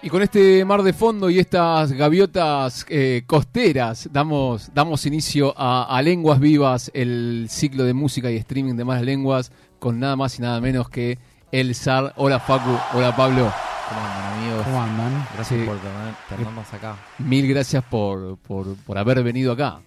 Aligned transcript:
Y 0.00 0.10
con 0.10 0.22
este 0.22 0.64
mar 0.64 0.84
de 0.84 0.92
fondo 0.92 1.28
y 1.28 1.40
estas 1.40 1.90
gaviotas 1.90 2.86
eh, 2.88 3.24
costeras, 3.26 4.08
damos, 4.12 4.70
damos 4.72 5.04
inicio 5.06 5.52
a, 5.56 6.00
Lenguas 6.02 6.38
Vivas, 6.38 6.88
el 6.94 7.48
ciclo 7.50 7.82
de 7.82 7.94
música 7.94 8.30
y 8.30 8.36
streaming 8.36 8.74
de 8.74 8.84
más 8.84 9.02
lenguas, 9.02 9.50
con 9.80 9.98
nada 9.98 10.14
más 10.14 10.38
y 10.38 10.42
nada 10.42 10.60
menos 10.60 10.88
que 10.88 11.18
el 11.50 11.74
zar. 11.74 12.12
Hola 12.16 12.38
Facu, 12.38 12.70
hola 12.94 13.16
Pablo. 13.16 13.52
¿Cómo 13.88 14.00
andan 14.00 14.34
amigos? 14.34 14.64
¿Cómo 14.66 14.82
andan? 14.82 15.26
Gracias 15.34 15.66
por 15.66 15.78
tenernos 16.28 16.74
acá. 16.74 16.96
Mil 17.18 17.48
gracias 17.48 17.82
por, 17.82 18.38
por, 18.38 18.76
por 18.76 18.98
haber 18.98 19.24
venido 19.24 19.50
acá. 19.50 19.80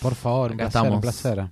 Por 0.00 0.14
favor, 0.14 0.54
acá 0.54 0.68
estamos. 0.68 0.94
un 0.94 1.00
placer 1.02 1.46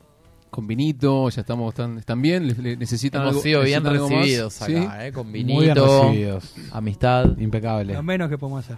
con 0.51 0.67
vinito, 0.67 1.29
ya 1.31 1.41
estamos, 1.41 1.71
están, 1.73 1.99
están 1.99 2.21
bien, 2.21 2.47
necesitan 2.79 3.23
Hemos 3.23 3.33
algo, 3.33 3.43
sido 3.43 3.63
bien 3.63 3.85
recibidos 3.85 4.61
acá, 4.63 5.07
¿eh? 5.07 5.13
con 5.13 5.31
vinito, 5.33 6.11
amistad. 6.73 7.39
Impecable. 7.39 7.95
Lo 7.95 8.03
menos 8.03 8.29
que 8.29 8.37
podemos 8.37 8.65
hacer. 8.65 8.77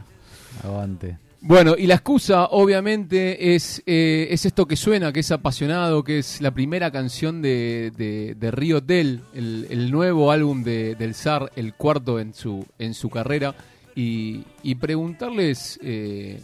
Aguante. 0.62 1.16
Bueno, 1.44 1.74
y 1.76 1.88
la 1.88 1.94
excusa, 1.94 2.44
obviamente, 2.46 3.56
es, 3.56 3.82
eh, 3.84 4.28
es 4.30 4.46
esto 4.46 4.66
que 4.66 4.76
suena, 4.76 5.12
que 5.12 5.20
es 5.20 5.32
apasionado, 5.32 6.04
que 6.04 6.20
es 6.20 6.40
la 6.40 6.52
primera 6.52 6.92
canción 6.92 7.42
de, 7.42 7.90
de, 8.38 8.50
Río 8.52 8.76
Hotel, 8.76 9.22
el, 9.34 9.90
nuevo 9.90 10.30
álbum 10.30 10.62
de, 10.62 10.94
del 10.94 11.14
SAR, 11.14 11.50
el 11.56 11.74
cuarto 11.74 12.20
en 12.20 12.32
su, 12.32 12.64
en 12.78 12.94
su 12.94 13.10
carrera, 13.10 13.56
y, 13.96 14.44
y 14.62 14.76
preguntarles 14.76 15.80
eh, 15.82 16.40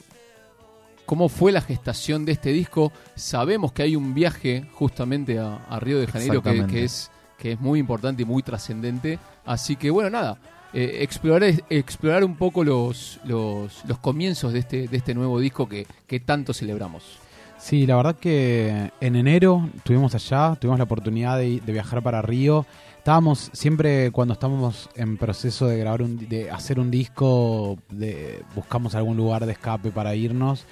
cómo 1.09 1.31
fue 1.31 1.53
la 1.53 1.63
gestación 1.63 2.27
de 2.27 2.33
este 2.33 2.53
disco. 2.53 2.93
Sabemos 3.15 3.73
que 3.73 3.83
hay 3.83 3.97
un 3.97 4.13
viaje 4.13 4.67
justamente 4.75 5.39
a, 5.39 5.81
Río 5.81 5.99
de 5.99 6.07
Janeiro 6.07 6.43
que, 6.43 6.85
es, 6.85 7.11
que 7.39 7.53
es 7.53 7.61
muy 7.61 7.81
importante 7.81 8.25
y 8.25 8.27
muy 8.27 8.43
trascendente. 8.43 9.19
Así 9.47 9.77
que 9.77 9.91
bueno, 9.91 10.11
nada, 10.11 10.39
eh, 10.75 10.99
explorar, 11.01 11.51
explorar 11.71 12.25
un 12.25 12.37
poco 12.37 12.63
los, 12.63 13.21
los, 13.25 13.73
comienzos 14.03 14.53
de 14.53 14.59
este, 14.59 14.87
de 14.87 14.97
este 14.99 15.15
nuevo 15.15 15.41
disco 15.41 15.67
que, 15.67 15.87
que 16.07 16.21
tanto 16.21 16.53
celebramos. 16.53 17.19
Sí, 17.57 17.87
la 17.87 17.97
verdad 17.97 18.17
que 18.17 18.93
en 19.01 19.17
enero 19.17 19.67
estuvimos 19.79 20.15
allá, 20.15 20.57
tuvimos 20.61 20.77
la 20.77 20.85
oportunidad 20.85 21.39
de, 21.39 21.63
viajar 21.67 22.03
para 22.03 22.21
Río. 22.21 22.67
Estábamos 22.99 23.49
siempre 23.55 24.11
cuando 24.11 24.35
estábamos 24.35 24.91
en 24.95 25.17
proceso 25.17 25.69
de 25.69 25.79
grabar 25.79 26.03
un, 26.03 26.29
de 26.29 26.51
hacer 26.51 26.79
un 26.79 26.91
disco, 26.91 27.79
de, 27.89 28.43
buscamos 28.55 28.95
algún 28.95 29.17
lugar 29.17 29.47
de 29.47 29.53
escape 29.53 29.91
para 29.91 30.15
irnos 30.15 30.67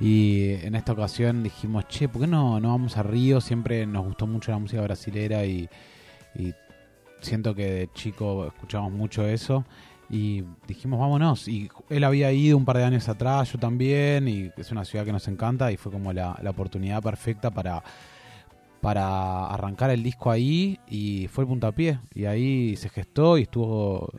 y 0.00 0.52
en 0.62 0.74
esta 0.74 0.92
ocasión 0.92 1.42
dijimos, 1.42 1.86
che, 1.88 2.08
¿por 2.08 2.22
qué 2.22 2.26
no, 2.26 2.58
no 2.58 2.70
vamos 2.70 2.96
a 2.96 3.02
Río? 3.02 3.40
Siempre 3.42 3.86
nos 3.86 4.06
gustó 4.06 4.26
mucho 4.26 4.50
la 4.50 4.58
música 4.58 4.80
brasilera 4.80 5.44
y, 5.44 5.68
siento 7.20 7.54
que 7.54 7.70
de 7.70 7.90
chico 7.92 8.46
escuchamos 8.46 8.92
mucho 8.92 9.26
eso. 9.26 9.64
Y 10.08 10.42
dijimos, 10.66 10.98
vámonos. 10.98 11.46
Y 11.48 11.70
él 11.90 12.04
había 12.04 12.32
ido 12.32 12.56
un 12.56 12.64
par 12.64 12.78
de 12.78 12.84
años 12.84 13.10
atrás, 13.10 13.52
yo 13.52 13.58
también, 13.58 14.26
y 14.26 14.50
es 14.56 14.72
una 14.72 14.86
ciudad 14.86 15.04
que 15.04 15.12
nos 15.12 15.28
encanta 15.28 15.70
y 15.70 15.76
fue 15.76 15.92
como 15.92 16.14
la, 16.14 16.36
la 16.42 16.50
oportunidad 16.50 17.02
perfecta 17.02 17.50
para, 17.50 17.82
para 18.80 19.48
arrancar 19.48 19.90
el 19.90 20.02
disco 20.02 20.30
ahí 20.30 20.80
y 20.88 21.28
fue 21.28 21.44
el 21.44 21.48
puntapié. 21.48 22.00
Y 22.14 22.24
ahí 22.24 22.74
se 22.76 22.88
gestó 22.88 23.36
y 23.36 23.42
estuvo... 23.42 24.10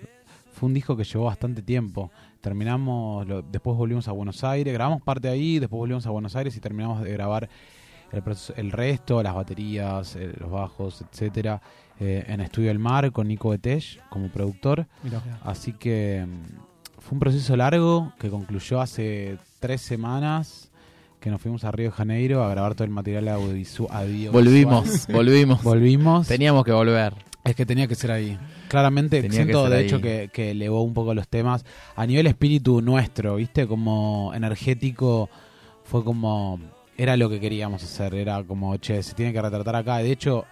Fue 0.53 0.67
un 0.67 0.75
disco 0.75 0.95
que 0.95 1.05
llevó 1.05 1.25
bastante 1.25 1.63
tiempo 1.63 2.11
terminamos, 2.41 3.25
después 3.51 3.77
volvimos 3.77 4.07
a 4.07 4.11
Buenos 4.11 4.43
Aires, 4.43 4.73
grabamos 4.73 5.01
parte 5.01 5.29
ahí, 5.29 5.59
después 5.59 5.77
volvimos 5.77 6.05
a 6.05 6.09
Buenos 6.09 6.35
Aires 6.35 6.55
y 6.57 6.59
terminamos 6.59 7.03
de 7.03 7.11
grabar 7.11 7.49
el, 8.11 8.23
el 8.57 8.71
resto, 8.71 9.23
las 9.23 9.33
baterías, 9.33 10.15
eh, 10.15 10.33
los 10.39 10.51
bajos, 10.51 11.03
etcétera, 11.09 11.61
eh, 11.99 12.25
en 12.27 12.41
Estudio 12.41 12.71
El 12.71 12.79
Mar 12.79 13.11
con 13.11 13.27
Nico 13.27 13.49
Betech 13.49 14.01
como 14.09 14.29
productor. 14.29 14.87
Así 15.43 15.73
que 15.73 16.25
mm, 16.27 16.99
fue 16.99 17.15
un 17.15 17.19
proceso 17.19 17.55
largo 17.55 18.11
que 18.19 18.29
concluyó 18.29 18.81
hace 18.81 19.37
tres 19.59 19.81
semanas 19.81 20.71
que 21.19 21.29
nos 21.29 21.39
fuimos 21.39 21.63
a 21.63 21.71
Río 21.71 21.91
de 21.91 21.95
Janeiro 21.95 22.43
a 22.43 22.49
grabar 22.49 22.73
todo 22.73 22.85
el 22.85 22.89
material 22.89 23.27
audiovisual. 23.27 24.31
Volvimos, 24.31 25.07
volvimos. 25.07 25.63
Volvimos. 25.63 26.27
Teníamos 26.27 26.65
que 26.65 26.71
volver. 26.71 27.30
Es 27.43 27.55
que 27.55 27.65
tenía 27.65 27.87
que 27.87 27.95
ser 27.95 28.11
ahí. 28.11 28.37
Claramente 28.67 29.27
siento 29.31 29.69
de 29.69 29.81
hecho 29.81 29.99
que, 29.99 30.29
que, 30.31 30.51
elevó 30.51 30.83
un 30.83 30.93
poco 30.93 31.13
los 31.13 31.27
temas 31.27 31.65
a 31.95 32.05
nivel 32.05 32.27
espíritu 32.27 32.81
nuestro, 32.81 33.35
¿viste? 33.35 33.67
Como 33.67 34.31
energético 34.35 35.29
fue 35.83 36.03
como 36.03 36.59
era 36.97 37.17
lo 37.17 37.29
que 37.29 37.39
queríamos 37.39 37.83
hacer, 37.83 38.13
era 38.13 38.43
como, 38.43 38.77
che, 38.77 39.01
se 39.01 39.15
tiene 39.15 39.33
que 39.33 39.41
retratar 39.41 39.75
acá. 39.75 39.97
De 39.97 40.11
hecho, 40.11 40.45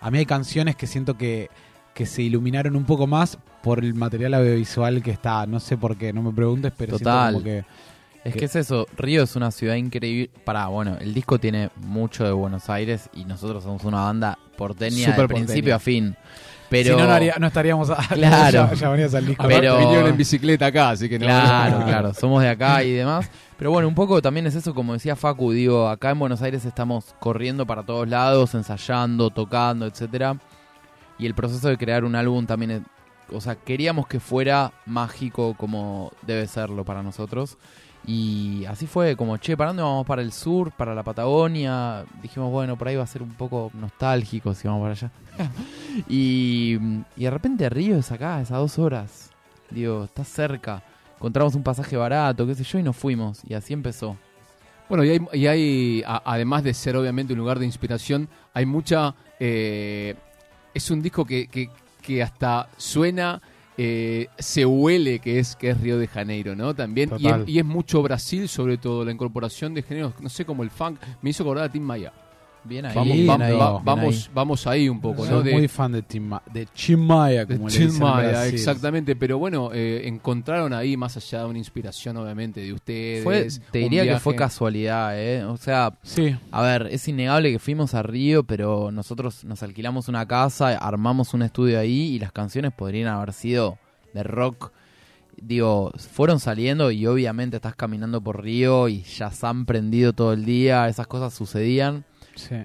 a 0.00 0.10
mí 0.10 0.18
hay 0.18 0.26
canciones 0.26 0.76
que 0.76 0.86
siento 0.86 1.18
que, 1.18 1.50
que 1.94 2.06
se 2.06 2.22
iluminaron 2.22 2.74
un 2.74 2.84
poco 2.84 3.06
más 3.06 3.38
por 3.62 3.84
el 3.84 3.94
material 3.94 4.34
audiovisual 4.34 5.02
que 5.02 5.10
está, 5.10 5.46
no 5.46 5.60
sé 5.60 5.76
por 5.76 5.98
qué, 5.98 6.12
no 6.12 6.22
me 6.22 6.32
preguntes, 6.32 6.72
pero 6.76 6.96
Total. 6.96 7.34
como 7.34 7.44
que 7.44 7.64
es 8.24 8.36
que 8.36 8.44
es 8.44 8.56
eso, 8.56 8.86
Río 8.96 9.22
es 9.22 9.36
una 9.36 9.50
ciudad 9.50 9.74
increíble. 9.76 10.30
Para, 10.44 10.66
bueno, 10.66 10.96
el 11.00 11.14
disco 11.14 11.38
tiene 11.38 11.70
mucho 11.76 12.24
de 12.24 12.32
Buenos 12.32 12.68
Aires 12.68 13.08
y 13.14 13.24
nosotros 13.24 13.64
somos 13.64 13.84
una 13.84 14.02
banda 14.02 14.38
porteña 14.56 15.12
de 15.12 15.28
principio 15.28 15.74
a 15.74 15.78
fin. 15.78 16.16
Pero... 16.68 16.96
Si 16.96 17.02
no, 17.02 17.38
no, 17.38 17.46
estaríamos 17.46 17.90
claro. 18.10 18.72
ya, 18.74 18.88
venías 18.90 19.14
al 19.14 19.26
disco. 19.26 19.44
Pero... 19.46 19.78
Vinieron 19.78 20.08
en 20.08 20.16
bicicleta 20.16 20.66
acá, 20.66 20.90
así 20.90 21.08
que 21.08 21.18
no. 21.18 21.26
Claro, 21.26 21.84
claro, 21.86 22.14
somos 22.14 22.42
de 22.42 22.48
acá 22.48 22.82
y 22.84 22.92
demás. 22.92 23.28
Pero 23.58 23.70
bueno, 23.70 23.88
un 23.88 23.94
poco 23.94 24.22
también 24.22 24.46
es 24.46 24.54
eso, 24.54 24.74
como 24.74 24.92
decía 24.92 25.16
Facu, 25.16 25.52
digo, 25.52 25.88
acá 25.88 26.10
en 26.10 26.18
Buenos 26.18 26.40
Aires 26.42 26.64
estamos 26.64 27.14
corriendo 27.18 27.66
para 27.66 27.82
todos 27.82 28.08
lados, 28.08 28.54
ensayando, 28.54 29.30
tocando, 29.30 29.86
etcétera. 29.86 30.36
Y 31.18 31.26
el 31.26 31.34
proceso 31.34 31.68
de 31.68 31.76
crear 31.76 32.04
un 32.04 32.14
álbum 32.14 32.46
también, 32.46 32.70
es, 32.70 32.82
o 33.32 33.40
sea, 33.40 33.56
queríamos 33.56 34.06
que 34.06 34.20
fuera 34.20 34.72
mágico 34.86 35.54
como 35.58 36.12
debe 36.22 36.46
serlo 36.46 36.84
para 36.84 37.02
nosotros. 37.02 37.58
Y 38.06 38.64
así 38.64 38.86
fue, 38.86 39.14
como, 39.14 39.36
che, 39.36 39.56
¿para 39.56 39.68
dónde 39.68 39.82
vamos? 39.82 40.06
Para 40.06 40.22
el 40.22 40.32
sur, 40.32 40.72
para 40.72 40.94
la 40.94 41.02
Patagonia. 41.02 42.04
Dijimos, 42.22 42.50
bueno, 42.50 42.76
por 42.76 42.88
ahí 42.88 42.96
va 42.96 43.04
a 43.04 43.06
ser 43.06 43.22
un 43.22 43.34
poco 43.34 43.70
nostálgico 43.74 44.54
si 44.54 44.66
vamos 44.66 44.82
para 44.82 44.92
allá. 44.92 45.10
y, 46.08 46.76
de 47.16 47.30
repente 47.30 47.68
Río 47.68 47.98
es 47.98 48.10
acá, 48.10 48.40
es 48.40 48.50
a 48.50 48.56
dos 48.56 48.78
horas. 48.78 49.30
Digo, 49.70 50.04
está 50.04 50.24
cerca. 50.24 50.82
Encontramos 51.16 51.54
un 51.54 51.62
pasaje 51.62 51.96
barato, 51.96 52.46
qué 52.46 52.54
sé 52.54 52.64
yo, 52.64 52.78
y 52.78 52.82
nos 52.82 52.96
fuimos. 52.96 53.42
Y 53.46 53.54
así 53.54 53.74
empezó. 53.74 54.16
Bueno, 54.88 55.04
y 55.04 55.10
hay, 55.10 55.20
y 55.34 55.46
hay 55.46 56.02
además 56.06 56.64
de 56.64 56.74
ser 56.74 56.96
obviamente 56.96 57.34
un 57.34 57.38
lugar 57.38 57.58
de 57.58 57.66
inspiración, 57.66 58.28
hay 58.54 58.66
mucha... 58.66 59.14
Eh, 59.38 60.16
es 60.72 60.90
un 60.90 61.02
disco 61.02 61.24
que, 61.24 61.48
que, 61.48 61.68
que 62.02 62.22
hasta 62.22 62.68
suena 62.76 63.40
eh, 63.82 64.28
se 64.38 64.66
huele 64.66 65.20
que 65.20 65.38
es 65.38 65.56
que 65.56 65.70
es 65.70 65.80
Río 65.80 65.98
de 65.98 66.06
Janeiro, 66.06 66.54
¿no? 66.54 66.74
También 66.74 67.10
y 67.46 67.58
es, 67.58 67.64
mucho 67.64 68.02
Brasil, 68.02 68.46
sobre 68.46 68.76
todo 68.76 69.06
la 69.06 69.10
incorporación 69.10 69.72
de 69.72 69.82
géneros, 69.82 70.12
no 70.20 70.28
sé 70.28 70.44
como 70.44 70.62
el 70.62 70.68
funk, 70.68 71.00
me 71.22 71.30
hizo 71.30 71.44
acordar 71.44 71.64
a 71.64 71.72
Tim 71.72 71.82
Maya. 71.82 72.12
Bien 72.64 72.84
ahí. 72.84 72.94
Vamos, 72.94 73.16
bien 73.16 73.42
ahí, 73.42 73.56
vamos, 73.56 74.30
vamos 74.34 74.66
ahí 74.66 74.88
un 74.88 75.00
poco, 75.00 75.24
¿no? 75.24 75.42
muy 75.42 75.68
fan 75.68 75.92
de, 75.92 76.02
Tim 76.02 76.30
de 76.52 76.66
Chimaya, 76.74 77.46
como 77.46 77.68
de 77.68 77.72
Chimaya, 77.72 78.46
exactamente. 78.46 79.16
Pero 79.16 79.38
bueno, 79.38 79.70
eh, 79.72 80.02
encontraron 80.04 80.72
ahí, 80.72 80.96
más 80.96 81.16
allá 81.16 81.40
de 81.40 81.44
una 81.46 81.58
inspiración, 81.58 82.16
obviamente, 82.16 82.60
de 82.60 82.72
ustedes. 82.72 83.60
te 83.70 83.78
diría 83.78 84.04
que 84.04 84.18
fue 84.18 84.34
casualidad, 84.34 85.18
¿eh? 85.18 85.44
O 85.44 85.56
sea, 85.56 85.94
sí. 86.02 86.36
a 86.50 86.62
ver, 86.62 86.88
es 86.90 87.06
innegable 87.08 87.52
que 87.52 87.58
fuimos 87.58 87.94
a 87.94 88.02
Río, 88.02 88.44
pero 88.44 88.90
nosotros 88.90 89.44
nos 89.44 89.62
alquilamos 89.62 90.08
una 90.08 90.26
casa, 90.26 90.76
armamos 90.76 91.34
un 91.34 91.42
estudio 91.42 91.78
ahí 91.78 92.14
y 92.14 92.18
las 92.18 92.32
canciones 92.32 92.72
podrían 92.72 93.08
haber 93.08 93.32
sido 93.32 93.78
de 94.12 94.22
rock 94.22 94.72
digo, 95.40 95.92
fueron 95.96 96.40
saliendo 96.40 96.90
y 96.90 97.06
obviamente 97.06 97.56
estás 97.56 97.74
caminando 97.74 98.20
por 98.20 98.42
Río 98.42 98.88
y 98.88 99.02
ya 99.02 99.30
se 99.30 99.46
han 99.46 99.66
prendido 99.66 100.12
todo 100.12 100.32
el 100.32 100.44
día, 100.44 100.88
esas 100.88 101.06
cosas 101.06 101.34
sucedían. 101.34 102.04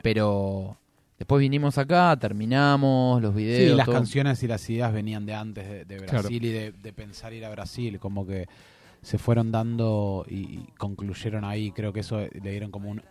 Pero 0.03 0.78
después 1.18 1.40
vinimos 1.40 1.78
acá, 1.78 2.18
terminamos 2.18 3.22
los 3.22 3.34
videos. 3.34 3.72
Sí, 3.72 3.75
las 3.75 3.88
canciones 3.88 4.41
y 4.44 4.47
las 4.47 4.69
ideas 4.69 4.94
venían 4.94 5.25
de 5.25 5.34
antes 5.34 5.88
de, 5.88 6.00
Brasil 6.00 6.46
y 6.46 6.50
de, 6.52 6.94
pensar 6.94 7.34
ir 7.34 7.46
a 7.46 7.50
Brasil, 7.50 8.00
como 8.00 8.26
que 8.26 8.47
se 9.02 9.17
fueron 9.17 9.52
dando 9.52 10.26
y, 10.29 10.59
concluyeron 10.78 11.44
ahí. 11.44 11.72
Creo 11.72 11.94
que 11.94 12.02
eso 12.02 12.20
le 12.20 12.52
dieron 12.52 12.72
como 12.72 12.90
un, 12.90 13.02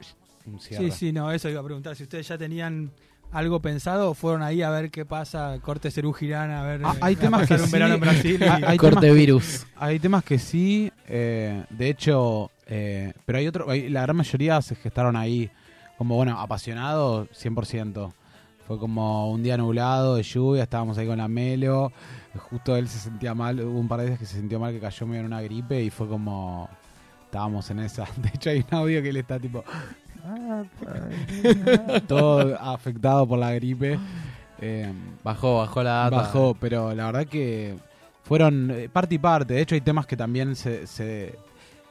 cierre. 0.61 0.91
Sí, 0.91 0.91
sí, 0.91 1.13
no, 1.13 1.31
eso 1.33 1.49
iba 1.49 1.61
a 1.61 1.65
preguntar. 1.65 1.97
Si 1.97 2.03
ustedes 2.03 2.29
ya 2.29 2.37
tenían 2.37 2.91
algo 3.35 3.61
pensado 3.61 4.11
o 4.11 4.15
fueron 4.15 4.43
ahí 4.43 4.63
a 4.63 4.71
ver 4.71 4.91
qué 4.91 5.05
pasa, 5.05 5.59
corte 5.61 5.91
Cerú 5.91 6.13
Girán, 6.13 6.51
a 6.51 6.63
ver. 6.63 6.81
Ah, 6.85 6.97
hay 7.01 7.17
temas 7.17 7.49
que 7.49 7.55
un 7.55 7.71
verano 7.71 7.95
en 7.95 8.01
Brasil. 8.01 8.41
hay 8.43 8.77
corte 8.77 9.13
virus. 9.13 9.67
hay 9.77 9.99
temas 9.99 10.25
que 10.25 10.39
sí, 10.39 10.91
eh, 11.09 11.65
de 11.69 11.89
hecho, 11.89 12.51
eh, 12.67 13.13
pero 13.27 13.39
hay 13.39 13.47
otro, 13.49 13.67
la 13.67 14.03
gran 14.03 14.17
mayoría 14.17 14.63
se 14.63 14.77
gestaron 14.77 15.17
ahí 15.17 15.51
como 15.99 16.17
bueno, 16.17 16.39
apasionado 16.41 17.27
100%. 17.29 18.13
Fue 18.67 18.79
como 18.79 19.31
un 19.31 19.43
día 19.43 19.59
nublado 19.59 20.17
de 20.17 20.23
lluvia, 20.23 20.63
estábamos 20.63 20.97
ahí 20.97 21.07
con 21.07 21.19
la 21.19 21.29
Melo. 21.29 21.93
Justo 22.51 22.75
él 22.77 22.89
se 22.89 22.99
sentía 22.99 23.35
mal, 23.35 23.61
hubo 23.61 23.79
un 23.79 23.89
par 23.89 23.99
de 24.01 24.07
veces 24.07 24.19
que 24.21 24.27
se 24.27 24.37
sintió 24.39 24.59
mal, 24.59 24.73
que 24.73 24.81
cayó 24.81 25.07
medio 25.07 25.21
en 25.21 25.27
una 25.27 25.43
gripe 25.43 25.83
y 25.83 25.91
fue 25.91 26.09
como. 26.09 26.69
Estábamos 27.27 27.69
en 27.71 27.81
esa. 27.81 28.05
De 28.17 28.31
hecho, 28.35 28.51
hay 28.51 28.65
un 28.71 28.75
audio 28.79 29.03
que 29.03 29.11
él 29.11 29.17
está 29.19 29.39
tipo. 29.39 29.63
todo 32.07 32.57
afectado 32.59 33.27
por 33.27 33.39
la 33.39 33.53
gripe. 33.53 33.99
Eh, 34.61 34.93
bajó, 35.23 35.59
bajó 35.59 35.83
la 35.83 35.91
data. 36.05 36.17
Bajó, 36.17 36.55
pero 36.59 36.95
la 36.95 37.07
verdad 37.07 37.27
que 37.27 37.77
fueron 38.23 38.71
eh, 38.71 38.89
parte 38.91 39.17
y 39.17 39.19
parte. 39.19 39.55
De 39.55 39.61
hecho, 39.61 39.75
hay 39.75 39.81
temas 39.81 40.07
que 40.07 40.17
también 40.17 40.57
se, 40.57 40.87
se 40.87 41.39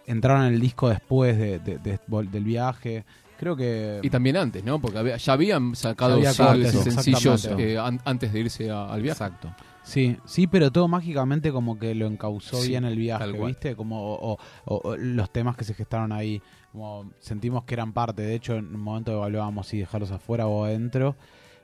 entraron 0.08 0.46
en 0.46 0.54
el 0.54 0.60
disco 0.60 0.90
después 0.90 1.38
de, 1.38 1.60
de- 1.60 1.78
de- 1.78 2.00
vol- 2.08 2.30
del 2.30 2.44
viaje. 2.44 3.06
Creo 3.40 3.56
que. 3.56 4.00
Y 4.04 4.10
también 4.10 4.38
antes, 4.38 4.64
¿no? 4.64 4.80
Porque 4.80 4.98
había- 5.00 5.18
ya 5.18 5.34
habían 5.34 5.76
sacado 5.76 6.20
Ya 6.22 6.30
había 6.30 6.34
singles 6.72 6.72
sencillos 6.84 7.46
eh, 7.58 7.78
an- 7.78 8.00
antes 8.06 8.32
de 8.32 8.40
irse 8.40 8.70
a- 8.70 8.86
al 8.92 9.02
viaje. 9.02 9.24
Exacto. 9.24 9.54
Sí, 9.84 10.16
sí, 10.24 10.48
pero 10.48 10.72
todo 10.72 10.88
mágicamente 10.88 11.52
como 11.52 11.78
que 11.78 11.94
lo 11.94 12.08
encauzó 12.08 12.62
Sí, 12.62 12.70
bien 12.70 12.86
el 12.86 12.96
viaje. 12.96 13.32
¿viste? 13.34 13.76
Como 13.76 14.02
o- 14.14 14.38
o- 14.66 14.76
o 14.82 14.96
los 14.96 15.30
temas 15.32 15.58
que 15.58 15.66
se 15.66 15.74
gestaron 15.74 16.14
ahí, 16.14 16.42
como 16.72 17.12
sentimos 17.20 17.66
que 17.66 17.74
eran 17.74 17.92
parte. 17.92 18.22
De 18.22 18.34
hecho, 18.34 18.56
en 18.56 18.74
un 18.74 18.80
momento 18.82 19.12
evaluábamos 19.12 19.68
si 19.68 19.80
dejarlos 19.80 20.12
afuera 20.12 20.48
o 20.48 20.64
adentro, 20.64 21.18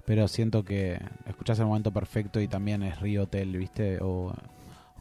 pero 0.05 0.27
siento 0.27 0.65
que 0.65 0.99
escuchás 1.27 1.59
el 1.59 1.67
momento 1.67 1.91
perfecto 1.93 2.41
y 2.41 2.49
también 2.49 2.83
es 2.83 2.99
Río 2.99 3.23
Hotel, 3.23 3.55
¿viste? 3.55 3.99
O 4.01 4.33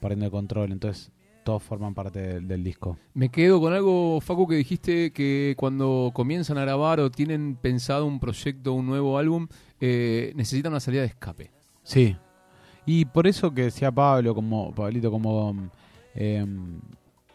Partiendo 0.01 0.27
de 0.27 0.31
Control, 0.31 0.71
entonces 0.71 1.11
todos 1.49 1.63
forman 1.63 1.95
parte 1.95 2.21
del, 2.21 2.47
del 2.47 2.63
disco. 2.63 2.99
Me 3.15 3.31
quedo 3.31 3.59
con 3.61 3.73
algo, 3.73 4.21
Facu, 4.21 4.47
que 4.47 4.57
dijiste 4.57 5.13
que 5.13 5.55
cuando 5.57 6.11
comienzan 6.13 6.59
a 6.59 6.63
grabar 6.63 7.01
o 7.01 7.11
tienen 7.11 7.57
pensado 7.57 8.05
un 8.05 8.21
proyecto, 8.21 8.75
un 8.75 8.85
nuevo 8.87 9.17
álbum, 9.17 9.49
eh, 9.81 10.33
necesitan 10.37 10.73
una 10.73 10.81
salida 10.81 11.01
de 11.03 11.09
escape. 11.09 11.51
Sí. 11.83 12.15
Y 12.85 13.07
por 13.07 13.27
eso 13.27 13.53
que 13.55 13.63
decía 13.63 13.91
Pablo, 13.91 14.35
como 14.35 14.73
Pablito, 14.75 15.11
como 15.11 15.71
eh, 16.15 16.45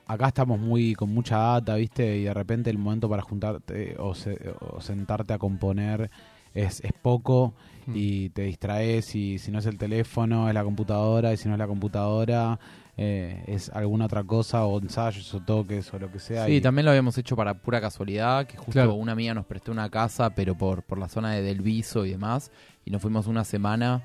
acá 0.05 0.27
estamos 0.27 0.59
muy 0.59 0.93
con 0.93 1.11
mucha 1.13 1.37
data, 1.37 1.75
¿viste? 1.75 2.17
Y 2.17 2.23
de 2.25 2.33
repente 2.33 2.69
el 2.69 2.77
momento 2.77 3.09
para 3.09 3.21
juntarte 3.23 3.95
o, 3.99 4.13
se- 4.13 4.37
o 4.59 4.79
sentarte 4.79 5.33
a 5.33 5.37
componer 5.39 6.09
es, 6.53 6.81
es 6.81 6.93
poco 7.01 7.53
Mm. 7.85 7.91
y 7.97 8.29
te 8.29 8.43
distraes 8.43 9.13
y 9.13 9.37
si 9.39 9.51
no 9.51 9.59
es 9.59 9.65
el 9.65 9.77
teléfono 9.77 10.47
es 10.47 10.53
la 10.53 10.63
computadora 10.63 11.33
y 11.33 11.37
si 11.37 11.49
no 11.49 11.55
es 11.55 11.59
la 11.59 11.67
computadora 11.67 12.57
eh, 12.97 13.43
es 13.47 13.69
alguna 13.69 14.05
otra 14.05 14.23
cosa 14.23 14.65
o 14.65 14.79
ensayos 14.79 15.33
o 15.33 15.39
toques 15.39 15.91
o 15.93 15.99
lo 15.99 16.11
que 16.11 16.19
sea. 16.19 16.45
Sí, 16.45 16.53
y- 16.57 16.61
también 16.61 16.85
lo 16.85 16.91
habíamos 16.91 17.17
hecho 17.17 17.35
para 17.35 17.53
pura 17.55 17.81
casualidad, 17.81 18.45
que 18.45 18.55
justo 18.57 18.71
Claro. 18.73 18.93
una 18.93 19.13
amiga 19.13 19.33
nos 19.33 19.45
prestó 19.45 19.71
una 19.71 19.89
casa, 19.89 20.29
pero 20.31 20.55
por, 20.55 20.83
por 20.83 20.97
la 20.99 21.07
zona 21.09 21.31
de 21.31 21.41
Del 21.41 21.61
Viso 21.61 22.05
y 22.05 22.11
demás, 22.11 22.51
y 22.85 22.91
nos 22.91 23.01
fuimos 23.01 23.25
una 23.27 23.43
semana 23.43 24.03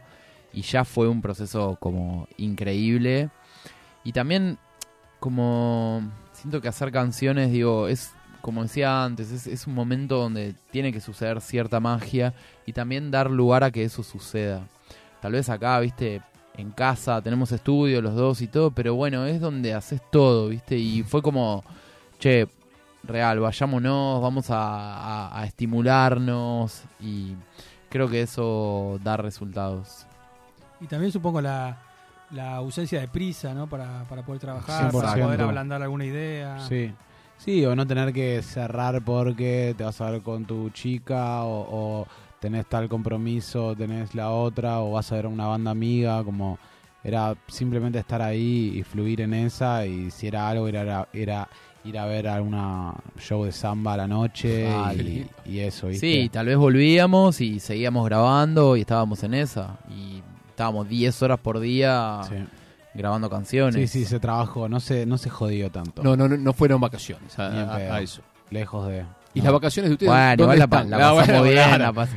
y 0.53 0.63
ya 0.63 0.85
fue 0.85 1.09
un 1.09 1.21
proceso 1.21 1.77
como 1.81 2.27
increíble. 2.39 3.29
Y 4.05 4.13
también 4.13 4.57
como 5.21 6.03
siento 6.33 6.61
que 6.61 6.69
hacer 6.69 6.93
canciones, 6.93 7.51
digo, 7.53 7.89
es 7.89 8.13
como 8.41 8.63
decía 8.63 9.05
antes, 9.05 9.31
es, 9.33 9.47
es 9.47 9.67
un 9.67 9.75
momento 9.75 10.17
donde 10.17 10.55
tiene 10.71 10.93
que 10.93 11.01
suceder 11.01 11.41
cierta 11.41 11.81
magia 11.81 12.33
y 12.65 12.73
también 12.73 13.11
dar 13.11 13.31
lugar 13.31 13.65
a 13.65 13.71
que 13.71 13.83
eso 13.85 14.03
suceda. 14.03 14.67
Tal 15.21 15.33
vez 15.33 15.51
acá, 15.51 15.79
viste, 15.81 16.23
en 16.59 16.71
casa 16.73 17.23
tenemos 17.23 17.51
estudio 17.53 18.03
los 18.03 18.15
dos 18.15 18.43
y 18.43 18.49
todo, 18.49 18.71
pero 18.73 18.95
bueno, 18.95 19.25
es 19.25 19.41
donde 19.41 19.73
haces 19.75 20.03
todo, 20.11 20.49
viste, 20.49 20.77
y 20.77 21.03
fue 21.05 21.23
como, 21.23 21.65
che, 22.19 22.49
real, 23.05 23.39
vayámonos, 23.41 24.21
vamos 24.21 24.51
a, 24.51 24.59
a- 25.29 25.41
a 25.41 25.45
estimularnos 25.47 26.83
y 27.01 27.35
creo 27.89 28.09
que 28.09 28.23
eso 28.23 28.99
da 29.03 29.17
resultados. 29.17 30.05
Y 30.81 30.87
también 30.87 31.11
supongo 31.13 31.41
la, 31.41 31.81
la 32.33 32.57
ausencia 32.57 33.01
de 33.01 33.09
prisa, 33.09 33.55
¿no? 33.55 33.69
Para, 33.69 34.05
para 34.09 34.23
poder 34.23 34.41
trabajar, 34.41 34.91
100%. 34.93 35.01
para 35.01 35.25
poder 35.25 35.41
ablandar 35.43 35.83
alguna 35.83 36.05
idea. 36.05 36.59
Sí. 36.69 36.93
Sí, 37.39 37.65
o 37.65 37.77
no 37.77 37.87
tener 37.87 38.13
que 38.13 38.43
cerrar 38.43 39.01
porque 39.05 39.73
te 39.79 39.85
vas 39.85 40.01
a 40.01 40.11
ver 40.11 40.23
con 40.23 40.45
tu 40.45 40.71
chica 40.71 41.45
o, 41.45 42.01
o 42.03 42.07
tenés 42.41 42.67
tal 42.67 42.89
compromiso, 42.89 43.75
tenés 43.77 44.15
la 44.15 44.31
otra 44.31 44.81
o 44.81 44.93
vas 44.93 45.11
a 45.13 45.17
ver 45.17 45.27
a 45.27 45.29
una 45.29 45.47
banda 45.47 45.71
amiga, 45.71 46.23
como 46.25 46.59
era 47.05 47.37
simplemente 47.47 47.99
estar 47.99 48.21
ahí 48.21 48.73
y 48.77 48.83
fluir 48.83 49.21
en 49.21 49.35
esa 49.35 49.87
y 49.87 50.11
si 50.11 50.27
era 50.27 50.49
algo 50.49 50.69
era, 50.69 51.09
era 51.13 51.49
ir 51.85 51.99
a 51.99 52.07
ver 52.07 52.29
alguna 52.29 52.95
show 53.19 53.45
de 53.45 53.53
samba 53.53 53.95
a 53.95 53.99
la 53.99 54.09
noche 54.09 54.69
y, 54.97 55.27
y 55.47 55.61
eso, 55.61 55.89
¿viste? 55.89 56.07
Sí, 56.07 56.29
tal 56.29 56.47
vez 56.47 56.57
volvíamos 56.57 57.41
y 57.41 57.61
seguíamos 57.61 58.05
grabando 58.05 58.77
y 58.77 58.81
estábamos 58.81 59.23
en 59.23 59.35
esa. 59.35 59.79
Y 59.89 60.23
estábamos 60.49 60.89
10 60.89 61.23
horas 61.23 61.41
por 61.41 61.61
día 61.61 62.21
sí. 62.29 62.35
grabando 62.95 63.31
canciones. 63.31 63.91
Sí, 63.91 64.01
sí, 64.01 64.05
se 64.05 64.21
trabajó, 64.21 64.69
no 64.69 64.81
se, 64.81 65.07
no 65.07 65.19
se 65.19 65.31
jodió 65.31 65.71
tanto, 65.71 66.03
No, 66.03 66.17
no, 66.17 66.29
no, 66.29 66.53
fueron 66.53 66.81
vacaciones 66.81 67.39
a 67.39 68.01
eso. 68.01 68.23
lejos 68.51 68.89
de... 68.89 69.05
¿Y 69.39 69.43
las 69.43 69.53
vacaciones 69.53 69.91
de 69.91 69.95
ustedes? 69.95 70.13
Bueno, 70.13 70.43
igual 70.43 70.59
la, 70.59 70.65
están? 70.65 70.91
la 70.91 70.97
Ah, 70.97 71.01
pasamos 71.01 71.27
bueno, 71.27 71.43
bien. 71.43 71.55
claro. 71.55 71.79
la 71.85 71.93
pas- 71.93 72.09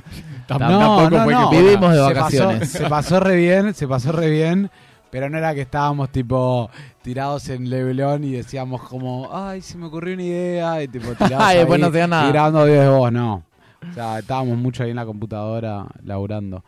No, 0.50 0.58
tampoco 0.58 1.10
no, 1.10 1.24
fue 1.24 1.34
que- 1.34 1.40
no. 1.40 1.50
Vivimos 1.52 1.92
de 1.92 1.98
se 1.98 2.02
vacaciones. 2.04 2.60
Pasó, 2.60 2.78
se 2.78 2.90
pasó 2.90 3.20
re 3.20 3.36
bien, 3.36 3.74
se 3.74 3.88
pasó 3.88 4.12
re 4.12 4.30
bien, 4.30 4.70
pero 5.10 5.30
no 5.30 5.38
era 5.38 5.54
que 5.54 5.62
estábamos 5.62 6.10
tipo 6.10 6.70
tirados 7.02 7.50
en 7.50 7.70
Leblon 7.70 8.24
y 8.24 8.32
decíamos 8.34 8.82
como, 8.84 9.30
ay, 9.32 9.62
se 9.62 9.78
me 9.78 9.86
ocurrió 9.88 10.14
una 10.14 10.24
idea 10.24 10.84
y 10.84 10.88
tipo 10.88 11.08
tirados 11.16 11.46
Ay, 11.46 11.58
después 11.60 11.78
ahí 11.78 11.82
no 11.82 11.88
hacía 11.88 12.08
nada. 12.08 12.28
y 12.28 12.32
grabando 12.32 12.66
videos 12.66 12.86
de 12.86 12.98
vos, 12.98 13.12
no. 13.12 13.44
O 13.90 13.94
sea, 13.94 14.20
estábamos 14.20 14.58
mucho 14.58 14.84
ahí 14.84 14.90
en 14.92 14.96
la 14.98 15.06
computadora 15.06 15.86
laburando. 16.04 16.64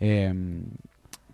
Eh, 0.00 0.62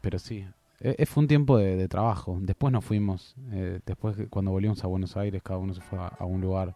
pero 0.01 0.19
sí, 0.19 0.45
eh, 0.81 0.95
eh, 0.99 1.07
fue 1.07 1.23
un 1.23 1.29
tiempo 1.29 1.57
de, 1.59 1.77
de 1.77 1.87
trabajo. 1.89 2.39
Después 2.41 2.73
nos 2.73 2.85
fuimos, 2.85 3.35
eh, 3.53 3.81
después 3.87 4.17
cuando 4.31 4.51
volvimos 4.51 4.83
a 4.83 4.87
Buenos 4.87 5.17
Aires, 5.17 5.41
cada 5.45 5.59
uno 5.59 5.75
se 5.75 5.81
fue 5.83 5.99
a, 5.99 6.07
a 6.19 6.25
un 6.25 6.41
lugar. 6.41 6.75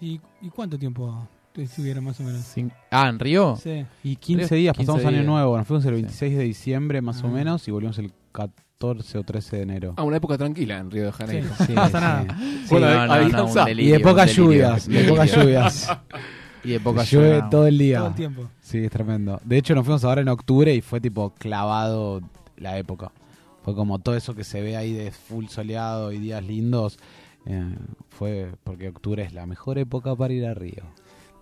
¿Y, 0.00 0.20
y 0.42 0.48
cuánto 0.50 0.78
tiempo 0.78 1.26
estuvieron 1.54 2.04
más 2.04 2.20
o 2.20 2.22
menos? 2.22 2.42
Cin- 2.56 2.72
Ah, 2.90 3.08
¿en 3.08 3.18
Río? 3.18 3.56
Sí. 3.62 3.84
Y 4.04 4.16
15 4.16 4.48
Creo- 4.48 4.58
días, 4.58 4.76
15 4.76 4.92
pasamos 4.92 5.12
año 5.14 5.22
nuevo, 5.26 5.56
nos 5.56 5.66
fuimos 5.66 5.84
el 5.86 5.92
26 5.94 6.36
de 6.36 6.44
diciembre 6.44 7.00
más 7.00 7.22
o 7.22 7.28
Ah. 7.28 7.30
menos 7.30 7.66
y 7.66 7.70
volvimos 7.70 7.98
el 7.98 8.12
14 8.32 9.18
o 9.18 9.22
13 9.22 9.56
de 9.56 9.62
enero. 9.62 9.94
Ah, 9.96 10.02
una 10.04 10.18
época 10.18 10.36
tranquila 10.36 10.78
en 10.78 10.90
Río 10.90 11.06
de 11.06 11.12
Janeiro. 11.12 11.48
Sí. 11.66 11.72
No 11.72 11.74
pasa 11.76 12.00
nada. 12.00 12.36
Sí, 12.38 12.66
Bueno, 12.70 12.86
no, 12.90 13.00
ahí- 13.00 13.06
no, 13.08 13.12
ahí 13.14 13.20
no, 13.20 13.24
un 13.24 13.46
descansá. 13.46 13.70
Y 13.70 13.86
de 13.88 14.00
pocas 14.00 14.30
un 14.38 14.44
delirio, 14.44 14.44
lluvias, 14.68 14.86
de 14.86 14.92
delirio. 14.92 15.14
pocas 15.14 15.34
lluvias. 15.34 15.88
Y 16.64 16.70
de 16.70 16.80
pocas 16.80 17.08
Llueve 17.12 17.28
lluvias. 17.28 17.50
todo 17.50 17.66
el 17.68 17.78
día. 17.78 17.98
Todo 17.98 18.08
el 18.08 18.14
tiempo. 18.16 18.50
Sí, 18.60 18.78
es 18.78 18.90
tremendo. 18.90 19.40
De 19.44 19.56
hecho, 19.56 19.72
nos 19.76 19.84
fuimos 19.84 20.02
ahora 20.02 20.22
en 20.22 20.28
octubre 20.28 20.74
y 20.74 20.80
fue 20.80 21.00
tipo 21.00 21.30
clavado 21.38 22.20
la 22.56 22.76
época. 22.76 23.12
Fue 23.62 23.72
como 23.72 24.00
todo 24.00 24.16
eso 24.16 24.34
que 24.34 24.42
se 24.42 24.60
ve 24.62 24.76
ahí 24.76 24.92
de 24.92 25.12
full 25.12 25.46
soleado 25.46 26.10
y 26.10 26.18
días 26.18 26.42
lindos. 26.44 26.98
Eh, 27.46 27.64
fue 28.10 28.50
porque 28.64 28.88
octubre 28.88 29.22
es 29.22 29.32
la 29.32 29.46
mejor 29.46 29.78
época 29.78 30.14
para 30.16 30.32
ir 30.34 30.44
a 30.46 30.54
Río. 30.54 30.82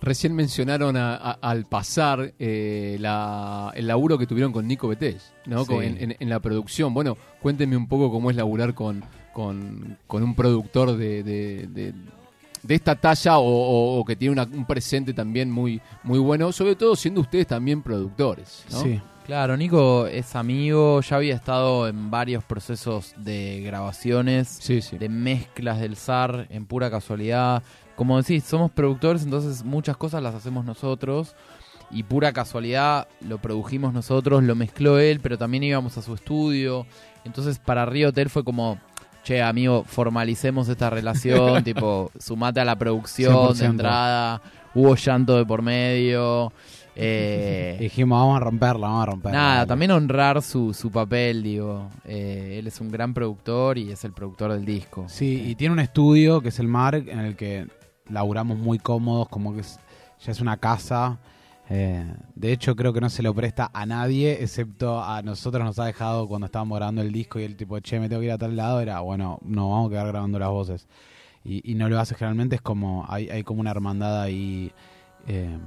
Recién 0.01 0.35
mencionaron 0.35 0.97
a- 0.99 1.17
a- 1.17 1.31
al 1.41 1.65
pasar 1.65 2.35
eh, 2.39 2.97
la- 3.01 3.73
el 3.75 3.87
laburo 3.87 4.19
que 4.19 4.27
tuvieron 4.27 4.53
con 4.53 4.67
Nico 4.67 4.87
Betés, 4.89 5.33
¿no? 5.47 5.65
Sí. 5.65 5.73
Con- 5.73 5.83
en, 5.85 5.97
en- 5.99 6.17
en 6.21 6.29
la 6.29 6.41
producción. 6.41 6.93
Bueno, 6.93 7.17
cuéntenme 7.41 7.77
un 7.77 7.89
poco 7.89 8.11
cómo 8.11 8.29
es 8.31 8.37
laburar 8.37 8.75
con, 8.75 9.03
con, 9.33 9.97
con 10.07 10.23
un 10.23 10.35
productor 10.35 10.97
de, 10.97 11.23
de- 11.23 11.67
de- 11.69 11.95
de 12.63 12.75
esta 12.75 12.97
talla 12.97 13.39
o, 13.39 13.45
o- 13.47 13.99
o 14.01 14.05
que 14.05 14.17
tiene 14.17 14.33
una- 14.33 14.45
un 14.51 14.67
presente 14.67 15.15
también 15.15 15.51
muy, 15.51 15.81
muy 16.03 16.19
bueno, 16.19 16.53
sobre 16.53 16.77
todo 16.77 16.97
siendo 16.97 17.21
ustedes 17.23 17.47
también 17.47 17.81
productores, 17.83 18.65
¿no? 18.71 18.81
Sí, 18.83 19.01
Claro, 19.27 19.57
Nico 19.57 20.07
es 20.07 20.37
amigo, 20.37 21.01
ya 21.01 21.17
había 21.17 21.35
estado 21.35 21.89
en 21.89 22.11
varios 22.11 22.45
procesos 22.45 23.15
de 23.17 23.63
grabaciones, 23.65 24.59
Sí, 24.61 24.83
sí. 24.83 24.99
de 24.99 25.09
mezclas 25.09 25.81
del 25.81 25.97
SAR, 25.97 26.47
en 26.51 26.67
pura 26.67 26.91
casualidad. 26.91 27.63
Como 27.97 28.19
decís, 28.21 28.45
somos 28.45 28.71
productores, 28.71 29.23
entonces 29.23 29.65
muchas 29.65 29.97
cosas 29.97 30.23
las 30.23 30.35
hacemos 30.35 30.67
nosotros. 30.67 31.35
Y 31.91 32.03
pura 32.03 32.33
casualidad 32.33 33.09
lo 33.27 33.39
produjimos 33.39 33.95
nosotros, 33.95 34.43
lo 34.43 34.55
mezcló 34.57 34.99
él, 34.99 35.21
pero 35.21 35.39
también 35.39 35.63
íbamos 35.63 35.97
a 35.97 36.03
su 36.03 36.13
estudio. 36.15 36.87
Entonces 37.25 37.59
para 37.59 37.87
Río 37.87 38.11
Hotel 38.11 38.29
fue 38.29 38.45
como, 38.45 38.79
che, 39.23 39.41
amigo, 39.41 39.85
formalicemos 39.87 40.69
esta 40.69 40.91
relación, 40.91 41.65
tipo, 41.65 42.11
sumate 42.19 42.61
a 42.61 42.65
la 42.67 42.77
producción 42.77 43.55
de 43.57 43.65
100%. 43.65 43.71
entrada, 43.71 44.43
hubo 44.75 44.95
llanto 44.97 45.37
de 45.39 45.47
por 45.47 45.63
medio. 45.63 46.53
Eh, 46.97 47.77
dijimos, 47.81 48.19
vamos 48.21 48.37
a 48.37 48.41
romperla, 48.41 48.87
vamos 48.87 49.03
a 49.03 49.07
romperla. 49.07 49.39
Nada, 49.39 49.67
también 49.67 49.91
honrar 49.91 50.41
su, 50.43 50.73
su 50.73 50.91
papel, 50.91 51.43
digo. 51.43 51.89
Eh, 52.05 52.57
él 52.59 52.67
es 52.67 52.81
un 52.81 52.89
gran 52.91 53.13
productor 53.15 53.79
y 53.79 53.91
es 53.91 54.05
el 54.05 54.13
productor 54.13 54.53
del 54.53 54.65
disco. 54.65 55.05
Sí, 55.09 55.43
y 55.49 55.55
tiene 55.57 55.73
un 55.73 55.81
estudio 55.81 56.41
que 56.41 56.49
es 56.49 56.59
el 56.59 56.69
Mark, 56.69 57.09
en 57.09 57.19
el 57.21 57.37
que 57.37 57.67
laburamos 58.09 58.59
muy 58.59 58.79
cómodos, 58.79 59.29
como 59.29 59.55
que 59.55 59.61
es- 59.61 59.79
ya 60.25 60.33
es 60.33 60.41
una 60.41 60.57
casa. 60.59 61.19
Eh, 61.71 62.05
de 62.35 62.53
hecho, 62.53 62.77
creo 62.77 62.93
que 62.93 63.01
no 63.01 63.09
se 63.09 63.23
lo 63.23 63.35
presta 63.35 63.71
a 63.73 63.87
nadie, 63.87 64.43
excepto 64.43 65.03
a 65.03 65.23
nosotros 65.23 65.65
nos 65.65 65.79
ha 65.79 65.87
dejado 65.87 66.29
cuando 66.29 66.45
estábamos 66.47 66.77
grabando 66.77 67.01
el 67.01 67.11
disco 67.11 67.41
y 67.41 67.45
el 67.45 67.57
tipo, 67.57 67.81
che, 67.81 67.99
me 67.99 68.09
tengo 68.09 68.21
que 68.21 68.27
ir 68.27 68.33
a 68.33 68.39
tal 68.39 68.55
lado, 68.55 68.81
era, 68.81 69.01
bueno, 69.01 69.39
no, 69.43 69.71
vamos 69.71 69.89
a 69.89 69.91
quedar 69.91 70.07
grabando 70.09 70.39
las 70.39 70.51
voces. 70.51 70.87
Y, 71.43 71.73
y 71.73 71.75
no 71.75 71.89
lo 71.89 71.99
hace 71.99 72.15
generalmente, 72.15 72.57
es 72.57 72.63
como, 72.63 73.07
hay, 73.09 73.29
hay 73.31 73.43
como 73.45 73.61
una 73.61 73.71
hermandad 73.71 74.21
ahí 74.23 74.73
eh, 75.27 75.59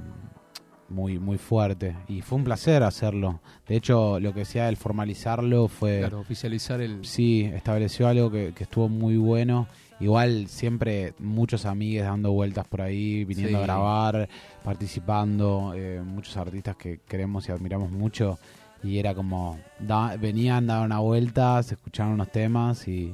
muy, 0.88 1.18
muy 1.18 1.38
fuerte. 1.38 1.94
Y 2.08 2.22
fue 2.22 2.38
un 2.38 2.44
placer 2.44 2.82
hacerlo. 2.82 3.40
De 3.66 3.76
hecho, 3.76 4.18
lo 4.20 4.32
que 4.32 4.40
decía 4.40 4.68
el 4.68 4.76
formalizarlo 4.76 5.68
fue... 5.68 5.98
Claro, 6.00 6.20
oficializar 6.20 6.80
el... 6.80 7.04
Sí, 7.04 7.42
estableció 7.44 8.08
algo 8.08 8.30
que, 8.30 8.52
que 8.54 8.64
estuvo 8.64 8.88
muy 8.88 9.16
bueno. 9.16 9.66
Igual 10.00 10.46
siempre 10.48 11.14
muchos 11.18 11.66
amigues 11.66 12.04
dando 12.04 12.30
vueltas 12.32 12.66
por 12.68 12.82
ahí, 12.82 13.24
viniendo 13.24 13.58
Sí. 13.58 13.62
a 13.62 13.66
grabar, 13.66 14.28
participando, 14.64 15.72
eh, 15.76 16.00
muchos 16.04 16.36
artistas 16.36 16.76
que 16.76 17.00
queremos 17.06 17.48
y 17.48 17.52
admiramos 17.52 17.90
mucho. 17.90 18.38
y 18.80 18.98
era 18.98 19.12
como, 19.12 19.58
da- 19.80 20.16
venían, 20.16 20.68
daban 20.68 20.84
una 20.86 21.00
vuelta, 21.00 21.60
se 21.64 21.74
escuchaban 21.74 22.12
unos 22.12 22.30
temas 22.30 22.86
y, 22.86 23.12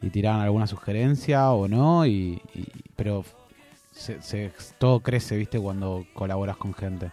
y 0.00 0.10
tiraban 0.10 0.40
alguna 0.40 0.68
sugerencia 0.68 1.50
o 1.50 1.66
no, 1.66 2.06
y, 2.06 2.40
y- 2.54 2.64
pero 2.94 3.24
se, 4.00 4.20
se- 4.22 4.52
todo 4.78 5.00
crece, 5.00 5.36
viste, 5.36 5.58
cuando 5.60 6.04
colaboras 6.14 6.56
con 6.56 6.72
gente. 6.74 7.10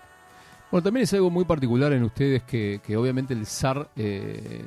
Bueno, 0.72 0.84
también 0.84 1.04
es 1.04 1.14
algo 1.14 1.30
muy 1.30 1.46
particular 1.46 1.94
en 1.94 2.04
ustedes 2.04 2.44
que, 2.44 2.82
que 2.86 2.98
obviamente 2.98 3.34
el 3.34 3.46
SAR 3.46 3.90
eh, 3.96 4.66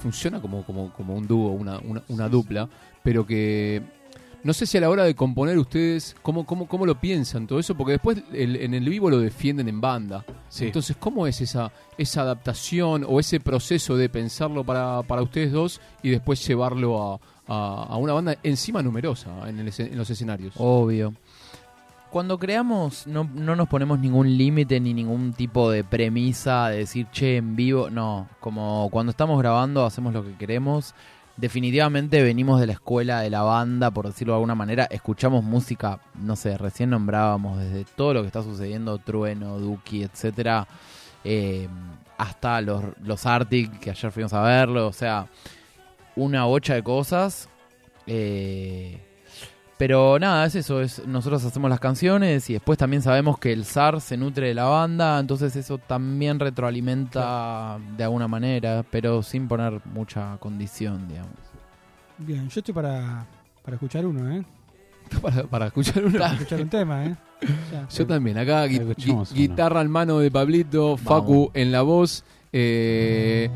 funciona 0.00 0.40
como, 0.40 0.64
como, 0.64 0.92
como 0.92 1.14
un 1.14 1.26
dúo, 1.26 1.52
una, 1.52 1.78
una, 1.78 2.02
una 2.08 2.28
dupla, 2.28 2.68
pero 3.02 3.26
que 3.26 3.82
no 4.44 4.52
sé 4.52 4.66
si 4.66 4.78
a 4.78 4.80
la 4.82 4.90
hora 4.90 5.04
de 5.04 5.14
componer 5.14 5.58
ustedes, 5.58 6.14
¿cómo, 6.22 6.46
cómo, 6.46 6.68
cómo 6.68 6.86
lo 6.86 7.00
piensan 7.00 7.46
todo 7.46 7.58
eso? 7.58 7.74
Porque 7.74 7.92
después 7.92 8.22
el- 8.32 8.56
en 8.56 8.74
el 8.74 8.88
vivo 8.88 9.10
lo 9.10 9.18
defienden 9.18 9.68
en 9.68 9.80
banda. 9.80 10.24
Sí. 10.48 10.66
Entonces, 10.66 10.96
¿cómo 10.96 11.26
es 11.26 11.40
esa, 11.40 11.72
esa 11.96 12.22
adaptación 12.22 13.04
o 13.08 13.18
ese 13.18 13.40
proceso 13.40 13.96
de 13.96 14.08
pensarlo 14.08 14.64
para, 14.64 15.02
para 15.02 15.22
ustedes 15.22 15.50
dos 15.50 15.80
y 16.02 16.10
después 16.10 16.46
llevarlo 16.46 17.02
a, 17.14 17.20
a- 17.48 17.84
a 17.88 17.96
una 17.96 18.12
banda 18.12 18.36
encima 18.42 18.82
numerosa 18.82 19.48
en, 19.48 19.58
el 19.60 19.72
en 19.76 19.96
los 19.98 20.08
escenarios? 20.10 20.54
Obvio. 20.58 21.14
Cuando 22.10 22.38
creamos 22.38 23.06
no, 23.06 23.28
no 23.34 23.54
nos 23.54 23.68
ponemos 23.68 23.98
ningún 23.98 24.38
límite 24.38 24.80
ni 24.80 24.94
ningún 24.94 25.34
tipo 25.34 25.70
de 25.70 25.84
premisa 25.84 26.68
de 26.68 26.78
decir, 26.78 27.06
che, 27.12 27.36
en 27.36 27.54
vivo. 27.54 27.90
No, 27.90 28.28
como 28.40 28.88
cuando 28.90 29.10
estamos 29.10 29.38
grabando 29.38 29.84
hacemos 29.84 30.14
lo 30.14 30.24
que 30.24 30.34
queremos. 30.36 30.94
Definitivamente 31.36 32.20
venimos 32.22 32.60
de 32.60 32.66
la 32.66 32.72
escuela 32.72 33.20
de 33.20 33.30
la 33.30 33.42
banda, 33.42 33.92
por 33.92 34.06
decirlo 34.06 34.32
de 34.32 34.36
alguna 34.38 34.54
manera. 34.54 34.88
Escuchamos 34.90 35.44
música, 35.44 36.00
no 36.14 36.34
sé, 36.34 36.58
recién 36.58 36.90
nombrábamos 36.90 37.60
desde 37.60 37.84
todo 37.84 38.14
lo 38.14 38.22
que 38.22 38.26
está 38.26 38.42
sucediendo, 38.42 38.98
Trueno, 38.98 39.58
Duki, 39.58 40.02
etcétera, 40.02 40.66
eh, 41.22 41.68
hasta 42.16 42.60
los, 42.60 42.82
los 43.04 43.24
Arctic, 43.24 43.78
que 43.78 43.90
ayer 43.90 44.10
fuimos 44.10 44.32
a 44.32 44.42
verlo. 44.42 44.88
O 44.88 44.92
sea, 44.92 45.28
una 46.16 46.44
bocha 46.44 46.74
de 46.74 46.82
cosas. 46.82 47.48
Eh, 48.06 49.07
pero 49.78 50.18
nada, 50.18 50.44
es 50.46 50.54
eso, 50.56 50.80
es 50.80 51.06
nosotros 51.06 51.44
hacemos 51.44 51.70
las 51.70 51.78
canciones 51.80 52.50
y 52.50 52.54
después 52.54 52.76
también 52.78 53.00
sabemos 53.02 53.38
que 53.38 53.52
el 53.52 53.64
SAR 53.64 54.00
se 54.00 54.16
nutre 54.16 54.48
de 54.48 54.54
la 54.54 54.64
banda, 54.64 55.18
entonces 55.20 55.54
eso 55.56 55.78
también 55.78 56.38
retroalimenta 56.40 57.78
de 57.96 58.04
alguna 58.04 58.28
manera, 58.28 58.84
pero 58.90 59.22
sin 59.22 59.46
poner 59.48 59.80
mucha 59.86 60.36
condición, 60.38 61.06
digamos. 61.08 61.32
Bien, 62.18 62.48
yo 62.48 62.60
estoy 62.60 62.74
para, 62.74 63.24
para 63.62 63.76
escuchar 63.76 64.04
uno, 64.04 64.30
¿eh? 64.30 64.44
para, 65.22 65.44
para 65.44 65.66
escuchar 65.68 66.04
uno. 66.04 66.18
Para 66.18 66.32
escuchar 66.34 66.60
un 66.60 66.68
tema, 66.68 67.04
¿eh? 67.06 67.16
Ya. 67.72 67.86
Yo 67.88 68.04
también, 68.04 68.36
acá 68.36 68.66
gui- 68.66 68.80
Escuchemos 68.80 69.30
gui- 69.32 69.44
uno. 69.44 69.50
guitarra 69.52 69.80
en 69.80 69.90
mano 69.90 70.18
de 70.18 70.28
Pablito, 70.28 70.96
Facu 70.96 71.52
en 71.54 71.70
la 71.70 71.82
voz, 71.82 72.24
eh, 72.52 73.48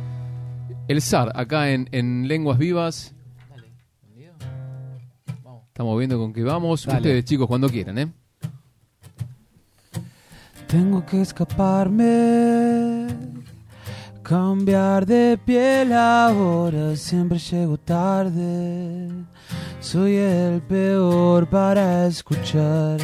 el 0.87 1.01
SAR 1.03 1.33
acá 1.35 1.71
en, 1.73 1.89
en 1.91 2.29
Lenguas 2.29 2.59
Vivas. 2.59 3.13
Estamos 5.73 5.97
viendo 5.97 6.19
con 6.19 6.35
qué 6.35 6.43
vamos. 6.43 6.85
Dale. 6.85 6.99
Ustedes 6.99 7.25
chicos 7.25 7.49
cuando 7.49 7.67
quieran, 7.67 7.97
¿eh? 7.97 8.13
Tengo 10.67 11.03
que 11.07 11.23
escaparme, 11.23 13.07
cambiar 14.23 15.07
de 15.07 15.39
piel 15.43 15.95
ahora, 15.95 16.95
siempre 16.95 17.39
llego 17.39 17.79
tarde. 17.79 19.09
Soy 19.81 20.17
el 20.17 20.61
peor 20.61 21.49
para 21.49 22.07
escuchar 22.07 23.01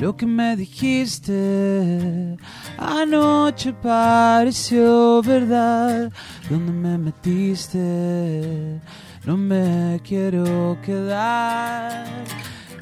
lo 0.00 0.16
que 0.16 0.24
me 0.24 0.56
dijiste. 0.56 2.38
Anoche 2.78 3.74
pareció 3.74 5.20
verdad, 5.20 6.10
donde 6.48 6.72
me 6.72 6.96
metiste. 6.96 8.80
No 9.26 9.36
me 9.36 10.00
quiero 10.04 10.78
quedar. 10.82 12.06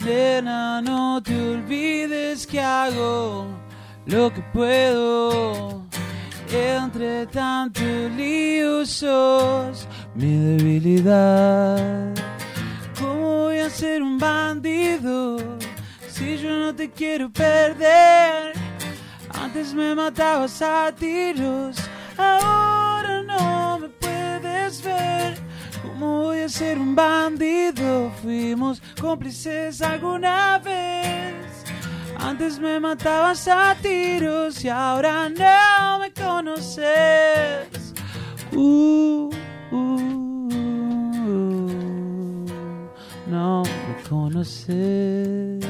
Nena, 0.05 0.83
no 0.83 1.23
te 1.23 1.35
olvides 1.35 2.47
que 2.47 2.61
hago 2.61 3.47
lo 4.05 4.31
que 4.31 4.43
puedo. 4.53 5.83
Entre 6.53 7.27
tanto 7.27 7.81
lío 8.15 8.83
mi 10.15 10.37
debilidad. 10.37 12.13
¿Cómo 13.01 13.45
voy 13.45 13.59
a 13.59 13.71
ser 13.71 14.03
un 14.03 14.19
bandido 14.19 15.39
si 16.09 16.37
yo 16.37 16.51
no 16.51 16.75
te 16.75 16.91
quiero 16.91 17.31
perder? 17.33 18.53
Antes 19.31 19.73
me 19.73 19.95
matabas 19.95 20.61
a 20.61 20.93
tiros, 20.95 21.77
ahora 22.19 22.84
¿Cómo 26.05 26.25
voy 26.25 26.41
a 26.41 26.49
ser 26.51 26.79
un 26.79 26.95
bandido? 26.95 28.11
Fuimos 28.21 28.83
cómplices 29.01 29.81
alguna 29.81 30.59
vez. 30.59 31.65
Antes 32.19 32.59
me 32.59 32.79
matabas 32.79 33.49
a 33.49 33.75
tiros 33.81 34.63
y 34.63 34.69
ahora 34.69 35.31
no 35.31 35.99
me 36.01 36.13
conoces. 36.13 36.85
Uh, 38.53 39.31
uh, 39.73 39.77
uh, 39.77 40.51
no 43.27 43.63
me 43.63 44.03
conoces. 44.07 45.64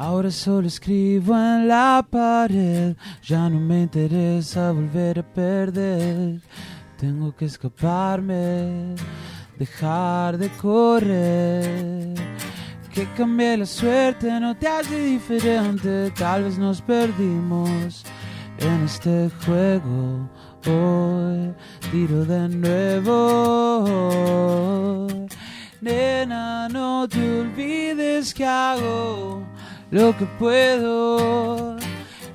Ahora 0.00 0.30
solo 0.30 0.68
escribo 0.68 1.34
en 1.34 1.66
la 1.66 2.06
pared, 2.08 2.94
ya 3.20 3.48
no 3.48 3.58
me 3.58 3.82
interesa 3.82 4.70
volver 4.70 5.18
a 5.18 5.24
perder. 5.24 6.40
Tengo 6.96 7.34
que 7.34 7.46
escaparme, 7.46 8.94
dejar 9.58 10.38
de 10.38 10.50
correr. 10.50 12.14
Que 12.94 13.08
cambie 13.16 13.56
la 13.56 13.66
suerte 13.66 14.38
no 14.38 14.56
te 14.56 14.68
hace 14.68 14.96
diferente, 15.02 16.12
tal 16.12 16.44
vez 16.44 16.56
nos 16.58 16.80
perdimos 16.80 18.04
en 18.58 18.84
este 18.84 19.28
juego. 19.44 20.30
Hoy 20.64 21.52
tiro 21.90 22.24
de 22.24 22.48
nuevo. 22.50 23.48
Nena, 25.80 26.68
no 26.68 27.08
te 27.08 27.40
olvides 27.40 28.32
que 28.32 28.44
hago 28.44 29.57
lo 29.90 30.16
que 30.16 30.26
puedo. 30.38 31.76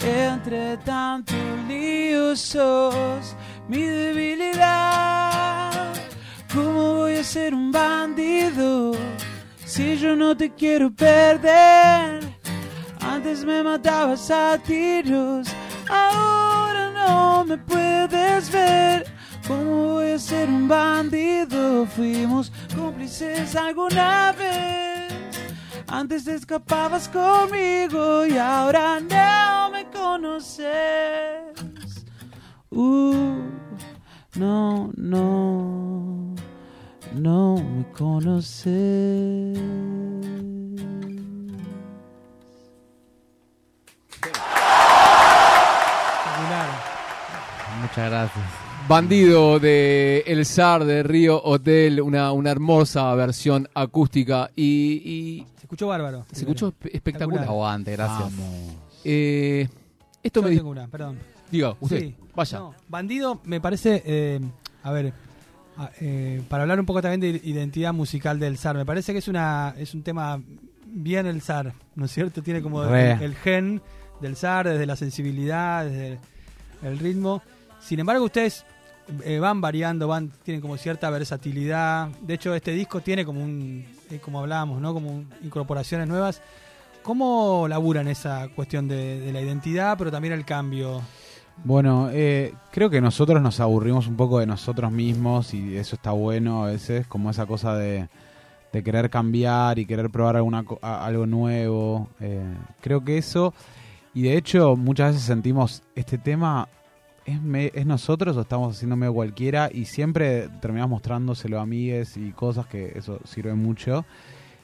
Entre 0.06 0.78
tanto 0.78 1.34
lío 1.68 2.36
sos 2.36 3.36
mi 3.68 3.84
debilidad. 3.84 5.72
¿Cómo 6.54 6.96
voy 6.96 7.16
a 7.16 7.24
ser 7.24 7.54
un 7.54 7.72
bandido 7.72 8.92
si 9.66 9.98
yo 9.98 10.16
no 10.16 10.36
te 10.36 10.54
quiero 10.54 10.92
perder? 10.92 12.20
Antes 13.00 13.46
me 13.46 13.64
matabas 13.64 14.30
a 14.30 14.58
tiros, 14.58 15.48
ahora 15.90 16.92
no 16.92 17.46
me 17.46 17.58
puedes 17.58 18.52
ver. 18.52 19.06
¿Cómo 19.48 19.94
voy 19.94 20.12
a 20.12 20.20
ser 20.20 20.50
un 20.50 20.68
bandido? 20.68 21.86
Fuimos 21.86 22.52
cómplices 22.76 23.56
alguna 23.56 24.34
vez. 24.38 24.93
Antes 25.96 26.26
te 26.26 26.34
escapabas 26.34 27.08
conmigo 27.08 28.26
y 28.26 28.36
ahora 28.36 29.00
no 29.00 29.70
me 29.70 29.86
conoces. 29.92 30.66
Uh, 32.72 33.36
no, 34.34 34.92
no, 34.98 36.34
no 37.14 37.56
me 37.58 37.86
conoces. 37.92 39.60
Muchas 47.82 48.10
gracias. 48.10 48.46
Bandido 48.88 49.60
de 49.60 50.24
El 50.26 50.44
SAR 50.44 50.86
de 50.86 51.04
Río 51.04 51.40
Hotel, 51.44 52.02
una, 52.02 52.32
una 52.32 52.50
hermosa 52.50 53.14
versión 53.14 53.70
acústica 53.76 54.50
y, 54.56 55.46
escuchó 55.74 55.88
bárbaro. 55.88 56.26
se 56.32 56.42
escuchó 56.42 56.72
espe- 56.74 56.92
espectacular. 56.94 57.44
Aguante, 57.46 57.92
gracias. 57.94 58.32
Eh, 59.04 59.68
esto 60.22 60.42
Yo 60.42 60.48
me 60.50 60.56
tengo 60.56 60.70
una, 60.70 60.88
perdón. 60.88 61.18
diga, 61.52 61.76
usted, 61.80 62.00
Sí. 62.00 62.16
vaya. 62.36 62.60
No, 62.60 62.76
bandido 62.88 63.42
me 63.44 63.60
parece, 63.60 64.02
eh, 64.06 64.40
a 64.84 64.92
ver, 64.92 65.14
eh, 66.00 66.42
para 66.50 66.64
hablar 66.64 66.80
un 66.80 66.86
poco 66.86 67.02
también 67.02 67.20
de 67.20 67.42
identidad 67.48 67.94
musical 67.94 68.40
del 68.40 68.58
SAR, 68.58 68.78
me 68.78 68.86
parece 68.86 69.12
que 69.12 69.20
es 69.20 69.28
una 69.28 69.74
es 69.78 69.94
un 69.94 70.04
tema 70.04 70.42
bien 70.86 71.26
el 71.26 71.42
SAR, 71.42 71.74
¿no 71.96 72.06
es 72.06 72.12
cierto? 72.12 72.42
Tiene 72.44 72.62
como 72.62 72.84
el, 72.84 73.22
el 73.22 73.36
gen 73.36 73.82
del 74.22 74.36
SAR, 74.36 74.70
desde 74.70 74.86
la 74.86 74.96
sensibilidad, 74.96 75.84
desde 75.86 76.20
el 76.84 77.00
ritmo. 77.00 77.42
Sin 77.82 78.00
embargo, 78.00 78.24
ustedes 78.26 78.66
eh, 79.24 79.40
van 79.40 79.60
variando, 79.60 80.08
van 80.08 80.30
tienen 80.44 80.62
como 80.62 80.78
cierta 80.78 81.10
versatilidad. 81.10 82.08
De 82.22 82.36
hecho, 82.36 82.56
este 82.56 82.72
disco 82.72 83.02
tiene 83.02 83.26
como 83.26 83.44
un, 83.44 83.86
eh, 84.10 84.20
como 84.20 84.40
hablábamos, 84.40 84.82
¿no? 84.82 84.94
Como 84.94 85.26
incorporaciones 85.44 86.08
nuevas. 86.08 86.42
¿Cómo 87.02 87.68
laburan 87.68 88.08
esa 88.08 88.48
cuestión 88.56 88.88
de, 88.88 89.30
la 89.34 89.42
identidad, 89.42 89.98
pero 89.98 90.10
también 90.10 90.34
el 90.34 90.46
cambio? 90.46 91.02
Bueno, 91.66 92.10
eh, 92.12 92.54
creo 92.72 92.90
que 92.90 93.02
nosotros 93.02 93.42
nos 93.42 93.60
aburrimos 93.60 94.08
un 94.08 94.16
poco 94.16 94.40
de 94.40 94.46
nosotros 94.46 94.90
mismos 94.90 95.54
y 95.54 95.76
eso 95.76 95.98
está 95.98 96.12
bueno 96.12 96.64
a 96.64 96.68
veces, 96.68 97.06
como 97.06 97.30
esa 97.30 97.46
cosa 97.46 97.76
de, 97.76 98.08
de 98.72 98.84
querer 98.84 99.10
cambiar 99.10 99.80
y 99.80 99.86
querer 99.86 100.10
probar 100.10 100.38
alguna, 100.38 100.64
algo 100.82 101.26
nuevo. 101.26 102.08
creo 102.80 103.04
que 103.04 103.18
eso, 103.18 103.54
y 104.14 104.22
de 104.22 104.38
hecho 104.38 104.78
muchas 104.78 105.10
veces 105.12 105.24
sentimos, 105.24 105.84
este 105.96 106.18
tema 106.18 106.70
es, 107.26 107.42
me- 107.42 107.72
es 107.74 107.86
nosotros 107.86 108.36
o 108.38 108.42
estamos 108.42 108.76
haciendo 108.76 108.96
medio 108.96 109.14
cualquiera 109.14 109.70
y 109.72 109.86
siempre 109.86 110.50
terminamos 110.62 110.92
mostrándoselo 110.92 111.60
a 111.60 111.64
amigues 111.64 112.18
y 112.18 112.32
cosas 112.32 112.66
que 112.68 112.92
eso 112.98 113.20
sirve 113.24 113.54
mucho. 113.54 114.06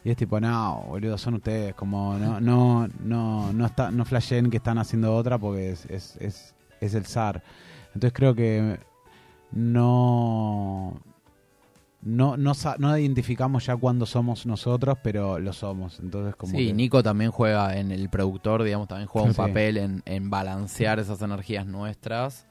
Y 0.03 0.11
es 0.11 0.17
tipo, 0.17 0.39
no, 0.39 0.83
boludo, 0.87 1.17
son 1.17 1.35
ustedes, 1.35 1.73
como 1.75 2.17
no, 2.17 2.39
no, 2.39 2.87
no, 3.03 3.51
no, 3.51 3.65
está, 3.65 3.91
no 3.91 4.05
flashen 4.05 4.49
que 4.49 4.57
están 4.57 4.77
haciendo 4.77 5.13
otra 5.15 5.37
porque 5.37 5.71
es, 5.71 5.85
es, 5.87 6.15
es, 6.21 6.55
es 6.79 6.93
el 6.93 7.05
zar. 7.05 7.43
Entonces 7.93 8.13
creo 8.13 8.33
que 8.33 8.79
no, 9.51 10.93
no, 12.01 12.37
no, 12.37 12.53
no 12.77 12.97
identificamos 12.97 13.65
ya 13.65 13.75
cuándo 13.75 14.05
somos 14.05 14.45
nosotros, 14.45 14.97
pero 15.03 15.37
lo 15.39 15.51
somos. 15.53 15.99
Entonces 15.99 16.35
como 16.35 16.51
Sí, 16.57 16.67
que- 16.67 16.73
Nico 16.73 17.03
también 17.03 17.31
juega 17.31 17.77
en 17.77 17.91
el 17.91 18.09
productor, 18.09 18.63
digamos, 18.63 18.87
también 18.87 19.07
juega 19.07 19.27
un 19.27 19.33
Sí. 19.33 19.37
papel 19.37 19.77
en, 19.77 20.01
en 20.05 20.29
balancear 20.29 20.99
esas 20.99 21.21
energías 21.21 21.65
nuestras. 21.65 22.47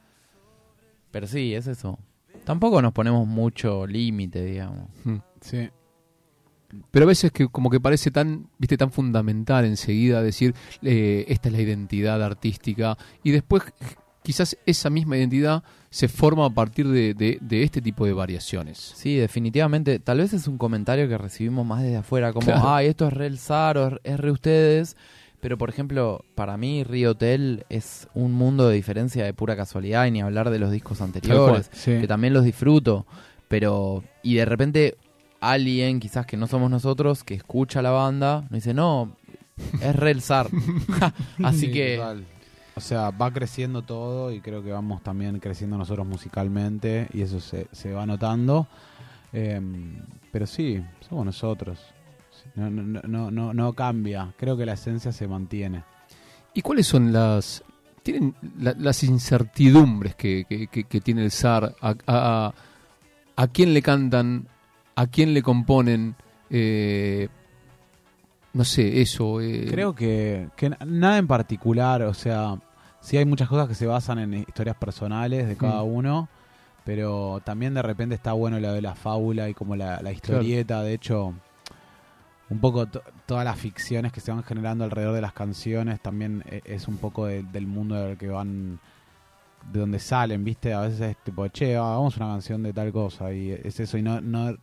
Pero 1.11 1.27
sí, 1.27 1.55
es 1.55 1.67
eso. 1.67 1.99
Tampoco 2.45 2.81
nos 2.83 2.93
ponemos 2.93 3.27
mucho 3.27 3.87
límite, 3.87 4.45
digamos. 4.45 4.88
Mm. 5.05 5.17
Sí. 5.41 5.69
Pero 6.91 7.05
a 7.05 7.09
veces 7.09 7.33
que 7.33 7.49
como 7.49 7.71
que 7.71 7.81
parece 7.81 8.11
tan, 8.11 8.49
viste, 8.59 8.77
tan 8.77 8.91
fundamental 8.93 9.65
enseguida 9.65 10.23
decir 10.23 10.55
eh, 10.83 11.25
esta 11.29 11.49
es 11.49 11.55
la 11.55 11.62
identidad 11.62 12.23
artística 12.23 12.99
y 13.23 13.31
después 13.31 13.62
quizás 14.23 14.55
esa 14.67 14.91
misma 14.91 15.17
identidad 15.17 15.62
se 15.88 16.09
forma 16.09 16.45
a 16.45 16.50
partir 16.50 16.87
de, 16.88 17.15
de- 17.15 17.38
de 17.41 17.62
este 17.62 17.81
tipo 17.81 18.05
de 18.05 18.12
variaciones. 18.12 18.77
Sí, 18.95 19.17
definitivamente. 19.17 19.99
Tal 19.99 20.19
vez 20.19 20.35
es 20.35 20.47
un 20.47 20.59
comentario 20.59 21.09
que 21.09 21.17
recibimos 21.17 21.65
más 21.65 21.83
desde 21.83 21.97
afuera, 21.97 22.35
como, 22.35 22.45
Claro. 22.45 22.69
ay, 22.69 22.88
esto 22.88 23.07
es 23.07 23.15
re 23.15 23.27
el 23.27 23.38
Zar 23.38 23.79
o 23.79 23.99
es 24.05 24.21
re 24.21 24.31
ustedes. 24.31 24.95
Pero, 25.40 25.57
por 25.57 25.68
ejemplo, 25.71 26.25
para 26.35 26.57
mí 26.57 26.83
Río 26.83 27.12
Hotel 27.12 27.64
es 27.68 28.09
un 28.14 28.33
mundo 28.33 28.68
de 28.68 28.75
diferencia 28.75 29.25
de 29.25 29.33
pura 29.33 29.54
casualidad 29.57 30.04
y 30.07 30.11
ni 30.11 30.21
hablar 30.21 30.50
de 30.50 30.59
los 30.59 30.73
discos 30.73 31.00
anteriores, 31.00 31.71
Sí. 31.73 31.92
que 32.00 32.09
también 32.09 32.35
los 32.35 32.45
disfruto. 32.45 33.07
Pero, 33.47 34.02
y 34.23 34.35
de 34.35 34.45
repente 34.45 34.97
alguien, 35.40 36.00
quizás 36.00 36.26
que 36.26 36.37
no 36.37 36.49
somos 36.49 36.71
nosotros, 36.71 37.23
que 37.23 37.35
escucha 37.35 37.83
la 37.83 37.90
banda, 37.90 38.40
nos 38.42 38.50
dice, 38.50 38.75
no, 38.75 39.16
es 39.80 39.95
re 39.95 40.11
el 40.11 40.23
Zar. 40.23 40.49
Así 41.45 41.66
Sí, 41.66 41.73
que, 41.73 41.97
total. 41.99 42.25
O 42.75 42.80
sea, 42.80 43.11
va 43.11 43.33
creciendo 43.33 43.83
todo 43.83 44.33
y 44.33 44.40
creo 44.40 44.62
que 44.62 44.71
vamos 44.73 45.02
también 45.02 45.38
creciendo 45.40 45.76
nosotros 45.78 46.07
musicalmente 46.07 47.09
y 47.12 47.23
eso 47.23 47.40
se, 47.40 47.66
se 47.73 47.92
va 47.92 48.07
notando. 48.07 48.66
Eh, 49.33 49.61
pero 50.33 50.47
sí, 50.47 50.83
somos 51.09 51.25
nosotros. 51.26 51.78
No, 52.55 52.71
no, 52.71 53.31
no- 53.31 53.52
no, 53.55 53.73
cambia. 53.75 54.33
Creo 54.37 54.57
que 54.57 54.67
la 54.67 54.73
esencia 54.75 55.12
se 55.12 55.26
mantiene. 55.28 55.85
¿Y 56.55 56.62
cuáles 56.62 56.87
son 56.87 57.12
las 57.12 57.62
tienen 58.02 58.35
la- 58.59 58.75
las 58.78 59.05
incertidumbres 59.05 60.14
que, 60.14 60.45
que- 60.49 60.67
que- 60.69 60.85
que 60.85 61.00
tiene 61.00 61.25
el 61.25 61.31
zar? 61.31 61.75
A, 61.81 61.95
a- 62.07 62.55
a 63.37 63.47
quién 63.49 63.75
le 63.75 63.83
cantan? 63.83 64.49
¿A 64.97 65.07
quién 65.07 65.35
le 65.35 65.43
componen? 65.43 66.17
Eh, 66.50 67.28
no 68.55 68.64
sé, 68.64 69.00
eso. 69.00 69.40
eh, 69.40 69.67
Creo 69.71 69.95
que, 69.95 70.49
que 70.57 70.71
na- 70.71 70.78
nada 70.87 71.19
en 71.19 71.26
particular, 71.26 72.02
o 72.02 72.14
sea, 72.14 72.57
sí 73.00 73.17
hay 73.17 73.25
muchas 73.25 73.49
cosas 73.49 73.69
que 73.69 73.75
se 73.75 73.87
basan 73.87 74.19
en 74.19 74.35
historias 74.35 74.76
personales 74.76 75.47
de 75.47 75.57
cada 75.57 75.85
Mm. 75.85 75.95
uno, 75.95 76.28
pero 76.85 77.40
también 77.45 77.75
de 77.75 77.83
repente 77.83 78.14
está 78.14 78.33
bueno 78.33 78.59
lo 78.59 78.73
de 78.73 78.81
la 78.83 78.95
fábula 78.95 79.49
y 79.49 79.55
como 79.55 79.76
la, 79.76 80.00
la 80.02 80.11
historieta, 80.11 80.83
de 80.83 80.95
hecho, 80.95 81.35
un 82.51 82.61
poco 82.61 82.87
to- 82.87 83.03
todas 83.27 83.45
las 83.45 83.59
ficciones 83.59 84.13
que 84.13 84.21
se 84.21 84.33
van 84.33 84.43
generando 84.43 84.85
alrededor 84.85 85.15
de 85.15 85.21
las 85.21 85.33
canciones 85.33 86.01
también 86.01 86.43
e- 86.51 86.63
es 86.65 86.89
un 86.89 86.97
poco 86.99 87.27
de- 87.27 87.43
del 87.43 87.67
mundo 87.67 87.95
del 87.97 88.17
que 88.17 88.29
van 88.29 88.79
de 89.73 89.81
donde 89.81 89.99
salen, 89.99 90.45
¿viste? 90.45 90.73
A 90.73 90.81
veces 90.83 91.01
es 91.01 91.17
tipo, 91.25 91.47
che, 91.49 91.77
hagamos 91.77 92.17
una 92.17 92.27
canción 92.29 92.63
de 92.63 92.73
tal 92.73 92.93
cosa 92.93 93.33
y 93.33 93.51
es 93.53 93.79
eso 93.81 93.99
y 93.99 94.03
no, 94.03 94.21
no 94.21 94.57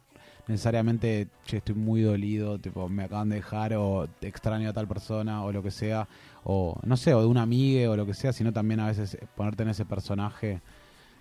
necesariamente, 0.48 1.28
che, 1.46 1.58
estoy 1.58 1.76
muy 1.76 2.02
dolido, 2.02 2.58
tipo, 2.60 2.88
me 2.90 3.04
acaban 3.04 3.30
de 3.30 3.36
dejar 3.38 3.74
o 3.76 4.08
extraño 4.22 4.70
a 4.70 4.74
tal 4.74 4.88
persona 4.88 5.44
o 5.44 5.52
lo 5.52 5.62
que 5.64 5.72
sea, 5.72 6.08
o 6.44 6.80
no 6.84 6.98
sé, 6.98 7.14
o 7.14 7.22
de 7.22 7.28
un 7.28 7.38
amigue 7.38 7.88
o 7.88 7.96
lo 7.96 8.06
que 8.06 8.14
sea, 8.14 8.32
sino 8.34 8.52
también 8.54 8.80
a 8.80 8.88
veces 8.88 9.18
ponerte 9.36 9.64
en 9.64 9.70
ese 9.70 9.86
personaje 9.86 10.62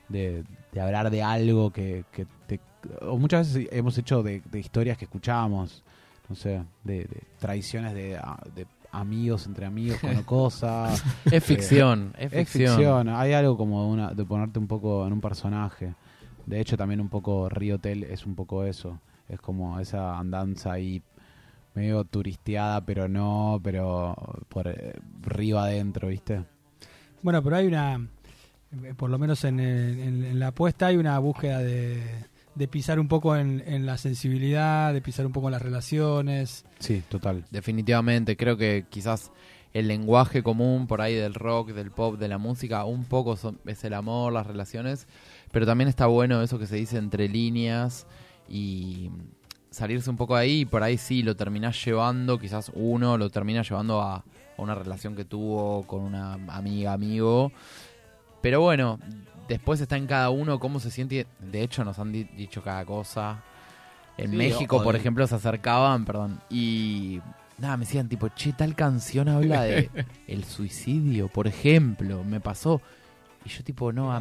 de, 0.08 0.44
hablar 0.80 1.10
de 1.10 1.22
algo 1.22 1.70
que, 1.70 2.04
que 2.12 2.26
te... 2.46 2.60
O 3.02 3.18
muchas 3.18 3.54
veces 3.54 3.68
hemos 3.72 3.96
hecho 3.98 4.22
de, 4.22 4.42
de 4.50 4.60
historias 4.60 4.98
que 4.98 5.06
escuchábamos, 5.06 5.82
no 6.28 6.34
sé, 6.34 6.62
de, 6.84 7.04
de 7.04 7.22
traiciones 7.38 7.94
de, 7.94 8.18
amigos 8.92 9.46
entre 9.46 9.66
amigos 9.66 9.98
con 10.00 10.22
cosas. 10.24 11.02
es 11.30 11.42
ficción, 11.44 12.12
es 12.18 12.32
Es 12.32 12.48
ficción. 12.48 12.76
ficción, 12.76 13.08
hay 13.08 13.32
algo 13.32 13.56
como 13.56 13.82
de, 13.84 13.88
una, 13.92 14.10
de 14.14 14.24
ponerte 14.24 14.58
un 14.58 14.68
poco 14.68 15.06
en 15.06 15.12
un 15.12 15.20
personaje. 15.20 15.94
De 16.46 16.60
hecho, 16.60 16.76
también 16.76 17.00
un 17.00 17.08
poco 17.08 17.48
Río 17.48 17.76
Hotel 17.76 18.04
es 18.04 18.24
un 18.26 18.34
poco 18.34 18.64
eso. 18.64 19.00
Es 19.28 19.40
como 19.40 19.80
esa 19.80 20.18
andanza 20.18 20.72
ahí 20.72 21.02
medio 21.74 22.04
turisteada, 22.04 22.84
pero 22.84 23.08
no, 23.08 23.58
pero 23.64 24.14
por 24.48 24.68
eh, 24.68 24.92
río 25.22 25.58
adentro, 25.58 26.08
¿viste? 26.08 26.44
Bueno, 27.22 27.42
pero 27.42 27.56
hay 27.56 27.66
una, 27.66 28.06
eh, 28.84 28.94
por 28.96 29.10
lo 29.10 29.18
menos 29.18 29.42
en, 29.44 29.58
el- 29.58 29.98
en- 29.98 30.24
en 30.24 30.38
la 30.38 30.48
apuesta 30.48 30.86
hay 30.86 30.96
una 30.98 31.18
búsqueda 31.18 31.58
de, 31.58 32.00
de 32.54 32.68
pisar 32.68 33.00
un 33.00 33.08
poco 33.08 33.36
en, 33.36 33.62
en 33.66 33.84
la 33.86 33.98
sensibilidad, 33.98 34.92
de 34.92 35.00
pisar 35.02 35.26
un 35.26 35.32
poco 35.32 35.48
en 35.48 35.52
las 35.52 35.62
relaciones. 35.62 36.64
Sí, 36.78 37.02
total. 37.08 37.44
Definitivamente, 37.50 38.36
creo 38.36 38.56
que 38.56 38.84
quizás 38.90 39.32
el 39.72 39.88
lenguaje 39.88 40.42
común 40.44 40.86
por 40.86 41.00
ahí 41.00 41.14
del 41.14 41.34
rock, 41.34 41.70
del 41.72 41.90
pop, 41.90 42.16
de 42.16 42.28
la 42.28 42.38
música, 42.38 42.84
un 42.84 43.04
poco 43.04 43.36
son- 43.36 43.58
es 43.66 43.82
el 43.82 43.94
amor, 43.94 44.32
las 44.32 44.46
relaciones, 44.46 45.08
pero 45.50 45.66
también 45.66 45.88
está 45.88 46.06
bueno 46.06 46.42
eso 46.42 46.58
que 46.60 46.66
se 46.68 46.76
dice 46.76 46.96
entre 46.98 47.28
líneas 47.28 48.06
y 48.48 49.10
salirse 49.70 50.08
un 50.10 50.16
poco 50.16 50.36
de 50.36 50.42
ahí 50.42 50.60
y 50.60 50.64
por 50.64 50.84
ahí 50.84 50.96
sí 50.96 51.24
lo 51.24 51.34
terminás 51.34 51.84
llevando, 51.84 52.38
quizás 52.38 52.70
uno 52.74 53.18
lo 53.18 53.30
termina 53.30 53.62
llevando 53.62 54.00
a, 54.00 54.18
a 54.18 54.24
una 54.58 54.76
relación 54.76 55.16
que 55.16 55.24
tuvo 55.24 55.82
con 55.88 56.02
una 56.02 56.34
amiga, 56.34 56.92
amigo, 56.92 57.50
pero 58.40 58.60
bueno, 58.60 59.00
después 59.48 59.80
está 59.80 59.96
en 59.96 60.06
cada 60.06 60.30
uno 60.30 60.58
cómo 60.58 60.80
se 60.80 60.90
siente, 60.90 61.26
de 61.38 61.62
hecho 61.62 61.84
nos 61.84 61.98
han 61.98 62.12
di- 62.12 62.24
dicho 62.24 62.62
cada 62.62 62.84
cosa. 62.84 63.42
En 64.16 64.30
Sí, 64.30 64.36
México, 64.36 64.82
por 64.82 64.94
ejemplo, 64.96 65.26
se 65.26 65.34
acercaban, 65.34 66.04
perdón, 66.04 66.40
y 66.48 67.20
nada, 67.58 67.76
me 67.76 67.84
decían 67.84 68.08
tipo, 68.08 68.28
che, 68.28 68.52
tal 68.52 68.74
canción 68.76 69.28
habla 69.28 69.62
de 69.62 69.90
el 70.28 70.44
suicidio, 70.44 71.28
por 71.28 71.46
ejemplo, 71.46 72.22
me 72.24 72.40
pasó. 72.40 72.80
Y 73.44 73.48
yo 73.48 73.62
tipo, 73.64 73.92
no, 73.92 74.12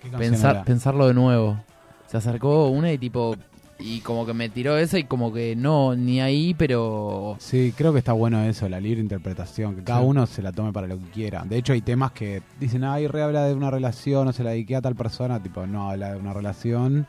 ¿Qué 0.00 0.08
canción 0.10 0.18
pensar, 0.32 0.54
era? 0.56 0.64
pensarlo 0.64 1.06
de 1.08 1.14
nuevo. 1.14 1.60
Se 2.06 2.16
acercó 2.16 2.68
una 2.68 2.92
y 2.92 2.98
tipo, 2.98 3.36
y 3.78 4.00
como 4.00 4.24
que 4.24 4.34
me 4.34 4.48
tiró 4.48 4.78
esa 4.78 4.98
y 4.98 5.04
como 5.04 5.32
que 5.32 5.56
no, 5.56 5.94
ni 5.96 6.20
ahí, 6.20 6.54
pero... 6.54 7.36
Sí, 7.40 7.74
creo 7.76 7.92
que 7.92 7.98
está 7.98 8.12
bueno 8.12 8.42
eso, 8.44 8.68
la 8.68 8.80
libre 8.80 9.00
interpretación, 9.00 9.74
que 9.76 9.82
cada 9.82 10.00
Sí. 10.00 10.06
uno 10.06 10.26
se 10.26 10.42
la 10.42 10.52
tome 10.52 10.72
para 10.72 10.86
lo 10.86 10.98
que 10.98 11.10
quiera. 11.10 11.44
De 11.44 11.56
hecho, 11.58 11.72
hay 11.72 11.82
temas 11.82 12.12
que 12.12 12.42
dicen, 12.60 12.84
ay, 12.84 13.08
re 13.08 13.22
habla 13.22 13.44
de 13.44 13.54
una 13.54 13.70
relación, 13.70 14.28
o 14.28 14.32
se 14.32 14.44
la 14.44 14.50
dediqué 14.50 14.76
a 14.76 14.80
tal 14.82 14.94
persona, 14.94 15.42
tipo, 15.42 15.66
no, 15.66 15.90
habla 15.90 16.12
de 16.12 16.18
una 16.18 16.32
relación, 16.32 17.06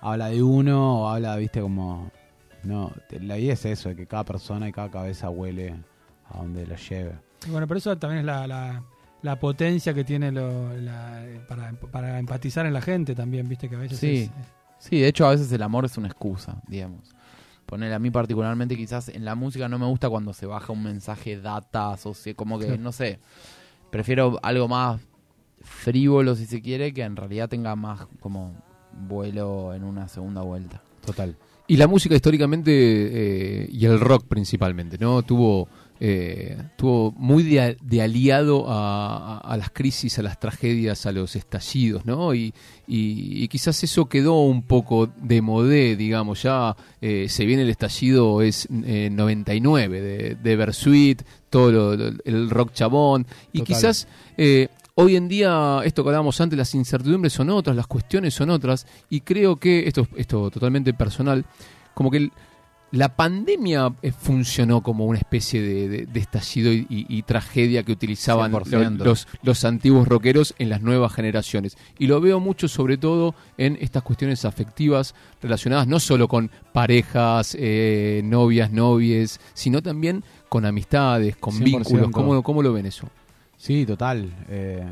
habla 0.00 0.28
de 0.30 0.42
uno, 0.42 1.02
o 1.02 1.08
habla, 1.08 1.36
viste, 1.36 1.60
como... 1.60 2.10
No, 2.62 2.92
te- 3.08 3.20
la 3.20 3.38
idea 3.38 3.54
es 3.54 3.64
eso, 3.64 3.88
de 3.90 3.96
que 3.96 4.06
cada 4.06 4.24
persona 4.24 4.68
y 4.68 4.72
cada 4.72 4.90
cabeza 4.90 5.30
huele 5.30 5.74
a 6.30 6.38
donde 6.38 6.66
la 6.66 6.76
lleve. 6.76 7.12
Y 7.46 7.50
bueno, 7.50 7.66
pero 7.66 7.78
eso 7.78 7.96
también 7.96 8.20
es 8.20 8.24
la, 8.26 8.46
la, 8.46 8.82
la 9.22 9.38
potencia 9.38 9.94
que 9.94 10.04
tiene 10.04 10.30
lo, 10.32 10.74
la- 10.76 11.22
para, 11.48 11.72
para 11.72 12.18
empatizar 12.18 12.66
en 12.66 12.72
la 12.74 12.80
gente 12.82 13.14
también, 13.14 13.48
viste 13.48 13.68
que 13.68 13.76
a 13.76 13.78
veces 13.78 13.98
Sí. 13.98 14.16
es- 14.24 14.30
Sí, 14.80 14.98
de 14.98 15.08
hecho 15.08 15.26
a 15.26 15.30
veces 15.30 15.52
el 15.52 15.62
amor 15.62 15.84
es 15.84 15.96
una 15.96 16.08
excusa, 16.08 16.60
digamos. 16.66 17.14
Poner 17.66 17.92
a 17.92 18.00
mí 18.00 18.10
particularmente 18.10 18.76
quizás 18.76 19.08
en 19.08 19.24
la 19.24 19.36
música 19.36 19.68
no 19.68 19.78
me 19.78 19.86
gusta 19.86 20.10
cuando 20.10 20.32
se 20.32 20.46
baja 20.46 20.72
un 20.72 20.82
mensaje 20.82 21.40
data, 21.40 21.92
asocia, 21.92 22.34
como 22.34 22.58
que, 22.58 22.76
no 22.78 22.90
sé, 22.90 23.20
prefiero 23.90 24.40
algo 24.42 24.66
más 24.66 25.00
frívolo 25.62 26.34
si 26.34 26.46
se 26.46 26.62
quiere, 26.62 26.92
que 26.92 27.02
en 27.02 27.14
realidad 27.14 27.48
tenga 27.48 27.76
más 27.76 28.08
como 28.18 28.54
vuelo 28.92 29.74
en 29.74 29.84
una 29.84 30.08
segunda 30.08 30.40
vuelta. 30.40 30.82
Total. 31.04 31.36
Y 31.66 31.76
la 31.76 31.86
música 31.86 32.16
históricamente, 32.16 32.72
eh, 32.72 33.68
y 33.70 33.84
el 33.86 34.00
rock 34.00 34.26
principalmente, 34.26 34.98
¿no? 34.98 35.22
Tuvo, 35.22 35.68
eh, 36.02 36.56
tuvo 36.76 37.12
muy 37.12 37.42
de, 37.42 37.76
de 37.82 38.02
aliado 38.02 38.68
a, 38.70 39.36
a- 39.36 39.38
a 39.38 39.56
las 39.58 39.70
crisis, 39.70 40.18
a 40.18 40.22
las 40.22 40.40
tragedias, 40.40 41.04
a 41.06 41.12
los 41.12 41.36
estallidos, 41.36 42.06
¿no? 42.06 42.32
Y, 42.34 42.54
y- 42.86 43.44
y 43.44 43.48
quizás 43.48 43.82
eso 43.84 44.06
quedó 44.06 44.40
un 44.42 44.62
poco 44.62 45.08
de 45.22 45.42
modé, 45.42 45.96
digamos, 45.96 46.42
ya 46.42 46.74
eh, 47.02 47.26
se 47.28 47.44
viene 47.44 47.62
el 47.62 47.70
estallido, 47.70 48.40
es 48.42 48.66
eh, 48.84 49.10
99, 49.12 50.00
de, 50.00 50.34
de 50.36 50.56
Bersuit, 50.56 51.22
todo 51.50 51.70
lo- 51.70 51.96
lo- 51.96 52.12
el 52.24 52.48
rock 52.50 52.72
chabón, 52.72 53.26
y 53.52 53.58
Total. 53.58 53.66
quizás... 53.76 54.08
eh, 54.36 54.68
Hoy 54.96 55.16
en 55.16 55.28
día, 55.28 55.80
esto 55.84 56.02
que 56.02 56.10
hablábamos 56.10 56.38
antes, 56.42 56.58
las 56.58 56.74
incertidumbres 56.74 57.32
son 57.32 57.48
otras, 57.48 57.74
las 57.74 57.86
cuestiones 57.86 58.34
son 58.34 58.50
otras, 58.50 58.86
y 59.08 59.20
creo 59.22 59.56
que, 59.56 59.86
esto, 59.86 60.06
esto 60.16 60.50
totalmente 60.50 60.92
personal, 60.92 61.46
como 61.94 62.10
que 62.10 62.18
el- 62.18 62.32
la 62.92 63.14
pandemia 63.14 63.92
eh, 64.02 64.10
funcionó 64.10 64.82
como 64.82 65.04
una 65.06 65.18
especie 65.18 65.62
de, 65.62 65.88
de- 65.88 66.06
de 66.06 66.20
estallido 66.20 66.72
y, 66.72 66.86
y- 66.90 67.06
y 67.08 67.22
tragedia 67.22 67.84
que 67.84 67.92
utilizaban 67.92 68.50
lo- 68.50 68.60
100%. 68.62 69.04
los, 69.04 69.28
los 69.42 69.64
antiguos 69.64 70.08
rockeros 70.08 70.54
en 70.58 70.70
las 70.70 70.82
nuevas 70.82 71.12
generaciones. 71.12 71.76
Y 71.98 72.08
lo 72.08 72.20
veo 72.20 72.40
mucho 72.40 72.66
sobre 72.66 72.96
todo 72.98 73.34
en 73.58 73.78
estas 73.80 74.02
cuestiones 74.02 74.44
afectivas 74.44 75.14
relacionadas 75.40 75.86
no 75.86 76.00
solo 76.00 76.26
con 76.26 76.50
parejas, 76.72 77.56
eh, 77.58 78.22
novias, 78.24 78.72
novies, 78.72 79.38
sino 79.54 79.82
también 79.82 80.24
con 80.48 80.64
amistades, 80.66 81.36
con 81.36 81.54
100%. 81.54 81.64
vínculos. 81.64 82.10
¿Cómo, 82.10 82.42
¿Cómo 82.42 82.60
lo 82.62 82.72
ven 82.72 82.86
eso? 82.86 83.08
Sí, 83.56 83.86
total. 83.86 84.32
Eh, 84.48 84.84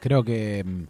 creo 0.00 0.24
que 0.24 0.64
mm, 0.64 0.82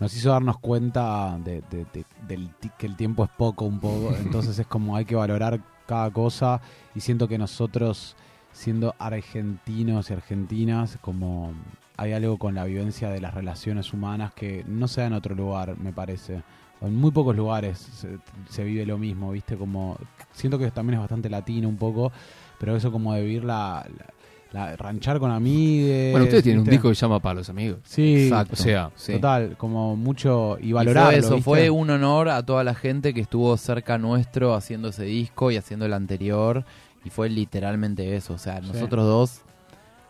nos 0.00 0.16
hizo 0.16 0.30
darnos 0.30 0.58
cuenta 0.60 1.36
de, 1.44 1.62
de- 1.70 1.86
de- 1.92 2.04
del 2.28 2.50
ti- 2.60 2.70
que 2.78 2.86
el 2.86 2.94
tiempo 2.96 3.24
es 3.24 3.30
poco 3.36 3.64
un 3.64 3.80
poco. 3.80 4.14
Entonces 4.20 4.56
es 4.60 4.66
como 4.68 4.94
hay 4.96 5.04
que 5.04 5.16
valorar 5.16 5.60
cada 5.86 6.10
cosa. 6.10 6.60
Y 6.94 7.00
siento 7.00 7.28
que 7.28 7.38
nosotros, 7.38 8.16
siendo 8.52 8.94
argentinos 8.98 10.10
y 10.10 10.12
argentinas, 10.14 10.98
como 11.00 11.52
hay 11.96 12.12
algo 12.12 12.38
con 12.38 12.54
la 12.54 12.64
vivencia 12.64 13.10
de 13.10 13.20
las 13.20 13.34
relaciones 13.34 13.92
humanas 13.92 14.32
que 14.32 14.64
no 14.66 14.88
se 14.88 15.00
da 15.02 15.06
en 15.08 15.12
otro 15.14 15.34
lugar, 15.34 15.76
me 15.78 15.92
parece. 15.92 16.42
En 16.80 16.96
muy 16.96 17.12
pocos 17.12 17.36
lugares 17.36 17.78
se, 17.78 18.18
se 18.48 18.64
vive 18.64 18.84
lo 18.86 18.98
mismo, 18.98 19.30
¿viste? 19.30 19.56
Como 19.56 19.96
siento 20.32 20.58
que 20.58 20.70
también 20.72 20.94
es 20.94 21.00
bastante 21.00 21.30
latino 21.30 21.68
un 21.68 21.76
poco, 21.76 22.10
pero 22.58 22.74
eso 22.76 22.90
como 22.90 23.14
de 23.14 23.22
vivir 23.22 23.44
la, 23.44 23.86
la- 23.96 24.06
la- 24.52 24.76
ranchar 24.76 25.18
con 25.18 25.30
amigues. 25.30 26.12
Bueno, 26.12 26.24
ustedes 26.24 26.42
tienen 26.44 26.60
un 26.62 26.68
disco 26.68 26.88
que 26.88 26.94
se 26.94 27.00
llama 27.02 27.20
Para 27.20 27.36
los 27.36 27.48
amigos. 27.48 27.78
Sí, 27.84 28.24
Exacto. 28.24 28.54
O 28.54 28.56
sea, 28.56 28.90
Sí. 28.96 29.12
total, 29.14 29.56
como 29.56 29.96
mucho 29.96 30.58
y 30.60 30.68
Y 30.68 30.72
valorar 30.72 31.06
fue 31.06 31.16
eso, 31.18 31.40
fue 31.40 31.70
un 31.70 31.90
honor 31.90 32.28
a 32.28 32.42
toda 32.44 32.62
la 32.64 32.74
gente 32.74 33.12
que 33.14 33.20
estuvo 33.22 33.56
cerca 33.56 33.98
nuestro 33.98 34.54
haciendo 34.54 34.88
ese 34.88 35.04
disco 35.04 35.50
y 35.50 35.56
haciendo 35.56 35.86
el 35.86 35.92
anterior. 35.92 36.64
Y 37.04 37.10
fue 37.10 37.28
literalmente 37.28 38.14
eso. 38.14 38.34
O 38.34 38.38
sea, 38.38 38.60
Sí. 38.60 38.68
nosotros 38.72 39.04
dos, 39.06 39.40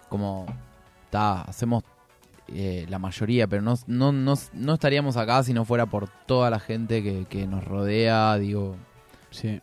como, 0.08 0.46
ta, 1.10 1.42
hacemos 1.42 1.84
eh, 2.54 2.84
la 2.90 2.98
mayoría, 2.98 3.46
pero 3.46 3.62
no, 3.62 3.76
no, 3.86 4.12
no, 4.12 4.34
no 4.52 4.74
estaríamos 4.74 5.16
acá 5.16 5.42
si 5.42 5.54
no 5.54 5.64
fuera 5.64 5.86
por 5.86 6.08
toda 6.26 6.50
la 6.50 6.58
gente 6.58 7.02
que, 7.02 7.24
que 7.30 7.46
nos 7.46 7.64
rodea. 7.64 8.36
Digo, 8.36 8.76
Sí, 9.30 9.60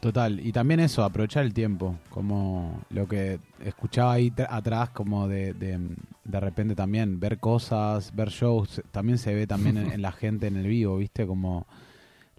total. 0.00 0.40
Y 0.44 0.52
también 0.52 0.80
eso, 0.80 1.04
aprovechar 1.04 1.44
el 1.44 1.52
tiempo, 1.54 1.96
como 2.10 2.80
lo 2.90 3.06
que 3.06 3.38
escuchaba 3.64 4.14
ahí 4.14 4.32
atrás, 4.48 4.90
como 4.90 5.28
de, 5.28 5.52
de, 5.54 5.78
de 6.24 6.40
repente 6.40 6.74
también 6.74 7.20
ver 7.20 7.38
cosas, 7.38 8.14
ver 8.14 8.28
shows, 8.30 8.82
también 8.90 9.18
se 9.18 9.34
ve 9.34 9.46
también 9.46 9.76
en, 9.76 9.92
en 9.92 10.02
la 10.02 10.12
gente 10.12 10.46
en 10.46 10.56
el 10.56 10.66
vivo, 10.66 10.96
¿viste? 10.96 11.26
Como 11.26 11.66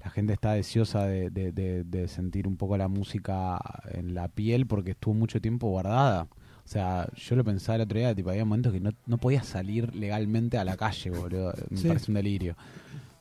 la 0.03 0.09
gente 0.09 0.33
está 0.33 0.53
deseosa 0.53 1.05
de, 1.05 1.29
de- 1.29 1.51
de- 1.51 1.83
de 1.83 2.07
sentir 2.07 2.47
un 2.47 2.57
poco 2.57 2.75
la 2.77 2.87
música 2.87 3.59
en 3.91 4.15
la 4.15 4.27
piel 4.27 4.65
porque 4.65 4.91
estuvo 4.91 5.13
mucho 5.13 5.39
tiempo 5.39 5.69
guardada. 5.69 6.23
O 6.63 6.67
sea, 6.71 7.07
yo 7.15 7.35
lo 7.35 7.43
pensaba 7.43 7.75
el 7.75 7.81
otro 7.81 7.99
día, 7.99 8.15
tipo, 8.15 8.29
había 8.29 8.45
momentos 8.45 8.71
que 8.71 8.79
no, 8.79 8.91
no 9.05 9.17
podías 9.17 9.45
salir 9.45 9.93
legalmente 9.95 10.57
a 10.57 10.63
la 10.63 10.77
calle, 10.77 11.09
boludo. 11.11 11.53
Me 11.69 11.77
Sí. 11.77 11.87
parece 11.87 12.09
un 12.11 12.15
delirio. 12.15 12.55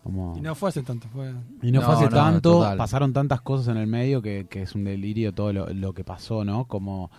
Como... 0.02 0.34
Y 0.36 0.40
no 0.40 0.54
fue 0.54 0.70
hace 0.70 0.82
tanto, 0.82 1.08
fue... 1.12 1.30
Y 1.62 1.70
no, 1.72 1.80
No, 1.80 1.86
fue 1.86 1.94
hace 1.96 2.04
no, 2.04 2.10
tanto, 2.10 2.52
total. 2.60 2.78
pasaron 2.78 3.12
tantas 3.12 3.40
cosas 3.42 3.68
en 3.68 3.76
el 3.76 3.86
medio 3.86 4.22
que, 4.22 4.46
que 4.48 4.62
es 4.62 4.74
un 4.74 4.84
delirio 4.84 5.32
todo 5.34 5.52
lo, 5.52 5.66
lo 5.68 5.92
que 5.92 6.04
pasó, 6.04 6.44
¿no? 6.44 6.64
Como... 6.66 7.10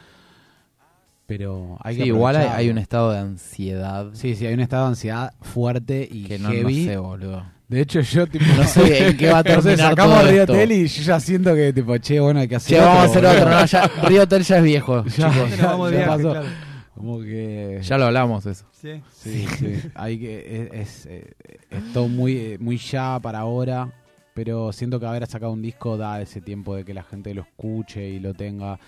Pero 1.27 1.77
hay 1.81 1.95
que 1.95 2.01
sí, 2.03 2.07
igual 2.09 2.35
hay, 2.35 2.47
hay 2.47 2.69
un 2.69 2.77
estado 2.77 3.11
de 3.11 3.19
ansiedad 3.19 4.07
Sí, 4.13 4.35
sí, 4.35 4.45
hay 4.45 4.53
un 4.53 4.59
estado 4.59 4.83
de 4.85 4.89
ansiedad 4.89 5.33
fuerte 5.41 6.05
y 6.11 6.23
que 6.25 6.37
no, 6.39 6.49
no 6.49 6.53
heavy. 6.55 6.85
sé, 6.85 6.97
boludo. 6.97 7.45
De 7.69 7.79
hecho, 7.79 8.01
yo 8.01 8.27
tipo... 8.27 8.43
No 8.57 8.63
sé 8.65 9.07
en 9.07 9.15
qué 9.17 9.31
va 9.31 9.37
a 9.39 9.43
terminar 9.45 9.77
sacamos 9.91 10.19
todo 10.19 10.29
Río. 10.31 10.43
Hotel 10.43 10.71
y 10.73 10.87
yo 10.87 11.03
ya 11.03 11.19
siento 11.21 11.53
que 11.55 11.71
tipo, 11.71 11.97
che, 11.99 12.19
bueno, 12.19 12.41
hay 12.41 12.49
que 12.49 12.57
hacer 12.57 12.77
Che, 12.79 12.83
vamos 12.83 12.97
a 12.99 13.03
hacer 13.05 13.23
boludo. 13.23 13.41
otro. 13.43 13.49
No, 13.51 13.65
ya, 13.65 13.91
Río 14.09 14.23
Hotel 14.23 14.43
ya 14.43 14.57
es 14.57 14.63
viejo, 14.63 15.05
Ya, 15.05 15.11
chicos. 15.31 15.49
Ya- 15.51 15.57
ya 15.57 15.75
viaje, 15.77 16.05
pasó. 16.07 16.31
claro. 16.31 16.47
Como 17.01 17.19
que... 17.21 17.79
Ya 17.83 17.97
lo 17.97 18.05
hablamos 18.05 18.45
eso. 18.45 18.65
Sí. 18.71 19.01
Sí, 19.13 19.45
sí. 19.59 19.73
Hay 19.95 20.19
que, 20.19 20.69
es, 20.73 20.89
es, 20.89 21.05
eh, 21.07 21.33
es 21.69 21.93
todo 21.93 22.07
muy, 22.07 22.37
eh, 22.37 22.57
muy 22.59 22.77
ya 22.77 23.19
para 23.19 23.39
ahora, 23.39 23.91
pero 24.33 24.71
siento 24.71 24.99
que 24.99 25.05
haber 25.05 25.25
sacado 25.27 25.51
un 25.51 25.61
disco 25.61 25.97
da 25.97 26.21
ese 26.21 26.41
tiempo 26.41 26.75
de 26.75 26.85
que 26.85 26.93
la 26.93 27.03
gente 27.03 27.33
lo 27.33 27.41
escuche 27.41 28.07
y 28.09 28.19
lo 28.19 28.33
tenga. 28.33 28.79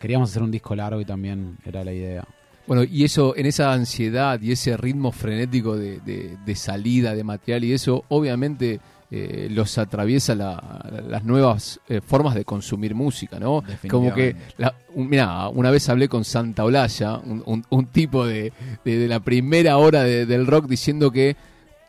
Queríamos 0.00 0.30
hacer 0.30 0.42
un 0.42 0.50
disco 0.50 0.74
largo 0.76 1.00
y 1.00 1.04
también 1.04 1.58
era 1.64 1.82
la 1.84 1.92
idea. 1.92 2.24
Bueno, 2.66 2.84
y 2.84 3.02
eso, 3.04 3.36
en 3.36 3.46
esa 3.46 3.72
ansiedad 3.72 4.40
y 4.40 4.52
ese 4.52 4.76
ritmo 4.76 5.10
frenético 5.10 5.76
de, 5.76 5.98
de- 6.00 6.36
de 6.44 6.54
salida 6.54 7.14
de 7.14 7.24
material 7.24 7.64
y 7.64 7.72
eso, 7.72 8.04
obviamente 8.08 8.78
eh, 9.14 9.48
los 9.50 9.76
atraviesa 9.76 10.34
la- 10.34 11.02
las 11.06 11.22
nuevas 11.24 11.78
eh, 11.88 12.00
formas 12.00 12.34
de 12.34 12.46
consumir 12.46 12.94
música, 12.94 13.38
¿no? 13.38 13.62
Como 13.90 14.14
que, 14.14 14.34
la, 14.56 14.74
un- 14.94 15.10
mirá, 15.10 15.48
una 15.48 15.70
vez 15.70 15.86
hablé 15.90 16.08
con 16.08 16.24
Santa 16.24 16.64
Olalla, 16.64 17.18
un, 17.18 17.42
un- 17.44 17.64
un 17.68 17.86
tipo 17.86 18.24
de, 18.24 18.52
de- 18.84 18.96
de 18.98 19.08
la 19.08 19.20
primera 19.20 19.76
hora 19.76 20.02
de- 20.02 20.24
del 20.24 20.46
rock, 20.46 20.66
diciendo 20.66 21.10
que, 21.10 21.36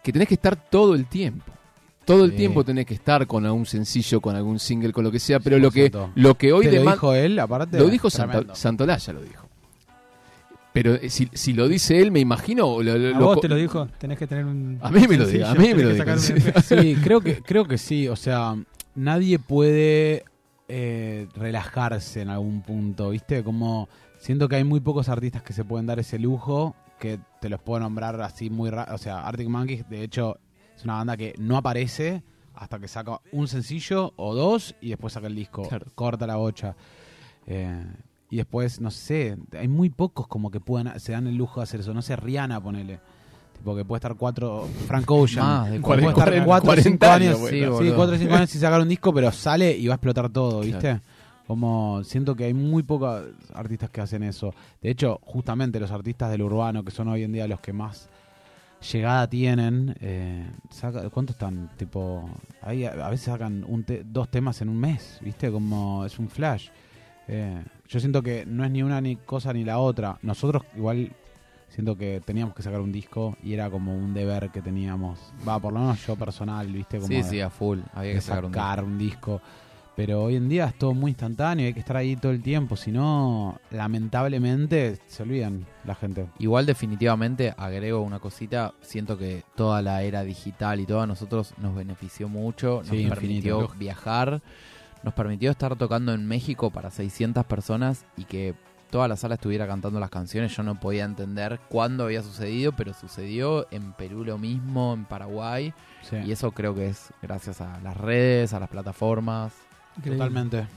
que 0.04 0.12
tenés 0.12 0.28
que 0.28 0.34
estar 0.34 0.58
todo 0.70 0.96
el 0.96 1.06
tiempo. 1.06 1.46
Todo 2.04 2.26
el 2.26 2.32
Sí. 2.32 2.38
tiempo 2.38 2.66
tenés 2.66 2.86
que 2.86 2.96
estar 2.96 3.26
con 3.26 3.46
algún 3.46 3.66
sencillo, 3.66 4.20
con 4.20 4.36
algún 4.36 4.60
single, 4.60 4.92
con 4.92 5.06
lo 5.06 5.12
que 5.12 5.20
sea, 5.20 5.40
pero 5.40 5.58
lo 5.58 5.72
que, 5.72 5.90
100%. 5.90 6.12
lo 6.16 6.36
que 6.36 6.52
hoy 6.52 6.66
¿Te 6.68 6.74
lo 6.84 6.92
dijo 6.92 7.14
él, 7.14 7.40
aparte? 7.40 7.80
Lo 7.80 7.88
dijo 7.88 8.10
Santa. 8.10 8.54
Santolaya, 8.54 9.14
lo 9.14 9.22
dijo. 9.22 9.48
Pero 10.74 10.96
eh, 10.96 11.10
si, 11.10 11.30
si 11.34 11.54
lo 11.54 11.68
dice 11.68 12.02
él, 12.02 12.12
me 12.12 12.20
imagino. 12.20 12.82
lo- 12.82 12.98
lo- 12.98 13.16
¿A 13.16 13.20
lo 13.20 13.26
vos 13.28 13.40
te 13.42 13.48
lo 13.48 13.56
dijo? 13.56 13.88
Tenés 14.00 14.18
que 14.18 14.26
tener 14.28 14.46
un... 14.46 14.80
A 14.82 14.90
mí 14.90 15.08
me 15.08 15.18
lo 15.18 15.26
dijo, 15.28 15.46
a 15.46 15.54
mí 15.56 15.74
me 15.74 15.84
lo 15.84 15.90
que 16.06 16.16
dijo, 16.16 16.62
sí. 16.62 16.96
creo 17.04 17.22
que, 17.22 17.42
creo 17.44 17.66
que 17.66 17.78
sí. 17.78 18.08
O 18.08 18.16
sea, 18.16 18.56
nadie 18.96 19.38
puede 19.40 20.24
eh, 20.68 21.28
relajarse 21.36 22.22
en 22.22 22.30
algún 22.30 22.62
punto, 22.64 23.12
¿viste? 23.12 23.44
Como 23.44 23.88
siento 24.20 24.50
que 24.50 24.56
hay 24.56 24.64
muy 24.64 24.80
pocos 24.80 25.10
artistas 25.10 25.44
que 25.44 25.54
se 25.54 25.64
pueden 25.64 25.86
dar 25.86 26.00
ese 26.00 26.18
lujo, 26.18 26.76
que 27.00 27.20
te 27.40 27.50
los 27.50 27.62
puedo 27.62 27.80
nombrar 27.80 28.20
así 28.22 28.50
muy. 28.50 28.70
O 28.72 28.98
sea, 28.98 29.28
Arctic 29.28 29.48
Monkeys, 29.50 29.88
de 29.90 30.04
hecho, 30.04 30.40
es 30.76 30.84
una 30.86 30.96
banda 30.96 31.16
que 31.18 31.36
no 31.38 31.56
aparece 31.58 32.24
hasta 32.56 32.80
que 32.80 32.88
saca 32.88 33.20
un 33.32 33.48
sencillo 33.48 34.14
o 34.16 34.34
dos 34.34 34.76
y 34.82 34.90
después 34.90 35.14
saca 35.14 35.28
el 35.28 35.36
disco. 35.36 35.68
Claro. 35.68 35.86
Corta 35.94 36.26
la 36.26 36.38
bocha. 36.38 36.76
Eh, 37.46 37.84
y 38.34 38.38
después, 38.38 38.82
no 38.82 38.90
sé, 38.90 39.38
hay 39.58 39.68
muy 39.68 39.90
pocos 39.92 40.28
como 40.28 40.50
que 40.50 40.60
puedan, 40.60 41.00
se 41.00 41.12
dan 41.12 41.28
el 41.28 41.36
lujo 41.36 41.60
de 41.60 41.66
hacer 41.66 41.82
eso. 41.82 41.94
No 41.94 42.02
sé, 42.02 42.16
Rihanna, 42.16 42.60
ponele. 42.62 43.00
Tipo 43.58 43.76
que 43.76 43.86
puede 43.86 44.00
estar 44.00 44.16
cuatro, 44.16 44.68
Frank 44.88 45.10
Ocean. 45.12 45.46
Más 45.46 45.70
de 45.72 45.80
puede 45.80 46.08
estar 46.10 46.26
40, 46.30 46.46
cuatro 46.46 46.64
o 46.64 46.74
40 46.74 46.90
cinco 46.90 47.06
años. 47.06 47.38
Sí, 47.52 47.86
cuatro 47.96 48.16
o 48.16 48.18
cinco 48.18 48.34
años 48.36 48.50
sin 48.50 48.62
sacar 48.62 48.82
un 48.82 48.90
disco, 48.90 49.14
pero 49.14 49.32
sale 49.32 49.78
y 49.78 49.86
va 49.88 49.94
a 49.94 49.98
explotar 49.98 50.30
todo, 50.30 50.62
¿viste? 50.62 51.00
Como 51.46 52.04
siento 52.04 52.36
que 52.36 52.46
hay 52.46 52.54
muy 52.56 52.82
pocos 52.84 53.22
artistas 53.54 53.90
que 53.92 54.02
hacen 54.02 54.24
eso. 54.24 54.54
De 54.82 54.90
hecho, 54.90 55.20
justamente 55.24 55.80
los 55.80 55.92
artistas 55.92 56.32
del 56.32 56.42
urbano, 56.42 56.84
que 56.84 56.90
son 56.92 57.08
hoy 57.10 57.22
en 57.24 57.34
día 57.34 57.48
los 57.48 57.60
que 57.60 57.72
más 57.74 58.10
llegada 58.92 59.30
tienen, 59.30 59.96
eh, 60.02 60.46
saca- 60.72 61.10
¿cuántos 61.10 61.36
están? 61.36 61.70
Tipo, 61.78 62.30
ahí 62.62 62.86
a, 62.86 62.92
a 63.06 63.10
veces 63.10 63.26
sacan 63.26 63.64
un 63.68 63.84
te- 63.84 64.04
dos 64.04 64.30
temas 64.30 64.62
en 64.62 64.70
un 64.70 64.78
mes, 64.80 65.20
¿viste? 65.22 65.52
Como 65.52 66.04
es 66.06 66.18
un 66.20 66.28
flash. 66.30 66.70
Eh, 67.28 67.64
yo 67.94 68.00
siento 68.00 68.24
que 68.24 68.44
no 68.48 68.66
es 68.66 68.72
ni 68.72 68.82
una 68.82 69.00
ni 69.00 69.16
cosa 69.18 69.54
ni 69.54 69.64
la 69.64 69.78
otra. 69.78 70.18
Nosotros 70.24 70.64
igual 70.76 71.12
siento 71.70 71.96
que 71.96 72.22
teníamos 72.26 72.56
que 72.56 72.64
sacar 72.64 72.82
un 72.82 72.92
disco 72.92 73.38
y 73.44 73.54
era 73.54 73.70
como 73.70 73.96
un 73.96 74.14
deber 74.16 74.50
que 74.50 74.62
teníamos. 74.64 75.20
Va, 75.48 75.60
por 75.60 75.72
lo 75.74 75.80
menos 75.80 76.06
yo 76.06 76.16
personal, 76.16 76.66
¿viste? 76.68 76.98
Como 76.98 77.08
Sí, 77.08 77.16
de- 77.16 77.24
sí, 77.24 77.40
a 77.42 77.50
full. 77.52 77.80
Había 77.94 78.14
que 78.14 78.22
sacar 78.22 78.46
un 78.46 78.52
disco. 78.52 78.84
un 78.86 78.98
disco. 78.98 79.42
Pero 79.96 80.24
hoy 80.24 80.38
en 80.38 80.50
día 80.50 80.66
es 80.66 80.74
todo 80.80 80.96
muy 80.96 81.12
instantáneo, 81.12 81.68
hay 81.68 81.74
que 81.76 81.80
estar 81.82 81.96
ahí 81.96 82.16
todo 82.16 82.32
el 82.32 82.42
tiempo, 82.42 82.76
si 82.76 82.92
no, 82.92 83.60
lamentablemente 83.70 84.98
se 85.08 85.24
olvidan 85.24 85.66
la 85.86 85.96
gente. 85.96 86.26
Igual 86.40 86.66
definitivamente 86.66 87.54
agrego 87.58 88.02
una 88.02 88.20
cosita, 88.20 88.74
siento 88.82 89.18
que 89.18 89.44
toda 89.56 89.82
la 89.82 90.04
era 90.04 90.24
digital 90.24 90.80
y 90.80 90.86
todo 90.86 91.02
a 91.02 91.08
nosotros 91.08 91.54
nos 91.60 91.76
benefició 91.76 92.28
mucho, 92.28 92.78
nos 92.80 92.88
Sí, 92.90 93.06
permitió 93.08 93.60
infinito. 93.60 93.76
viajar, 93.78 94.42
nos 95.04 95.14
permitió 95.14 95.52
estar 95.52 95.76
tocando 95.76 96.14
en 96.14 96.26
México 96.28 96.72
para 96.72 96.90
600 96.90 97.46
personas 97.46 98.06
y 98.18 98.26
que 98.26 98.56
toda 98.90 99.08
la 99.08 99.16
sala 99.16 99.36
estuviera 99.36 99.68
cantando 99.68 100.00
las 100.00 100.10
canciones. 100.10 100.56
Yo 100.56 100.64
no 100.64 100.80
podía 100.80 101.04
entender 101.04 101.60
cuándo 101.70 102.06
había 102.06 102.22
sucedido, 102.22 102.72
pero 102.74 102.94
sucedió 102.94 103.68
en 103.72 103.94
Perú 103.94 104.24
lo 104.24 104.38
mismo, 104.38 104.94
en 104.94 105.06
Paraguay 105.06 105.74
Sí, 106.04 106.18
y 106.26 106.32
eso 106.32 106.52
creo 106.52 106.76
que 106.76 106.88
es 106.90 107.12
gracias 107.22 107.62
a 107.62 107.80
las 107.80 107.98
redes, 107.98 108.54
a 108.54 108.60
las 108.60 108.70
plataformas. 108.70 109.54
Increíble. 109.98 110.18
totalmente. 110.18 110.68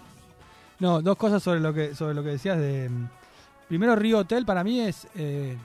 No, 0.78 1.02
dos 1.02 1.16
cosas 1.16 1.42
sobre 1.42 1.60
lo 1.60 1.74
que 1.74 1.94
sobre 1.94 2.14
lo 2.14 2.22
que 2.22 2.30
decías 2.30 2.58
de, 2.58 2.90
primero 3.68 3.96
Río 3.96 4.18
Hotel 4.18 4.44
para 4.44 4.62
mí 4.62 4.80
es, 4.80 5.08
eh, 5.14 5.56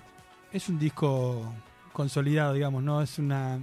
es 0.52 0.70
un 0.70 0.80
disco 0.80 1.54
consolidado, 1.94 2.54
digamos, 2.54 2.82
no 2.82 3.02
es 3.02 3.20
una 3.20 3.60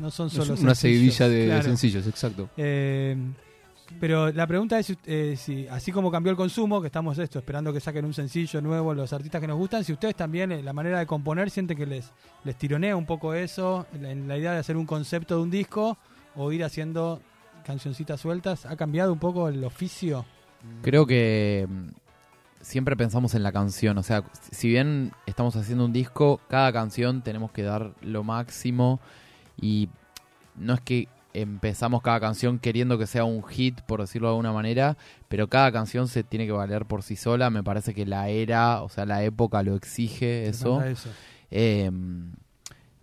no 0.00 0.10
son 0.10 0.28
Es 0.28 0.34
solo 0.34 0.54
una 0.54 0.74
sencillos, 0.74 1.14
seguidilla 1.14 1.28
de, 1.28 1.34
de 1.34 1.46
claro. 1.46 1.62
sencillos, 1.62 2.06
exacto. 2.06 2.48
Eh, 2.56 3.16
pero 4.00 4.32
la 4.32 4.46
pregunta 4.46 4.78
es 4.78 4.96
eh, 5.06 5.36
si, 5.36 5.66
así 5.68 5.92
como 5.92 6.10
cambió 6.10 6.30
el 6.30 6.36
consumo, 6.36 6.80
que 6.80 6.86
estamos 6.86 7.18
esto, 7.18 7.38
esperando 7.38 7.72
que 7.72 7.80
saquen 7.80 8.04
un 8.04 8.14
sencillo 8.14 8.60
nuevo 8.60 8.94
los 8.94 9.12
artistas 9.12 9.40
que 9.40 9.46
nos 9.46 9.58
gustan, 9.58 9.84
si 9.84 9.92
ustedes 9.92 10.16
también 10.16 10.52
eh, 10.52 10.62
la 10.62 10.72
manera 10.72 10.98
de 10.98 11.06
componer 11.06 11.50
sienten 11.50 11.76
que 11.76 11.86
les, 11.86 12.10
les 12.44 12.56
tironea 12.56 12.96
un 12.96 13.06
poco 13.06 13.34
eso, 13.34 13.86
en 13.92 14.26
la 14.26 14.38
idea 14.38 14.52
de 14.52 14.58
hacer 14.58 14.76
un 14.76 14.86
concepto 14.86 15.36
de 15.36 15.42
un 15.42 15.50
disco 15.50 15.98
o 16.34 16.50
ir 16.52 16.64
haciendo 16.64 17.20
cancioncitas 17.64 18.20
sueltas, 18.20 18.66
¿ha 18.66 18.76
cambiado 18.76 19.12
un 19.12 19.18
poco 19.18 19.48
el 19.48 19.62
oficio? 19.64 20.24
Creo 20.82 21.06
que 21.06 21.66
mm, 21.68 21.88
siempre 22.60 22.96
pensamos 22.96 23.34
en 23.34 23.42
la 23.42 23.52
canción. 23.52 23.98
O 23.98 24.02
sea, 24.02 24.24
si 24.50 24.68
bien 24.68 25.12
estamos 25.26 25.56
haciendo 25.56 25.84
un 25.84 25.92
disco, 25.92 26.40
cada 26.48 26.72
canción 26.72 27.22
tenemos 27.22 27.52
que 27.52 27.62
dar 27.62 27.92
lo 28.02 28.24
máximo. 28.24 29.00
Y 29.60 29.88
no 30.56 30.74
es 30.74 30.80
que 30.80 31.08
empezamos 31.34 32.00
cada 32.02 32.20
canción 32.20 32.58
queriendo 32.58 32.96
que 32.96 33.06
sea 33.06 33.24
un 33.24 33.42
hit, 33.44 33.80
por 33.82 34.00
decirlo 34.00 34.28
de 34.28 34.32
alguna 34.32 34.52
manera, 34.52 34.96
pero 35.28 35.48
cada 35.48 35.70
canción 35.72 36.08
se 36.08 36.24
tiene 36.24 36.46
que 36.46 36.52
valer 36.52 36.86
por 36.86 37.02
sí 37.02 37.16
sola. 37.16 37.50
Me 37.50 37.62
parece 37.62 37.92
que 37.92 38.06
la 38.06 38.28
era, 38.28 38.82
o 38.82 38.88
sea, 38.88 39.04
la 39.04 39.22
época 39.22 39.62
lo 39.62 39.74
exige 39.74 40.48
eso. 40.48 40.82
Eh, 41.50 41.90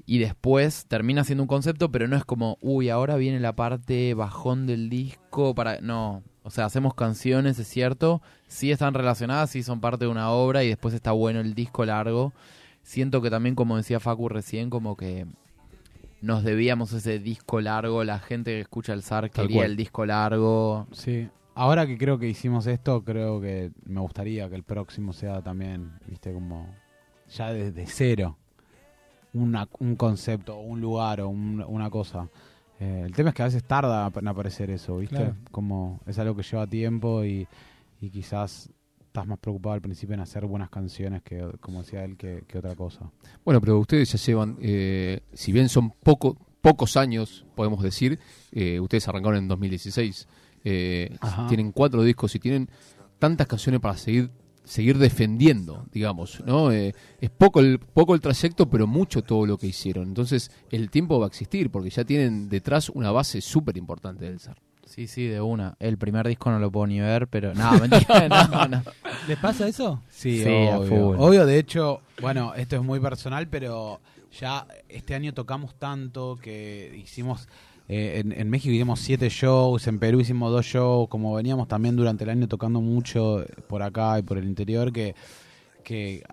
y 0.06 0.18
después 0.18 0.86
termina 0.88 1.24
siendo 1.24 1.44
un 1.44 1.48
concepto, 1.48 1.92
pero 1.92 2.08
no 2.08 2.18
es 2.18 2.26
como, 2.26 2.58
uy, 2.62 2.90
ahora 2.90 3.16
viene 3.16 3.40
la 3.40 3.56
parte 3.56 4.14
bajón 4.14 4.66
del 4.66 4.90
disco 4.90 5.54
para... 5.56 5.80
No, 5.80 6.24
o 6.44 6.50
sea, 6.50 6.66
hacemos 6.66 6.96
canciones, 6.96 7.60
es 7.60 7.68
cierto, 7.68 8.22
sí 8.48 8.72
están 8.72 8.94
relacionadas, 8.94 9.52
sí 9.52 9.62
son 9.62 9.80
parte 9.80 10.06
de 10.06 10.12
una 10.12 10.32
obra 10.32 10.64
y 10.64 10.70
después 10.70 10.94
está 10.94 11.12
bueno 11.12 11.40
el 11.40 11.54
disco 11.54 11.86
largo. 11.86 12.34
Siento 12.82 13.22
que 13.22 13.30
también, 13.30 13.54
como 13.56 13.78
decía 13.78 14.00
Facu 14.00 14.28
recién, 14.28 14.70
como 14.70 14.98
que 14.98 15.28
nos 16.22 16.44
debíamos 16.44 16.94
ese 16.94 17.20
disco 17.20 17.60
largo, 17.62 18.04
la 18.04 18.20
gente 18.20 18.52
que 18.52 18.60
escucha 18.62 18.94
el 18.94 19.02
SAR 19.04 19.30
Tal 19.30 19.46
quería 19.48 19.58
cual. 19.62 19.72
el 19.72 19.78
disco 19.78 20.06
largo. 20.06 20.88
Sí. 20.92 21.28
Ahora 21.56 21.86
que 21.86 21.98
creo 21.98 22.18
que 22.18 22.30
hicimos 22.30 22.66
esto, 22.68 23.04
creo 23.04 23.42
que 23.42 23.72
me 23.86 24.00
gustaría 24.00 24.50
que 24.50 24.56
el 24.56 24.64
próximo 24.64 25.12
sea 25.14 25.42
también, 25.42 25.92
viste, 26.08 26.32
como 26.34 26.74
ya 27.30 27.52
desde 27.52 27.86
cero. 27.88 28.38
Una, 29.34 29.68
un 29.80 29.96
concepto, 29.96 30.58
un 30.60 30.82
lugar 30.82 31.22
o 31.22 31.30
un- 31.30 31.64
una 31.68 31.90
cosa. 31.90 32.30
Eh, 32.80 33.04
el 33.06 33.14
tema 33.14 33.30
es 33.30 33.36
que 33.36 33.42
a 33.44 33.46
veces 33.46 33.64
tarda 33.64 34.12
en 34.14 34.28
aparecer 34.28 34.70
eso, 34.72 34.98
¿viste? 34.98 35.16
Claro. 35.16 35.36
Como 35.52 36.00
es 36.06 36.18
algo 36.20 36.36
que 36.36 36.44
lleva 36.44 36.68
tiempo 36.68 37.24
y, 37.24 37.48
y 38.02 38.10
quizás 38.10 38.70
estás 39.12 39.28
más 39.28 39.40
preocupado 39.40 39.74
al 39.74 39.82
principio 39.82 40.14
en 40.14 40.22
hacer 40.22 40.46
buenas 40.46 40.70
canciones 40.70 41.22
que, 41.22 41.46
como 41.60 41.82
decía 41.82 42.06
él, 42.06 42.16
que, 42.16 42.46
que 42.48 42.60
otra 42.60 42.76
cosa. 42.76 43.12
Bueno, 43.44 43.60
pero 43.60 43.78
ustedes 43.78 44.10
ya 44.10 44.18
llevan, 44.18 44.58
eh, 44.62 45.20
si 45.34 45.52
bien 45.52 45.68
son 45.68 45.92
poco, 45.92 46.38
pocos 46.62 46.96
años, 46.96 47.46
podemos 47.54 47.84
decir, 47.84 48.20
eh, 48.54 48.80
ustedes 48.80 49.06
arrancaron 49.10 49.40
en 49.40 49.48
2016, 49.50 50.28
eh, 50.64 51.18
tienen 51.50 51.74
cuatro 51.74 52.04
discos 52.04 52.34
y 52.36 52.40
tienen 52.40 52.70
tantas 53.20 53.48
canciones 53.48 53.82
para 53.82 53.98
seguir 53.98 54.32
seguir 54.64 54.98
defendiendo, 55.00 55.86
digamos, 55.92 56.42
¿no? 56.46 56.72
Eh, 56.72 56.94
es 57.20 57.30
poco 57.32 57.60
el 57.60 57.80
poco 57.80 58.14
el 58.14 58.22
trayecto, 58.22 58.70
pero 58.70 58.88
mucho 58.88 59.24
todo 59.24 59.46
lo 59.46 59.58
que 59.58 59.68
hicieron. 59.68 60.08
Entonces, 60.08 60.52
el 60.70 60.90
tiempo 60.90 61.20
va 61.20 61.26
a 61.26 61.28
existir 61.28 61.70
porque 61.70 61.90
ya 61.90 62.06
tienen 62.06 62.48
detrás 62.48 62.90
una 62.90 63.12
base 63.12 63.42
súper 63.42 63.76
importante 63.76 64.26
del 64.26 64.40
SAR. 64.40 64.58
Sí, 64.94 65.08
sí, 65.08 65.26
de 65.28 65.40
una. 65.40 65.76
El 65.80 65.98
primer 65.98 66.28
disco 66.28 66.52
no 66.52 66.60
lo 66.60 66.70
puedo 66.70 66.86
ni 66.88 67.00
ver, 67.00 67.28
pero... 67.28 67.54
No, 67.54 67.72
mentira, 67.80 68.28
no, 68.28 68.68
no. 68.68 68.84
¿Les 69.28 69.38
pasa 69.38 69.68
eso? 69.68 70.02
Sí, 70.10 70.44
Sí, 70.44 70.50
obvio. 70.50 70.84
full. 70.84 71.16
Obvio, 71.18 71.46
de 71.46 71.58
hecho, 71.60 72.02
bueno, 72.22 72.54
esto 72.56 72.76
es 72.76 72.84
muy 72.84 73.00
personal, 73.00 73.48
pero 73.48 74.02
ya 74.38 74.68
este 74.90 75.16
año 75.16 75.34
tocamos 75.34 75.76
tanto 75.76 76.38
que 76.42 76.94
hicimos. 77.02 77.48
eh, 77.88 78.20
en, 78.20 78.34
en 78.34 78.50
México 78.50 78.74
hicimos 78.74 79.00
siete 79.00 79.30
shows, 79.30 79.88
en 79.88 79.98
Perú 80.00 80.20
hicimos 80.20 80.52
dos 80.52 80.66
shows, 80.66 81.08
como 81.08 81.34
veníamos 81.36 81.68
también 81.70 81.96
durante 81.96 82.26
el 82.26 82.30
año 82.30 82.48
tocando 82.50 82.82
mucho 82.82 83.46
por 83.68 83.84
acá 83.84 84.20
y 84.20 84.24
por 84.24 84.38
el 84.38 84.46
interior, 84.46 84.92
que, 84.92 85.16
que 85.86 86.24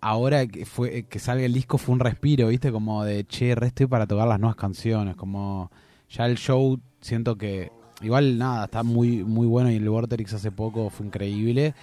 ahora 0.00 0.46
que 0.46 0.66
fue 0.66 1.04
que 1.04 1.18
salga 1.20 1.44
el 1.44 1.52
disco 1.52 1.78
fue 1.78 1.92
un 1.94 2.00
respiro, 2.00 2.48
¿viste? 2.48 2.70
Como 2.72 3.04
de, 3.04 3.24
che, 3.26 3.54
re 3.54 3.68
estoy 3.68 3.86
para 3.86 4.06
tocar 4.06 4.26
las 4.28 4.40
nuevas 4.40 4.56
canciones, 4.56 5.14
como 5.16 5.70
ya 6.10 6.26
el 6.26 6.36
show 6.36 6.78
siento 7.00 7.36
que 7.36 7.70
igual 8.02 8.38
nada, 8.38 8.64
está 8.64 8.82
muy 8.82 9.24
muy 9.24 9.46
bueno 9.46 9.70
y 9.70 9.76
el 9.76 9.88
Vorterix 9.88 10.34
hace 10.34 10.50
poco 10.50 10.90
fue 10.90 11.06
increíble, 11.06 11.74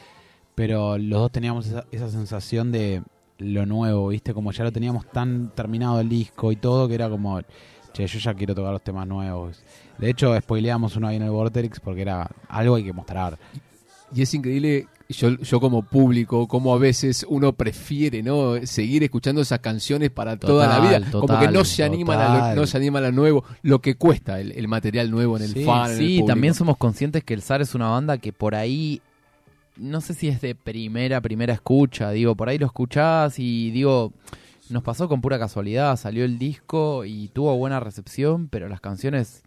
pero 0.56 0.97
los 0.97 1.19
dos 1.19 1.32
teníamos 1.32 1.67
esa, 1.67 1.86
esa 1.91 2.10
sensación 2.10 2.71
de 2.71 3.04
lo 3.39 3.65
nuevo, 3.65 4.08
¿viste? 4.10 4.34
Como 4.34 4.52
ya 4.52 4.63
lo 4.63 4.71
teníamos 4.71 5.06
tan 5.08 5.52
terminado 5.56 5.99
el 5.99 6.10
disco 6.10 6.52
y 6.52 6.56
todo 6.56 6.88
que 6.88 6.95
era 6.95 7.10
como, 7.10 7.41
che, 7.93 8.08
yo 8.08 8.19
ya 8.19 8.34
quiero 8.34 8.56
tocar 8.56 8.71
los 8.71 8.84
temas 8.84 9.08
nuevos. 9.08 9.63
De 9.97 10.10
hecho, 10.10 10.39
spoileamos 10.39 10.95
uno 10.95 11.08
ahí 11.08 11.17
en 11.17 11.23
el 11.23 11.32
Vorterix 11.32 11.80
porque 11.80 12.02
era 12.02 12.30
algo 12.47 12.76
hay 12.76 12.84
que 12.84 12.93
mostrar. 12.93 13.38
Y 14.15 14.21
es 14.21 14.34
increíble, 14.34 14.88
yo, 15.10 15.30
yo 15.39 15.60
como 15.60 15.82
público, 15.84 16.47
como 16.47 16.73
a 16.73 16.78
veces 16.78 17.26
uno 17.30 17.54
prefiere 17.54 18.21
no 18.21 18.56
seguir 18.65 19.04
escuchando 19.04 19.41
esas 19.41 19.60
canciones 19.60 20.12
para 20.12 20.38
toda 20.38 20.67
la 20.67 20.76
Total, 20.78 21.02
vida. 21.04 21.12
como 21.12 21.39
que 21.39 21.47
no 21.47 21.65
se 21.65 21.84
anima 21.84 22.13
a 22.49 22.54
lo, 22.54 22.62
no 22.62 22.67
se 22.67 22.78
anima 22.78 22.99
a 22.99 23.04
lo 23.04 23.12
nuevo, 23.12 23.43
lo 23.63 23.80
que 23.80 23.95
cuesta 23.95 24.39
el, 24.39 24.52
el 24.52 24.67
material 24.67 25.10
nuevo 25.12 25.38
en 25.38 25.43
el 25.43 25.54
Sí, 25.54 25.63
fan. 25.65 25.86
en 25.88 25.91
el 25.93 25.97
Sí, 25.97 26.23
también 26.28 26.54
somos 26.54 26.78
conscientes 26.78 27.23
que 27.23 27.34
el 27.34 27.41
SAR 27.41 27.62
es 27.62 27.73
una 27.76 27.88
banda 27.89 28.17
que 28.19 28.32
por 28.34 28.54
ahí, 28.56 29.02
no 29.78 29.99
sé 30.02 30.13
si 30.13 30.28
es 30.28 30.41
de 30.41 30.54
primera, 30.56 31.19
primera 31.21 31.54
escucha, 31.54 32.12
digo, 32.12 32.36
por 32.36 32.49
ahí 32.49 32.58
lo 32.60 32.67
escuchás 32.67 33.39
y 33.39 33.71
digo, 33.71 34.13
nos 34.69 34.84
pasó 34.84 35.10
con 35.10 35.21
pura 35.21 35.39
casualidad, 35.39 35.95
salió 35.97 36.23
el 36.23 36.38
disco 36.38 37.04
y 37.06 37.30
tuvo 37.30 37.56
buena 37.58 37.80
recepción, 37.80 38.47
pero 38.47 38.69
las 38.69 38.80
canciones 38.82 39.41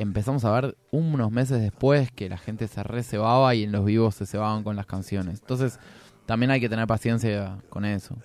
empezamos 0.00 0.44
a 0.44 0.52
ver 0.52 0.76
unos 0.90 1.30
meses 1.30 1.60
después 1.60 2.10
que 2.12 2.28
la 2.28 2.38
gente 2.38 2.68
se 2.68 2.82
recebaba 2.82 3.54
y 3.54 3.64
en 3.64 3.72
los 3.72 3.84
vivos 3.84 4.14
se 4.14 4.26
cebaban 4.26 4.62
con 4.62 4.76
las 4.76 4.86
canciones. 4.86 5.40
Entonces, 5.40 5.78
también 6.26 6.50
hay 6.50 6.60
que 6.60 6.68
tener 6.68 6.86
paciencia 6.86 7.58
con 7.68 7.84
eso. 7.84 8.16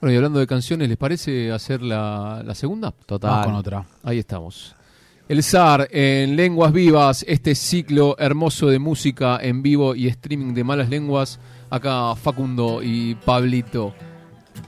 Bueno, 0.00 0.12
y 0.12 0.16
hablando 0.16 0.38
de 0.38 0.46
canciones, 0.46 0.88
¿les 0.88 0.98
parece 0.98 1.52
hacer 1.52 1.82
la, 1.82 2.42
la 2.44 2.54
segunda? 2.54 2.92
Total. 3.06 3.30
Vamos 3.30 3.46
con 3.46 3.54
otra. 3.54 3.84
Ahí 4.02 4.18
estamos. 4.18 4.74
El 5.26 5.42
SAR 5.42 5.88
en 5.90 6.36
Lenguas 6.36 6.72
Vivas, 6.72 7.24
este 7.26 7.54
ciclo 7.54 8.14
hermoso 8.18 8.66
de 8.66 8.78
música 8.78 9.38
en 9.40 9.62
vivo 9.62 9.94
y 9.94 10.08
streaming 10.08 10.52
de 10.52 10.64
malas 10.64 10.90
lenguas. 10.90 11.40
Acá 11.70 12.14
Facundo 12.14 12.82
y 12.82 13.14
Pablito 13.14 13.94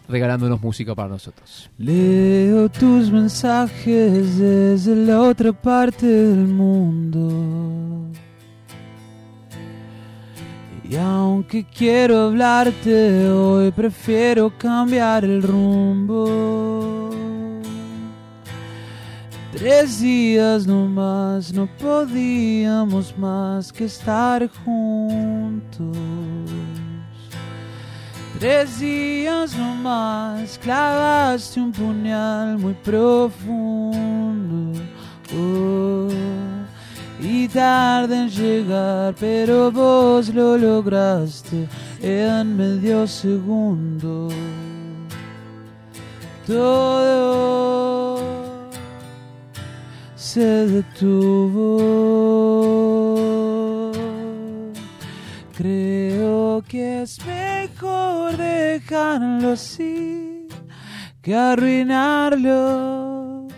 regalándonos 0.08 0.60
música 0.60 0.94
para 0.94 1.08
nosotros. 1.08 1.70
Leo 1.78 2.68
tus 2.68 3.10
mensajes 3.10 4.38
desde 4.38 4.96
la 4.96 5.20
otra 5.20 5.52
parte 5.52 6.06
del 6.06 6.46
mundo. 6.46 8.06
Y 10.88 10.94
aunque 10.96 11.64
quiero 11.64 12.26
hablarte 12.26 13.28
hoy, 13.28 13.72
prefiero 13.72 14.52
cambiar 14.56 15.24
el 15.24 15.42
rumbo. 15.42 17.10
Tres 19.52 20.00
días 20.00 20.66
nomás, 20.66 21.52
no 21.52 21.66
podíamos 21.78 23.16
más 23.18 23.72
que 23.72 23.86
estar 23.86 24.48
juntos. 24.64 25.96
Tres 28.38 28.80
días 28.80 29.56
nomás 29.56 30.58
clavaste 30.58 31.58
un 31.58 31.72
puñal 31.72 32.58
muy 32.58 32.74
profundo. 32.74 34.78
Oh, 35.34 36.08
y 37.18 37.48
tarde 37.48 38.14
en 38.14 38.28
llegar, 38.28 39.14
pero 39.18 39.72
vos 39.72 40.28
lo 40.34 40.58
lograste 40.58 41.66
en 42.02 42.56
medio 42.56 43.06
segundo. 43.06 44.28
Todo 46.46 48.18
se 50.14 50.66
detuvo. 50.66 51.86
Creo 55.56 56.62
que 56.68 57.00
es 57.00 57.18
mejor 57.24 58.36
dejarlo 58.36 59.52
así 59.52 60.46
que 61.22 61.34
arruinarlo. 61.34 63.48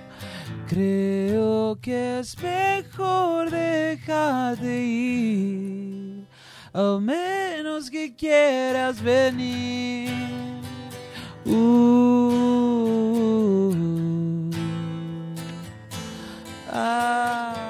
Creo 0.69 1.77
que 1.83 2.21
es 2.21 2.41
mejor 2.41 3.51
dejar 3.51 4.59
de 4.59 4.85
ir, 4.85 6.25
a 6.73 7.01
menos 7.01 7.91
que 7.91 8.15
quieras 8.15 9.03
venir. 9.03 10.13
Uh, 11.47 13.73
ah. 16.73 17.68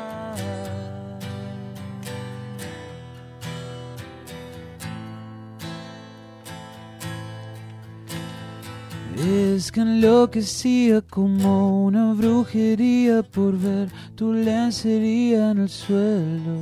Es 9.28 9.70
que 9.70 9.80
enloquecía 9.80 11.02
como 11.02 11.84
una 11.84 12.14
brujería 12.14 13.22
por 13.22 13.58
ver 13.58 13.90
tu 14.16 14.32
lencería 14.32 15.50
en 15.50 15.58
el 15.58 15.68
suelo. 15.68 16.56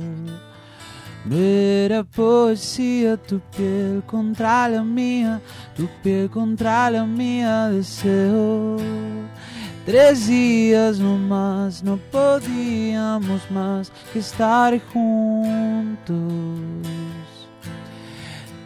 Era 1.31 2.03
poesía 2.03 3.15
tu 3.15 3.39
piel 3.55 4.03
contra 4.05 4.67
la 4.67 4.83
mía, 4.83 5.39
tu 5.77 5.87
piel 6.03 6.29
contra 6.29 6.91
la 6.91 7.05
mía, 7.05 7.69
deseo. 7.69 8.75
Tres 9.85 10.27
días 10.27 10.99
no 10.99 11.17
más, 11.17 11.81
no 11.81 11.97
podíamos 12.11 13.49
más 13.49 13.93
que 14.11 14.19
estar 14.19 14.77
juntos. 14.91 16.17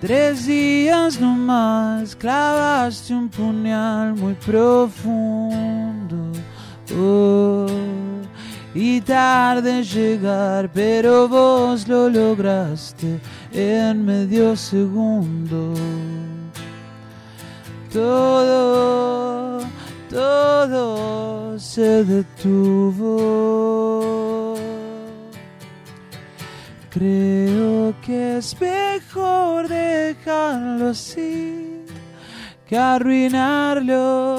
Tres 0.01 0.47
días 0.47 1.21
no 1.21 1.35
más, 1.35 2.15
clavaste 2.15 3.13
un 3.13 3.29
puñal 3.29 4.15
muy 4.15 4.33
profundo. 4.33 6.31
Oh, 6.97 7.67
y 8.73 8.99
tarde 9.01 9.77
en 9.77 9.83
llegar, 9.83 10.71
pero 10.73 11.27
vos 11.27 11.87
lo 11.87 12.09
lograste 12.09 13.19
en 13.53 14.03
medio 14.03 14.55
segundo. 14.55 15.75
Todo, 17.93 19.59
todo 20.09 21.59
se 21.59 22.03
detuvo. 22.03 23.51
Creo 26.91 27.95
que 28.05 28.37
es 28.39 28.59
mejor 28.59 29.69
dejarlo 29.69 30.89
así 30.89 31.85
que 32.67 32.77
arruinarlo. 32.77 34.37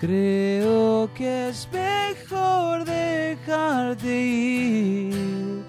Creo 0.00 1.10
que 1.14 1.50
es 1.50 1.68
mejor 1.70 2.86
dejarte 2.86 4.08
ir, 4.08 5.62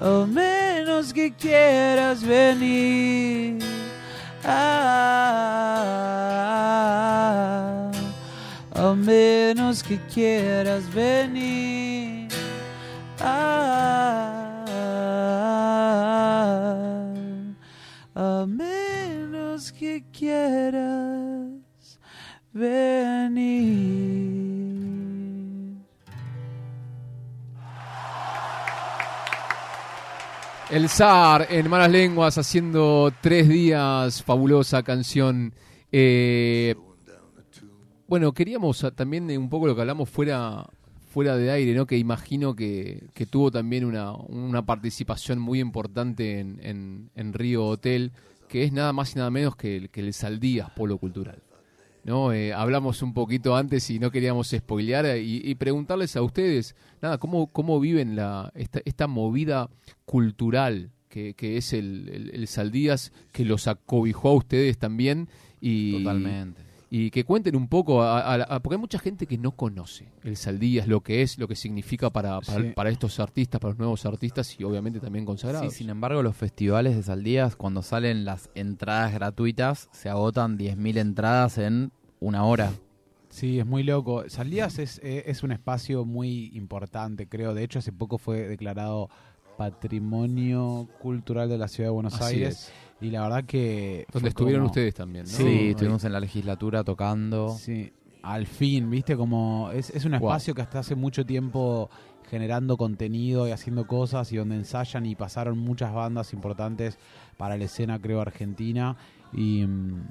a 0.00 0.26
menos 0.26 1.14
que 1.14 1.32
quieras 1.32 2.22
venir. 2.22 3.58
Ah, 4.44 5.00
a 8.74 8.94
menos 8.94 9.82
que 9.82 9.98
quieras 10.14 10.92
venir. 10.92 12.28
Ah, 13.18 14.49
a 18.14 18.46
menos 18.46 19.72
que 19.72 20.04
quieras 20.12 21.50
venir. 22.52 23.90
El 30.70 30.88
zar 30.88 31.48
en 31.50 31.68
malas 31.68 31.90
lenguas 31.90 32.38
haciendo 32.38 33.12
tres 33.20 33.48
días, 33.48 34.22
fabulosa 34.22 34.84
canción. 34.84 35.52
Eh, 35.90 36.76
bueno, 38.06 38.32
queríamos 38.32 38.86
también 38.94 39.36
un 39.36 39.48
poco 39.48 39.66
lo 39.66 39.74
que 39.74 39.80
hablamos 39.80 40.08
fuera 40.08 40.64
fuera 41.10 41.36
de 41.36 41.50
aire, 41.50 41.74
¿no? 41.74 41.84
Que 41.86 41.98
imagino 41.98 42.56
que, 42.56 43.04
que 43.14 43.26
tuvo 43.26 43.50
también 43.50 43.84
una, 43.84 44.12
una 44.12 44.64
participación 44.64 45.38
muy 45.38 45.60
importante 45.60 46.38
en, 46.40 46.58
en- 46.62 47.10
en 47.14 47.32
Río 47.34 47.66
Hotel, 47.66 48.12
que 48.48 48.64
es 48.64 48.72
nada 48.72 48.92
más 48.94 49.12
y 49.14 49.18
nada 49.18 49.30
menos 49.30 49.54
que, 49.56 49.76
el- 49.76 49.90
que 49.90 50.00
el 50.00 50.12
Saldías 50.14 50.70
Polo 50.70 50.96
Cultural. 50.98 51.42
¿no? 52.02 52.32
Eh, 52.32 52.54
hablamos 52.54 53.02
un 53.02 53.12
poquito 53.12 53.54
antes 53.56 53.90
y 53.90 53.98
no 53.98 54.10
queríamos 54.10 54.48
spoilear 54.56 55.04
eh, 55.04 55.22
y, 55.22 55.54
preguntarles 55.56 56.16
a 56.16 56.22
ustedes, 56.22 56.74
nada, 57.02 57.18
¿cómo, 57.18 57.48
cómo 57.48 57.78
viven 57.78 58.16
la, 58.16 58.50
esta, 58.54 58.80
esta 58.86 59.06
movida 59.06 59.68
cultural 60.06 60.90
que, 61.08 61.34
que 61.34 61.56
es 61.56 61.72
el, 61.72 62.08
el, 62.12 62.30
el 62.34 62.46
Saldías, 62.48 63.12
que 63.32 63.44
los 63.44 63.66
acobijó 63.68 64.30
a 64.30 64.34
ustedes 64.34 64.78
también? 64.78 65.28
Y, 65.60 65.98
Totalmente. 65.98 66.62
Y 66.92 67.10
que 67.12 67.22
cuenten 67.24 67.54
un 67.54 67.68
poco, 67.68 68.02
a- 68.02 68.20
a- 68.20 68.42
a- 68.42 68.60
porque 68.60 68.74
hay 68.74 68.80
mucha 68.80 68.98
gente 68.98 69.26
que 69.26 69.38
no 69.38 69.52
conoce 69.52 70.08
el 70.24 70.36
Saldías, 70.36 70.88
lo 70.88 71.02
que 71.02 71.22
es, 71.22 71.38
lo 71.38 71.46
que 71.46 71.54
significa 71.54 72.10
para, 72.10 72.40
para, 72.40 72.60
Sí. 72.62 72.72
para 72.74 72.90
estos 72.90 73.20
artistas, 73.20 73.60
para 73.60 73.70
los 73.70 73.78
nuevos 73.78 74.04
artistas 74.06 74.58
y 74.58 74.64
obviamente 74.64 74.98
también 74.98 75.22
Sí, 75.22 75.26
consagrados. 75.26 75.72
sin 75.72 75.88
embargo, 75.88 76.22
los 76.22 76.36
festivales 76.36 76.96
de 76.96 77.02
Saldías, 77.04 77.54
cuando 77.54 77.82
salen 77.82 78.24
las 78.24 78.50
entradas 78.56 79.12
gratuitas, 79.14 79.88
se 79.92 80.08
agotan 80.08 80.56
10.000 80.58 80.98
entradas 80.98 81.58
en 81.58 81.92
una 82.18 82.44
hora. 82.44 82.72
Sí, 83.28 83.60
es 83.60 83.66
muy 83.66 83.84
loco. 83.84 84.24
Saldías 84.28 84.80
es, 84.80 84.98
eh, 85.04 85.22
es 85.26 85.44
un 85.44 85.52
espacio 85.52 86.04
muy 86.04 86.50
importante, 86.54 87.28
creo. 87.28 87.54
De 87.54 87.62
hecho, 87.62 87.78
hace 87.78 87.92
poco 87.92 88.18
fue 88.18 88.48
declarado 88.48 89.08
Patrimonio 89.56 90.88
Cultural 91.00 91.48
de 91.48 91.58
la 91.58 91.68
Ciudad 91.68 91.88
de 91.88 91.92
Buenos 91.94 92.14
Así 92.14 92.34
Aires. 92.36 92.54
es. 92.54 92.72
Y 93.00 93.10
la 93.10 93.22
verdad 93.22 93.44
que... 93.44 94.06
Donde 94.12 94.28
estuvieron 94.28 94.62
como- 94.62 94.70
ustedes 94.70 94.94
también, 94.94 95.24
¿no? 95.24 95.30
Sí, 95.30 95.42
Sí, 95.42 95.68
estuvimos 95.70 96.04
en 96.04 96.12
la 96.12 96.20
legislatura 96.20 96.84
tocando. 96.84 97.56
Sí, 97.58 97.92
al 98.22 98.46
fin, 98.46 98.90
viste, 98.90 99.16
como 99.16 99.70
es, 99.72 99.90
es 99.90 100.04
un 100.04 100.12
Wow. 100.12 100.20
espacio 100.30 100.54
que 100.54 100.62
hasta 100.62 100.80
hace 100.80 100.94
mucho 100.94 101.24
tiempo 101.24 101.88
generando 102.28 102.76
contenido 102.76 103.48
y 103.48 103.50
haciendo 103.52 103.86
cosas 103.86 104.30
y 104.32 104.36
donde 104.36 104.54
ensayan 104.56 105.06
y 105.06 105.14
pasaron 105.16 105.58
muchas 105.58 105.92
bandas 105.92 106.32
importantes 106.34 106.98
para 107.38 107.56
la 107.56 107.64
escena, 107.64 107.98
creo, 107.98 108.20
argentina. 108.20 108.96
Y, 109.32 109.64
mm, 109.66 110.08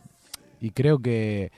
y 0.59 0.71
creo 0.71 0.99
que, 0.99 1.51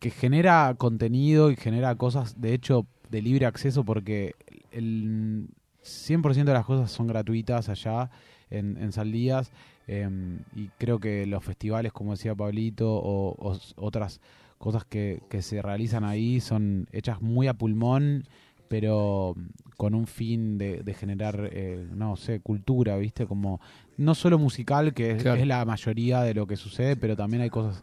que 0.00 0.10
genera 0.10 0.74
contenido 0.78 1.50
y 1.50 1.56
genera 1.56 1.94
cosas, 1.96 2.40
de 2.40 2.54
hecho, 2.54 2.86
de 3.10 3.20
libre 3.22 3.44
acceso 3.46 3.84
porque 3.84 4.34
el 4.72 5.48
100% 5.82 6.44
de 6.44 6.52
las 6.54 6.64
cosas 6.64 6.90
son 6.90 7.06
gratuitas 7.06 7.68
allá 7.68 8.10
en, 8.50 8.78
en 8.78 8.90
Saldías. 8.92 9.52
Em, 9.86 10.40
y 10.54 10.68
creo 10.78 10.98
que 11.00 11.26
los 11.26 11.44
festivales, 11.44 11.92
como 11.92 12.12
decía 12.12 12.34
Pablito, 12.34 12.88
o, 12.94 13.56
otras 13.76 14.20
cosas 14.58 14.84
que, 14.84 15.22
que 15.28 15.42
se 15.42 15.60
realizan 15.60 16.04
ahí 16.04 16.40
son 16.40 16.86
hechas 16.92 17.20
muy 17.20 17.48
a 17.48 17.54
pulmón, 17.54 18.24
pero 18.68 19.34
con 19.76 19.94
un 19.94 20.06
fin 20.06 20.56
de, 20.56 20.82
de 20.82 20.94
generar, 20.94 21.50
eh, 21.52 21.86
no 21.94 22.16
sé, 22.16 22.40
cultura, 22.40 22.96
¿viste? 22.96 23.26
Como 23.26 23.60
no 23.98 24.14
solo 24.14 24.38
musical, 24.38 24.94
que 24.94 25.10
es, 25.12 25.22
Claro. 25.22 25.40
es 25.40 25.46
la 25.46 25.64
mayoría 25.64 26.22
de 26.22 26.32
lo 26.34 26.46
que 26.46 26.56
sucede, 26.56 26.96
pero 26.96 27.16
también 27.16 27.42
hay 27.42 27.50
cosas 27.50 27.82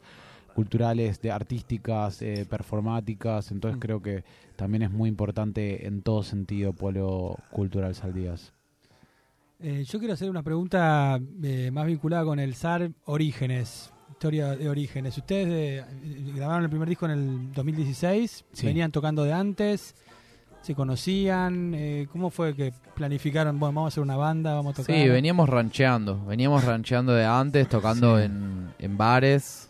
culturales, 0.56 1.22
de 1.22 1.32
artísticas, 1.32 2.22
eh, 2.22 2.46
performáticas, 2.50 3.52
entonces 3.52 3.78
Mm. 3.78 3.82
creo 3.82 4.02
que 4.02 4.24
también 4.56 4.82
es 4.82 4.92
muy 4.92 5.08
importante 5.10 5.86
en 5.86 6.02
todo 6.02 6.24
sentido 6.24 6.74
Polo 6.74 7.38
Cultural 7.52 7.94
Saldías. 7.96 8.54
Eh, 9.62 9.84
yo 9.86 10.00
quiero 10.00 10.14
hacer 10.14 10.30
una 10.30 10.42
pregunta 10.44 11.20
eh, 11.44 11.70
más 11.72 11.86
vinculada 11.86 12.24
con 12.24 12.40
el 12.40 12.56
SAR 12.56 12.92
Orígenes, 13.06 13.92
historia 14.10 14.56
de 14.56 14.70
Orígenes. 14.70 15.18
Ustedes 15.18 15.48
eh, 15.48 15.86
eh, 16.04 16.32
grabaron 16.34 16.64
el 16.64 16.70
primer 16.70 16.88
disco 16.88 17.06
en 17.06 17.12
el 17.12 17.54
2016, 17.54 18.46
Sí. 18.54 18.66
venían 18.66 18.92
tocando 18.92 19.24
de 19.26 19.34
antes, 19.34 19.96
se 20.62 20.76
conocían, 20.76 21.74
eh, 21.76 22.08
¿cómo 22.12 22.30
fue 22.30 22.56
que 22.56 22.72
planificaron, 22.96 23.60
bueno, 23.60 23.74
vamos 23.76 23.88
a 23.88 23.94
hacer 23.94 24.04
una 24.04 24.16
banda, 24.16 24.54
vamos 24.54 24.74
a 24.80 24.82
tocar? 24.82 24.96
Sí, 24.96 25.10
veníamos 25.10 25.50
rancheando. 25.50 26.24
Veníamos 26.26 26.64
rancheando 26.64 27.14
de 27.14 27.26
antes, 27.26 27.68
tocando 27.68 28.18
Sí. 28.18 28.24
en, 28.26 28.70
en 28.80 28.98
bares. 28.98 29.66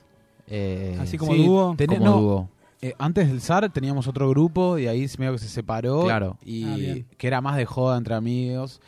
eh, 0.51 0.97
Así 0.99 1.17
como 1.17 1.33
Sí, 1.33 1.45
dúo. 1.45 1.73
ten- 1.77 1.87
como 1.87 2.05
no, 2.05 2.21
dúo. 2.21 2.49
Eh, 2.81 2.93
antes 2.97 3.27
del 3.27 3.41
SAR 3.41 3.69
teníamos 3.71 4.07
otro 4.07 4.29
grupo 4.29 4.77
y 4.79 4.87
ahí 4.87 5.05
medio 5.17 5.33
que 5.33 5.37
se 5.39 5.47
separó. 5.49 6.03
Claro. 6.05 6.37
Y 6.45 6.63
Ah, 7.01 7.03
que 7.17 7.27
era 7.27 7.41
más 7.41 7.57
de 7.57 7.65
joda 7.65 7.97
entre 7.97 8.15
amigos. 8.15 8.81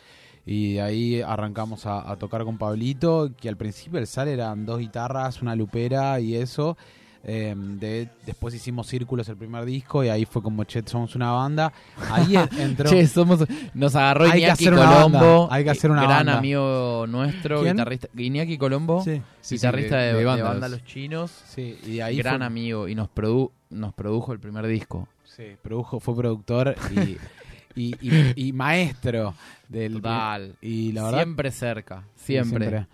Y 0.44 0.74
de 0.74 0.82
ahí 0.82 1.20
arrancamos 1.22 1.86
a, 1.86 2.10
a 2.10 2.16
tocar 2.16 2.44
con 2.44 2.58
Pablito, 2.58 3.30
que 3.40 3.48
al 3.48 3.56
principio 3.56 3.98
el 3.98 4.06
SAR 4.06 4.28
eran 4.28 4.66
dos 4.66 4.78
guitarras, 4.80 5.40
una 5.42 5.54
lupera 5.54 6.18
y 6.20 6.34
eso. 6.34 6.76
Eh, 7.24 7.54
de- 7.56 8.08
después 8.26 8.52
hicimos 8.52 8.88
Círculos 8.88 9.28
el 9.28 9.36
primer 9.36 9.64
disco 9.64 10.02
y 10.02 10.08
ahí 10.08 10.24
fue 10.24 10.42
como, 10.42 10.64
che, 10.64 10.82
somos 10.84 11.14
una 11.14 11.30
banda. 11.30 11.72
Ahí 12.10 12.34
en- 12.34 12.48
entró... 12.58 12.90
Che, 12.90 13.06
somos, 13.06 13.44
nos 13.74 13.94
agarró 13.94 14.24
Hay 14.24 14.32
que 14.32 14.38
Iñaki 14.38 14.50
hacer 14.66 14.74
Colombo. 14.74 15.18
banda, 15.42 15.54
hay 15.54 15.62
que 15.62 15.70
hacer 15.70 15.90
una 15.92 16.02
gran 16.02 16.16
banda. 16.16 16.38
amigo 16.38 17.06
nuestro, 17.08 17.60
¿Quién? 17.62 17.76
guitarrista. 17.76 18.08
Iñaki 18.16 18.58
Colombo, 18.58 19.04
Sí. 19.04 19.12
Sí, 19.18 19.22
sí, 19.40 19.54
guitarrista 19.54 19.96
de- 19.98 20.06
de, 20.06 20.12
de 20.14 20.18
de 20.18 20.24
Vándalos. 20.24 20.50
banda 20.52 20.68
Los 20.68 20.84
Chinos. 20.84 21.30
Sí, 21.46 21.78
y 21.86 21.92
de 21.98 22.02
ahí 22.02 22.16
gran 22.16 22.38
fue- 22.38 22.46
amigo. 22.46 22.88
Y 22.88 22.96
nos, 22.96 23.08
produ 23.08 23.52
nos 23.70 23.94
produjo 23.94 24.32
el 24.32 24.40
primer 24.40 24.66
disco. 24.66 25.06
Sí, 25.22 25.44
produjo, 25.62 26.00
fue 26.00 26.16
productor 26.16 26.74
y, 26.90 27.16
y, 27.74 27.94
y- 28.00 28.32
y 28.48 28.52
maestro 28.52 29.34
del... 29.68 29.94
Total. 29.94 30.54
Y 30.60 30.92
la 30.92 31.04
verdad... 31.04 31.18
siempre 31.22 31.50
cerca. 31.50 32.04
Sí, 32.16 32.32
Siempre. 32.34 32.86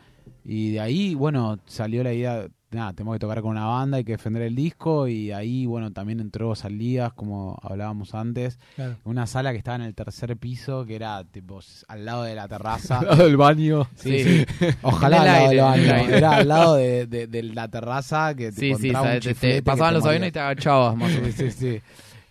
Y 0.45 0.73
de 0.73 0.81
ahí, 0.81 1.15
bueno, 1.15 1.59
salió 1.67 2.03
la 2.03 2.13
idea, 2.15 2.47
nada, 2.71 2.95
tenemos 2.95 3.17
que 3.17 3.19
tocar 3.19 3.43
con 3.43 3.51
una 3.51 3.67
banda, 3.67 3.99
hay 3.99 4.05
que 4.05 4.13
defender 4.13 4.43
el 4.43 4.55
disco 4.55 5.07
y 5.07 5.31
ahí, 5.31 5.67
bueno, 5.67 5.93
también 5.93 6.21
entró 6.21 6.55
Saldías, 6.55 7.13
como 7.13 7.59
hablábamos 7.63 8.15
antes, 8.15 8.59
Claro. 8.75 8.97
una 9.05 9.27
sala 9.27 9.53
que 9.53 9.59
estaba 9.59 9.77
en 9.77 9.83
el 9.83 9.95
tercer 9.95 10.35
piso, 10.39 10.87
que 10.87 10.97
era 10.97 11.23
tipo 11.25 11.61
al 11.89 12.05
lado 12.07 12.23
de 12.23 12.35
la 12.35 12.49
terraza. 12.49 12.99
Al 13.01 13.07
lado 13.09 13.25
del 13.25 13.37
baño. 13.37 13.89
Sí, 13.95 14.23
Sí. 14.25 14.45
sí. 14.59 14.67
Ojalá 14.83 15.21
al 15.21 15.27
lado 15.27 15.49
del 15.51 15.61
baño. 15.61 16.09
Era 16.17 16.31
al 16.37 16.49
lado 16.49 16.75
de, 16.77 17.07
de- 17.07 17.27
de 17.27 17.43
la 17.43 17.69
terraza 17.69 18.35
que 18.35 18.51
Sí, 18.53 18.61
tipo, 18.61 18.79
sí, 18.79 18.87
entraba 18.87 19.07
un 19.07 19.23
sabes, 19.23 19.25
te- 19.25 19.35
te 19.49 19.55
que 19.57 19.63
pasaban 19.63 19.91
te 19.93 19.99
los 19.99 20.07
aviones 20.07 20.29
y 20.29 20.33
te 20.33 20.41
agachabas 20.41 20.97
más 20.97 21.11
o 21.11 21.15
Sí, 21.15 21.21
menos. 21.21 21.35
sí, 21.37 21.51
sí. 21.51 21.81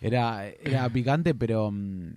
Era, 0.00 0.46
era 0.48 0.88
picante, 0.90 1.34
pero, 1.36 1.70
mm, 1.70 2.14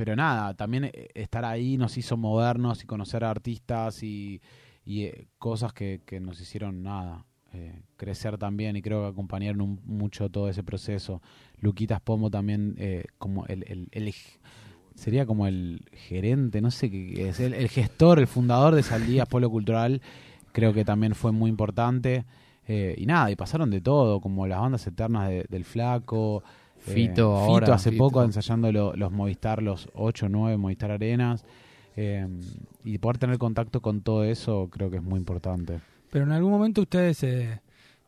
pero 0.00 0.16
nada, 0.16 0.54
también 0.54 0.84
eh, 0.84 1.08
estar 1.12 1.44
ahí 1.44 1.76
nos 1.76 1.98
hizo 1.98 2.16
movernos 2.16 2.82
y 2.82 2.86
conocer 2.86 3.22
artistas 3.22 4.02
y, 4.02 4.40
eh, 4.86 5.26
cosas 5.36 5.74
que, 5.74 6.00
que 6.06 6.20
nos 6.20 6.40
hicieron 6.40 6.82
nada. 6.82 7.26
eh, 7.52 7.82
crecer 7.96 8.38
también 8.38 8.76
y 8.76 8.80
creo 8.80 9.02
que 9.02 9.08
acompañaron 9.08 9.60
un- 9.60 9.80
mucho 9.84 10.30
todo 10.30 10.48
ese 10.48 10.62
proceso. 10.62 11.20
Luquitas 11.58 12.00
Pomo 12.00 12.30
también 12.30 12.76
eh, 12.78 13.04
como 13.18 13.44
el, 13.46 13.64
el- 13.90 14.14
sería 14.94 15.26
como 15.26 15.46
el 15.46 15.84
gerente, 15.92 16.62
no 16.62 16.70
sé 16.70 16.90
qué 16.90 17.28
es, 17.28 17.40
el, 17.40 17.68
gestor, 17.68 18.20
el 18.20 18.26
fundador 18.26 18.74
de 18.74 18.82
Saldías 18.82 19.28
Polo 19.28 19.50
Cultural, 19.50 20.00
creo 20.52 20.72
que 20.72 20.84
también 20.86 21.14
fue 21.14 21.30
muy 21.32 21.50
importante. 21.50 22.24
Y 22.96 23.04
nada, 23.04 23.30
y 23.32 23.36
pasaron 23.36 23.68
de 23.70 23.80
todo, 23.80 24.20
como 24.20 24.46
las 24.46 24.60
bandas 24.60 24.86
eternas 24.86 25.28
de- 25.28 25.44
del 25.48 25.64
Flaco. 25.64 26.44
Eh, 26.86 26.92
Fito 26.92 27.36
ahora, 27.36 27.74
hace 27.74 27.90
Fito. 27.90 28.04
poco 28.04 28.22
ensayando 28.24 28.70
lo- 28.72 28.94
los 28.96 29.12
Movistar, 29.12 29.62
los 29.62 29.88
8 29.94 30.26
o 30.26 30.28
9 30.28 30.56
Movistar 30.56 30.90
Arenas. 30.90 31.44
eh, 31.96 32.26
y 32.84 32.98
poder 32.98 33.18
tener 33.18 33.36
contacto 33.36 33.82
con 33.82 34.00
todo 34.00 34.24
eso 34.24 34.68
creo 34.70 34.90
que 34.90 34.96
es 34.98 35.02
muy 35.02 35.18
importante. 35.18 35.80
Pero 36.10 36.24
en 36.24 36.32
algún 36.32 36.50
momento 36.52 36.80
ustedes, 36.82 37.22
eh, 37.24 37.60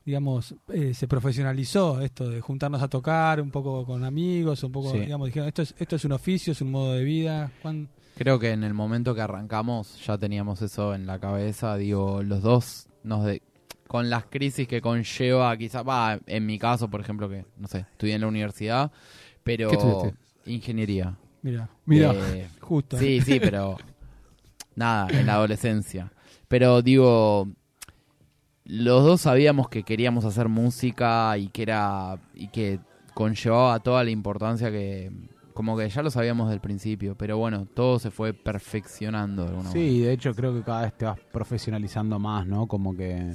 digamos, 0.06 0.54
eh, 0.72 0.94
se 0.94 1.06
profesionalizó 1.08 2.00
esto 2.00 2.28
de 2.30 2.40
juntarnos 2.40 2.80
a 2.82 2.88
tocar 2.88 3.40
un 3.40 3.50
poco 3.50 3.84
con 3.84 4.04
amigos, 4.04 4.62
un 4.64 4.72
poco, 4.72 4.92
Sí. 4.92 5.00
digamos, 5.00 5.26
dijeron, 5.26 5.48
esto 5.48 5.62
es, 5.62 5.74
esto 5.78 5.96
es 5.96 6.04
un 6.04 6.12
oficio, 6.12 6.52
es 6.52 6.60
un 6.62 6.70
modo 6.70 6.94
de 6.94 7.04
vida. 7.04 7.50
¿Cuán- 7.60 7.88
Creo 8.16 8.38
que 8.38 8.50
en 8.52 8.62
el 8.64 8.72
momento 8.74 9.14
que 9.14 9.20
arrancamos 9.20 10.04
ya 10.06 10.16
teníamos 10.16 10.62
eso 10.62 10.94
en 10.94 11.06
la 11.06 11.18
cabeza. 11.18 11.76
Digo, 11.76 12.22
los 12.22 12.40
dos 12.42 12.86
nos 13.02 13.24
de 13.24 13.42
con 13.92 14.08
las 14.08 14.24
crisis 14.24 14.66
que 14.66 14.80
conlleva, 14.80 15.54
quizás, 15.58 15.86
va, 15.86 16.18
en 16.26 16.46
mi 16.46 16.58
caso, 16.58 16.88
por 16.88 17.02
ejemplo, 17.02 17.28
que 17.28 17.44
no 17.58 17.68
sé, 17.68 17.80
estudié 17.80 18.14
en 18.14 18.22
la 18.22 18.26
universidad, 18.26 18.90
pero 19.44 19.68
¿Qué 19.68 19.76
estudiaste? 19.76 20.14
ingeniería. 20.46 21.14
Mira, 21.42 21.68
Mira, 21.84 22.14
Eh, 22.30 22.48
justo. 22.62 22.96
sí, 22.96 23.20
sí, 23.20 23.38
pero 23.38 23.76
nada, 24.76 25.08
en 25.10 25.26
la 25.26 25.34
adolescencia. 25.34 26.10
Pero 26.48 26.80
digo, 26.80 27.46
los 28.64 29.04
dos 29.04 29.20
sabíamos 29.20 29.68
que 29.68 29.82
queríamos 29.82 30.24
hacer 30.24 30.48
música 30.48 31.36
y 31.36 31.48
que 31.48 31.60
era 31.64 32.18
y 32.32 32.48
que 32.48 32.80
conllevaba 33.12 33.78
toda 33.80 34.02
la 34.04 34.10
importancia 34.10 34.70
que 34.70 35.12
como 35.52 35.76
que 35.76 35.86
ya 35.90 36.02
lo 36.02 36.10
sabíamos 36.10 36.48
del 36.48 36.60
principio, 36.60 37.14
pero 37.14 37.36
bueno, 37.36 37.66
todo 37.66 37.98
se 37.98 38.10
fue 38.10 38.32
perfeccionando 38.32 39.42
de 39.42 39.48
alguna 39.50 39.70
Sí, 39.70 40.00
de 40.00 40.14
hecho 40.14 40.34
creo 40.34 40.54
que 40.54 40.62
cada 40.62 40.80
vez 40.80 40.96
te 40.96 41.04
vas 41.04 41.20
profesionalizando 41.30 42.18
más, 42.18 42.46
¿no? 42.46 42.66
Como 42.66 42.96
que 42.96 43.34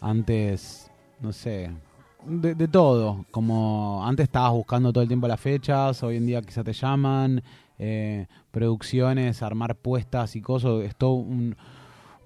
antes, 0.00 0.90
no 1.20 1.32
sé, 1.32 1.70
de, 2.24 2.54
de 2.54 2.68
todo. 2.68 3.24
Como 3.30 4.04
antes 4.06 4.24
estabas 4.24 4.52
buscando 4.52 4.92
todo 4.92 5.02
el 5.02 5.08
tiempo 5.08 5.28
las 5.28 5.40
fechas, 5.40 6.02
hoy 6.02 6.16
en 6.16 6.26
día 6.26 6.42
quizá 6.42 6.62
te 6.64 6.72
llaman, 6.72 7.42
eh, 7.78 8.26
producciones, 8.50 9.42
armar 9.42 9.76
puestas 9.76 10.34
y 10.36 10.40
cosas. 10.40 10.82
Es 10.84 10.96
todo 10.96 11.12
un- 11.14 11.56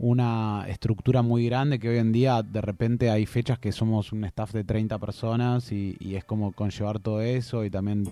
una 0.02 0.64
estructura 0.68 1.20
muy 1.20 1.44
grande 1.44 1.78
que 1.78 1.88
hoy 1.90 1.98
en 1.98 2.10
día 2.10 2.42
de 2.42 2.62
repente 2.62 3.10
hay 3.10 3.26
fechas 3.26 3.58
que 3.58 3.70
somos 3.70 4.12
un 4.12 4.24
staff 4.24 4.52
de 4.54 4.64
30 4.64 4.98
personas 4.98 5.70
y, 5.72 5.94
y 6.00 6.14
es 6.14 6.24
como 6.24 6.52
conllevar 6.52 6.98
todo 7.00 7.20
eso 7.20 7.64
y 7.64 7.70
también... 7.70 8.08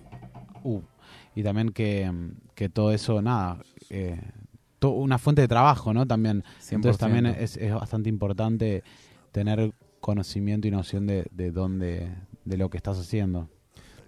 uh, 0.64 0.80
y 1.34 1.42
también 1.42 1.70
que, 1.70 2.10
que 2.54 2.68
todo 2.68 2.92
eso, 2.92 3.22
nada, 3.22 3.58
eh, 3.90 4.20
to- 4.80 4.90
una 4.90 5.16
fuente 5.18 5.40
de 5.40 5.48
trabajo, 5.48 5.94
¿no? 5.94 6.04
También. 6.04 6.42
100%. 6.60 6.74
Entonces 6.74 6.98
también 6.98 7.26
es, 7.26 7.56
es 7.56 7.72
bastante 7.72 8.08
importante 8.08 8.82
tener 9.32 9.72
conocimiento 10.00 10.68
y 10.68 10.70
noción 10.70 11.06
de, 11.06 11.26
de 11.32 11.50
dónde, 11.50 12.08
de 12.44 12.56
lo 12.56 12.70
que 12.70 12.76
estás 12.76 12.98
haciendo. 12.98 13.48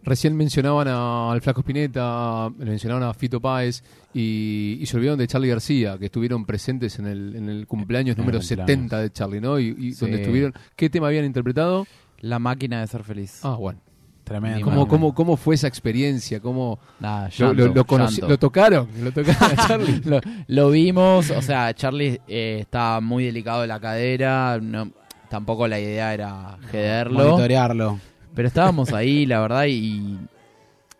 Recién 0.02 0.34
mencionaban 0.34 0.88
a- 0.88 1.30
al 1.30 1.42
Flaco 1.42 1.60
Spinetta, 1.60 2.48
mencionaban 2.56 3.02
a 3.02 3.12
Fito 3.12 3.38
Páez 3.40 3.82
y, 4.14 4.78
y 4.80 4.86
se 4.86 4.96
olvidaron 4.96 5.18
de 5.18 5.26
Charlie 5.26 5.48
García, 5.50 5.98
que 5.98 6.06
estuvieron 6.06 6.46
presentes 6.46 6.98
en 6.98 7.06
el, 7.06 7.36
en 7.36 7.48
el 7.50 7.66
cumpleaños 7.66 8.14
En 8.16 8.20
el 8.20 8.24
número 8.26 8.38
cumpleaños. 8.38 8.66
70 8.66 8.98
de 8.98 9.10
Charlie, 9.12 9.40
¿no? 9.42 9.58
Y, 9.58 9.74
y 9.78 9.92
Sí. 9.92 10.00
donde 10.00 10.22
estuvieron. 10.22 10.54
¿Qué 10.74 10.88
tema 10.88 11.08
habían 11.08 11.26
interpretado? 11.26 11.86
La 12.20 12.38
máquina 12.38 12.80
de 12.80 12.86
ser 12.86 13.04
feliz. 13.04 13.40
Ah, 13.44 13.56
bueno. 13.56 13.80
Tremendo. 14.24 14.64
¿Cómo, 14.64 14.86
cómo, 14.88 15.14
cómo 15.14 15.36
fue 15.36 15.56
esa 15.56 15.66
experiencia? 15.66 16.40
¿Cómo 16.40 16.78
lo, 17.38 17.52
lo- 17.52 17.72
tocaron? 17.74 18.08
¿Lo 18.28 18.38
tocaron 18.38 18.86
a 19.58 19.66
Charlie? 19.66 20.00
lo, 20.04 20.20
lo 20.46 20.70
vimos, 20.70 21.30
o 21.30 21.42
sea, 21.42 21.74
Charlie 21.74 22.20
eh, 22.28 22.58
está 22.60 23.00
muy 23.00 23.24
delicado 23.24 23.62
de 23.62 23.66
la 23.66 23.80
cadera, 23.80 24.58
no, 24.62 24.92
tampoco 25.30 25.66
la 25.66 25.80
idea 25.80 26.12
era 26.12 26.58
jederlo, 26.70 27.24
Monitorearlo. 27.30 27.98
pero 28.34 28.48
estábamos 28.48 28.92
ahí, 28.92 29.24
la 29.24 29.40
verdad, 29.40 29.64
y 29.66 30.18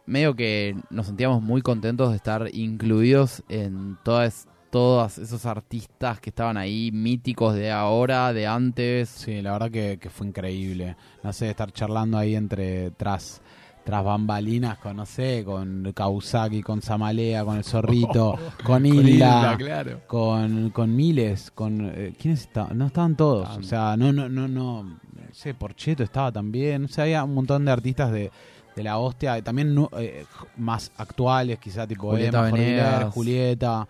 medio 0.07 0.35
que 0.35 0.75
nos 0.89 1.07
sentíamos 1.07 1.43
muy 1.43 1.61
contentos 1.61 2.11
de 2.11 2.17
estar 2.17 2.49
incluidos 2.55 3.43
en 3.49 3.99
todas, 4.03 4.49
todos 4.71 5.19
esos 5.19 5.45
artistas 5.47 6.21
que 6.21 6.31
estaban 6.31 6.57
ahí, 6.57 6.91
míticos 6.93 7.55
de 7.55 7.71
ahora, 7.71 8.33
de 8.33 8.47
antes. 8.47 9.09
Sí, 9.09 9.43
la 9.43 9.53
verdad 9.53 9.71
que, 9.71 9.99
que 10.01 10.09
fue 10.11 10.29
increíble. 10.29 10.97
No 11.23 11.33
sé, 11.33 11.51
estar 11.51 11.71
charlando 11.73 12.17
ahí 12.17 12.35
entre 12.37 12.91
tras 12.93 13.43
tras 13.85 14.05
bambalinas 14.05 14.79
con, 14.79 14.97
no 14.97 15.07
sé, 15.07 15.43
con 15.45 15.91
Kausaki, 15.95 16.63
con 16.63 16.83
Samalea, 16.83 17.45
con 17.45 17.57
el 17.57 17.65
Zorrito, 17.65 18.33
con 18.65 18.83
Con 18.83 18.87
Hilda, 18.87 19.57
claro. 19.57 20.01
con, 20.07 20.71
con 20.71 20.95
Miles, 20.95 21.51
con... 21.51 21.91
eh, 21.95 22.13
¿Quiénes 22.21 22.43
estaban? 22.43 22.77
No, 22.79 22.87
estaban 22.87 23.17
todos. 23.17 23.49
Ah, 23.51 23.57
O 23.59 23.63
sea, 23.63 23.97
no, 23.97 24.13
no, 24.13 24.29
no, 24.29 24.47
no, 24.49 24.83
no 24.85 24.99
sé, 25.33 25.55
Porcheto 25.55 26.03
estaba 26.03 26.31
también. 26.31 26.85
O 26.85 26.89
sea, 26.89 27.05
había 27.05 27.25
un 27.25 27.35
montón 27.35 27.65
de 27.65 27.73
artistas 27.73 28.13
de, 28.13 28.31
de 28.77 28.83
la 28.83 28.99
hostia, 28.99 29.43
también 29.43 29.75
eh, 29.99 30.25
más 30.57 30.93
actuales, 30.97 31.59
quizá 31.59 31.87
tipo 31.87 32.11
Julieta 32.11 32.49
Emma 32.49 32.51
Venegas. 32.57 33.15
Julieta, 33.15 33.89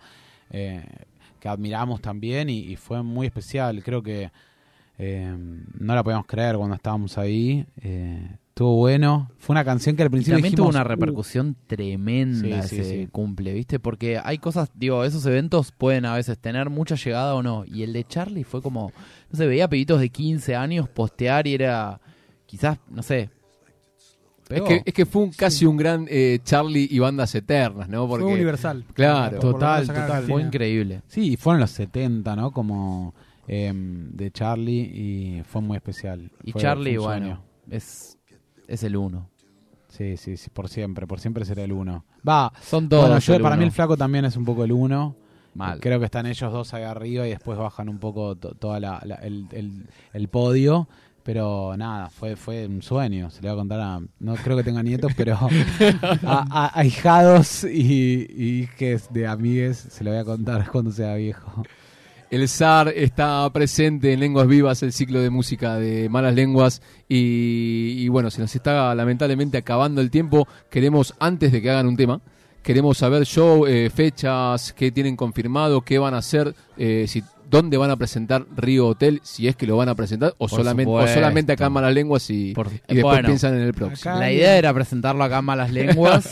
eh, 0.49 0.83
que 1.39 1.49
admiramos 1.49 2.01
también 2.01 2.49
y, 2.49 2.59
y 2.59 2.75
fue 2.75 3.03
muy 3.03 3.27
especial. 3.27 3.83
Creo 3.83 4.01
que 4.01 4.31
eh, 4.97 5.35
no 5.79 5.95
la 5.95 6.03
podíamos 6.03 6.25
creer 6.27 6.55
cuando 6.55 6.75
estábamos 6.75 7.17
ahí. 7.17 7.65
Eh, 7.81 8.37
estuvo 8.51 8.75
bueno. 8.77 9.31
Fue 9.39 9.53
una 9.53 9.65
canción 9.65 9.95
que 9.95 10.03
al 10.03 10.07
Y 10.07 10.11
principio 10.11 10.35
también 10.35 10.51
dijimos, 10.51 10.69
tuvo 10.71 10.77
una 10.79 10.85
"Uh, 10.85 10.89
repercusión 10.89 11.55
tremenda 11.67 12.61
Sí, 12.63 12.77
ese 12.77 12.83
sí. 13.03 13.07
cumple, 13.11 13.53
¿viste? 13.53 13.79
Porque 13.79 14.19
hay 14.23 14.37
cosas, 14.37 14.69
digo, 14.75 15.03
esos 15.03 15.25
eventos 15.25 15.71
pueden 15.71 16.05
a 16.05 16.15
veces 16.15 16.37
tener 16.37 16.69
mucha 16.69 16.95
llegada 16.95 17.33
o 17.35 17.41
no. 17.43 17.63
Y 17.65 17.83
el 17.83 17.93
de 17.93 18.03
Charlie 18.05 18.43
fue 18.43 18.61
como, 18.61 18.91
no 19.31 19.37
sé, 19.37 19.47
veía 19.47 19.67
pibitos 19.69 19.99
de 19.99 20.09
15 20.09 20.55
años 20.55 20.87
postear 20.89 21.47
y 21.47 21.55
era, 21.55 21.99
quizás, 22.45 22.77
no 22.89 23.01
sé. 23.03 23.29
Es 24.49 24.61
que, 24.63 24.81
es 24.85 24.93
que 24.93 25.05
fue 25.05 25.21
un, 25.23 25.31
casi 25.31 25.65
un 25.65 25.77
gran 25.77 26.05
eh, 26.09 26.39
Charlie 26.43 26.85
y 26.91 26.99
bandas 26.99 27.33
eternas, 27.35 27.87
¿no? 27.87 28.05
Porque 28.05 28.25
Fue 28.25 28.33
universal. 28.33 28.83
Claro. 28.93 29.39
Total, 29.39 29.87
total. 29.87 30.23
Fue 30.25 30.41
increíble. 30.41 31.01
Sí, 31.07 31.37
fueron 31.37 31.61
los 31.61 31.71
70, 31.71 32.35
¿no? 32.35 32.51
Como 32.51 33.15
em, 33.47 34.11
de 34.11 34.29
Charlie 34.31 34.81
y 34.93 35.43
fue 35.45 35.61
muy 35.61 35.77
especial. 35.77 36.29
Y 36.43 36.51
Fue- 36.51 36.61
Charlie, 36.61 36.97
bueno, 36.97 37.41
es, 37.69 38.17
es 38.67 38.83
el 38.83 38.95
uno. 38.97 39.29
Sí, 39.89 40.15
sí, 40.17 40.37
sí, 40.37 40.49
por 40.49 40.69
siempre, 40.69 41.05
por 41.07 41.19
siempre 41.19 41.43
será 41.45 41.63
el 41.63 41.73
uno. 41.73 42.05
Va, 42.27 42.53
Son 42.61 42.87
todos. 42.87 43.03
bueno, 43.05 43.19
yo, 43.19 43.41
para 43.41 43.55
mí 43.57 43.63
uno. 43.63 43.67
el 43.67 43.71
flaco 43.73 43.97
también 43.97 44.25
es 44.25 44.37
un 44.37 44.45
poco 44.45 44.63
el 44.63 44.71
uno. 44.71 45.15
Mal. 45.53 45.81
Creo 45.81 45.99
que 45.99 46.05
están 46.05 46.25
ellos 46.27 46.51
dos 46.53 46.73
ahí 46.73 46.83
arriba 46.83 47.27
y 47.27 47.31
después 47.31 47.57
bajan 47.57 47.89
un 47.89 47.99
poco 47.99 48.37
to- 48.37 48.55
toda 48.55 48.79
la, 48.79 49.01
la- 49.03 49.15
el, 49.15 49.47
el- 49.51 49.85
el 50.13 50.27
podio. 50.29 50.87
Pero 51.23 51.75
nada, 51.77 52.09
fue 52.09 52.35
fue 52.35 52.65
un 52.65 52.81
sueño. 52.81 53.29
Se 53.29 53.41
le 53.43 53.49
va 53.49 53.53
a 53.53 53.57
contar 53.57 53.79
a. 53.81 53.99
No 54.19 54.33
creo 54.35 54.55
que 54.57 54.63
tenga 54.63 54.81
nietos, 54.81 55.11
pero 55.15 55.35
a, 56.23 56.45
a- 56.49 56.79
a 56.79 56.85
hijados 56.85 57.63
y, 57.65 58.25
y 58.29 58.61
hijes 58.61 59.11
de 59.13 59.27
amigues 59.27 59.77
se 59.77 60.03
lo 60.03 60.09
voy 60.11 60.19
a 60.19 60.25
contar 60.25 60.67
cuando 60.71 60.91
sea 60.91 61.13
viejo. 61.15 61.63
El 62.31 62.47
SAR 62.47 62.87
está 62.95 63.49
presente 63.51 64.13
en 64.13 64.21
Lenguas 64.21 64.47
Vivas, 64.47 64.81
el 64.83 64.93
ciclo 64.93 65.19
de 65.21 65.29
música 65.29 65.75
de 65.75 66.07
Malas 66.07 66.33
Lenguas. 66.33 66.81
Y, 67.09 67.95
y 67.97 68.07
bueno, 68.07 68.31
se 68.31 68.39
nos 68.39 68.55
está 68.55 68.95
lamentablemente 68.95 69.57
acabando 69.57 69.99
el 69.99 70.09
tiempo. 70.09 70.47
Queremos, 70.69 71.13
antes 71.19 71.51
de 71.51 71.61
que 71.61 71.69
hagan 71.69 71.87
un 71.87 71.97
tema, 71.97 72.21
queremos 72.63 72.97
saber 72.97 73.25
show, 73.25 73.65
eh, 73.67 73.89
fechas, 73.93 74.71
qué 74.71 74.91
tienen 74.93 75.17
confirmado, 75.17 75.81
qué 75.81 75.99
van 75.99 76.13
a 76.13 76.19
hacer, 76.19 76.55
eh, 76.77 77.03
si, 77.09 77.21
dónde 77.49 77.75
van 77.75 77.91
a 77.91 77.97
presentar 77.97 78.45
Río 78.55 78.87
Hotel, 78.87 79.19
si 79.23 79.49
es 79.49 79.57
que 79.57 79.67
lo 79.67 79.75
van 79.75 79.89
a 79.89 79.95
presentar, 79.95 80.33
o, 80.37 80.47
Por 80.47 80.51
solamente, 80.51 80.89
o 80.89 81.05
solamente 81.09 81.51
acá 81.51 81.65
en 81.65 81.73
Malas 81.73 81.93
Lenguas 81.93 82.29
y, 82.29 82.53
Por- 82.53 82.67
y 82.67 82.71
después 82.95 83.01
bueno, 83.03 83.27
piensan 83.27 83.55
en 83.55 83.61
el 83.63 83.73
próximo. 83.73 84.09
Acá- 84.09 84.19
La 84.19 84.31
idea 84.31 84.55
era 84.57 84.73
presentarlo 84.73 85.21
acá 85.25 85.39
a 85.39 85.41
malas 85.41 85.69
lenguas. 85.73 86.29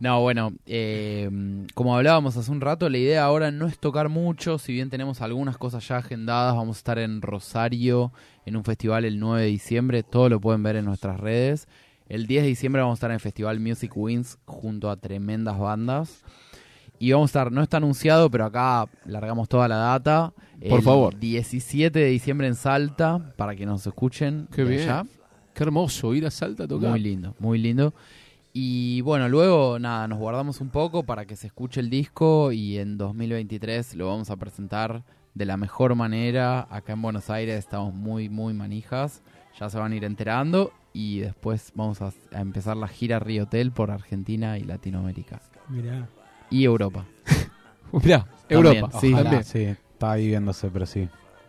No, 0.00 0.20
bueno, 0.20 0.52
eh, 0.66 1.30
como 1.74 1.96
hablábamos 1.96 2.36
hace 2.36 2.50
un 2.50 2.60
rato, 2.60 2.88
la 2.88 2.98
idea 2.98 3.24
ahora 3.24 3.50
no 3.50 3.66
es 3.66 3.78
tocar 3.78 4.08
mucho, 4.08 4.58
si 4.58 4.72
bien 4.72 4.90
tenemos 4.90 5.20
algunas 5.20 5.56
cosas 5.56 5.86
ya 5.86 5.98
agendadas, 5.98 6.56
vamos 6.56 6.76
a 6.76 6.78
estar 6.78 6.98
en 6.98 7.22
Rosario 7.22 8.12
en 8.44 8.56
un 8.56 8.64
festival 8.64 9.04
el 9.04 9.20
9 9.20 9.42
de 9.42 9.48
diciembre, 9.48 10.02
todo 10.02 10.28
lo 10.28 10.40
pueden 10.40 10.62
ver 10.62 10.76
en 10.76 10.84
nuestras 10.84 11.20
redes. 11.20 11.68
El 12.08 12.26
10 12.26 12.42
de 12.42 12.48
diciembre 12.48 12.82
vamos 12.82 12.96
a 12.96 12.98
estar 12.98 13.10
en 13.10 13.14
el 13.14 13.20
Festival 13.20 13.60
Music 13.60 13.92
Wins 13.96 14.38
junto 14.44 14.90
a 14.90 14.96
tremendas 14.96 15.58
bandas. 15.58 16.22
Y 16.98 17.12
vamos 17.12 17.28
a 17.28 17.30
estar, 17.30 17.52
no 17.52 17.62
está 17.62 17.78
anunciado, 17.78 18.30
pero 18.30 18.44
acá 18.44 18.86
largamos 19.04 19.48
toda 19.48 19.68
la 19.68 19.76
data. 19.76 20.32
Por 20.68 20.78
El 20.78 20.82
favor. 20.82 21.18
17 21.18 21.98
de 21.98 22.06
diciembre 22.06 22.46
en 22.46 22.54
Salta, 22.54 23.32
para 23.36 23.56
que 23.56 23.66
nos 23.66 23.86
escuchen. 23.86 24.48
Qué 24.52 24.64
bien. 24.64 24.82
allá. 24.82 25.04
Qué 25.54 25.62
hermoso 25.64 26.14
ir 26.14 26.26
a 26.26 26.30
Salta 26.30 26.64
a 26.64 26.68
tocar. 26.68 26.90
Muy 26.90 27.00
lindo, 27.00 27.34
muy 27.38 27.58
lindo. 27.58 27.94
Y 28.56 29.00
bueno, 29.00 29.28
luego 29.28 29.80
nada, 29.80 30.06
nos 30.06 30.16
guardamos 30.20 30.60
un 30.60 30.70
poco 30.70 31.02
para 31.02 31.24
que 31.26 31.34
se 31.34 31.48
escuche 31.48 31.80
el 31.80 31.90
disco 31.90 32.52
y 32.52 32.78
en 32.78 32.96
2023 32.96 33.96
lo 33.96 34.06
vamos 34.06 34.30
a 34.30 34.36
presentar 34.36 35.02
de 35.34 35.44
la 35.44 35.56
mejor 35.56 35.96
manera. 35.96 36.68
Acá 36.70 36.92
en 36.92 37.02
Buenos 37.02 37.30
Aires 37.30 37.58
estamos 37.58 37.92
muy, 37.92 38.28
muy 38.28 38.54
manijas. 38.54 39.22
Ya 39.58 39.68
se 39.68 39.76
van 39.76 39.90
a 39.90 39.96
ir 39.96 40.04
enterando 40.04 40.72
y 40.92 41.18
después 41.18 41.72
vamos 41.74 42.00
a, 42.00 42.12
a 42.32 42.40
empezar 42.40 42.76
la 42.76 42.86
gira 42.86 43.18
Río 43.18 43.42
Hotel 43.42 43.72
por 43.72 43.90
Argentina 43.90 44.56
y 44.56 44.62
Latinoamérica. 44.62 45.40
Mirá. 45.68 46.06
Y 46.48 46.62
Europa. 46.62 47.04
Mirá, 47.92 48.20
También, 48.48 48.76
Europa. 48.76 49.00
sí. 49.00 49.08
Ojalá, 49.12 49.22
también. 49.30 49.44
sí, 49.44 49.62
estaba 49.64 50.12
ahí 50.12 50.28
viéndose, 50.28 50.70
pero 50.70 50.86
sí. 50.86 51.08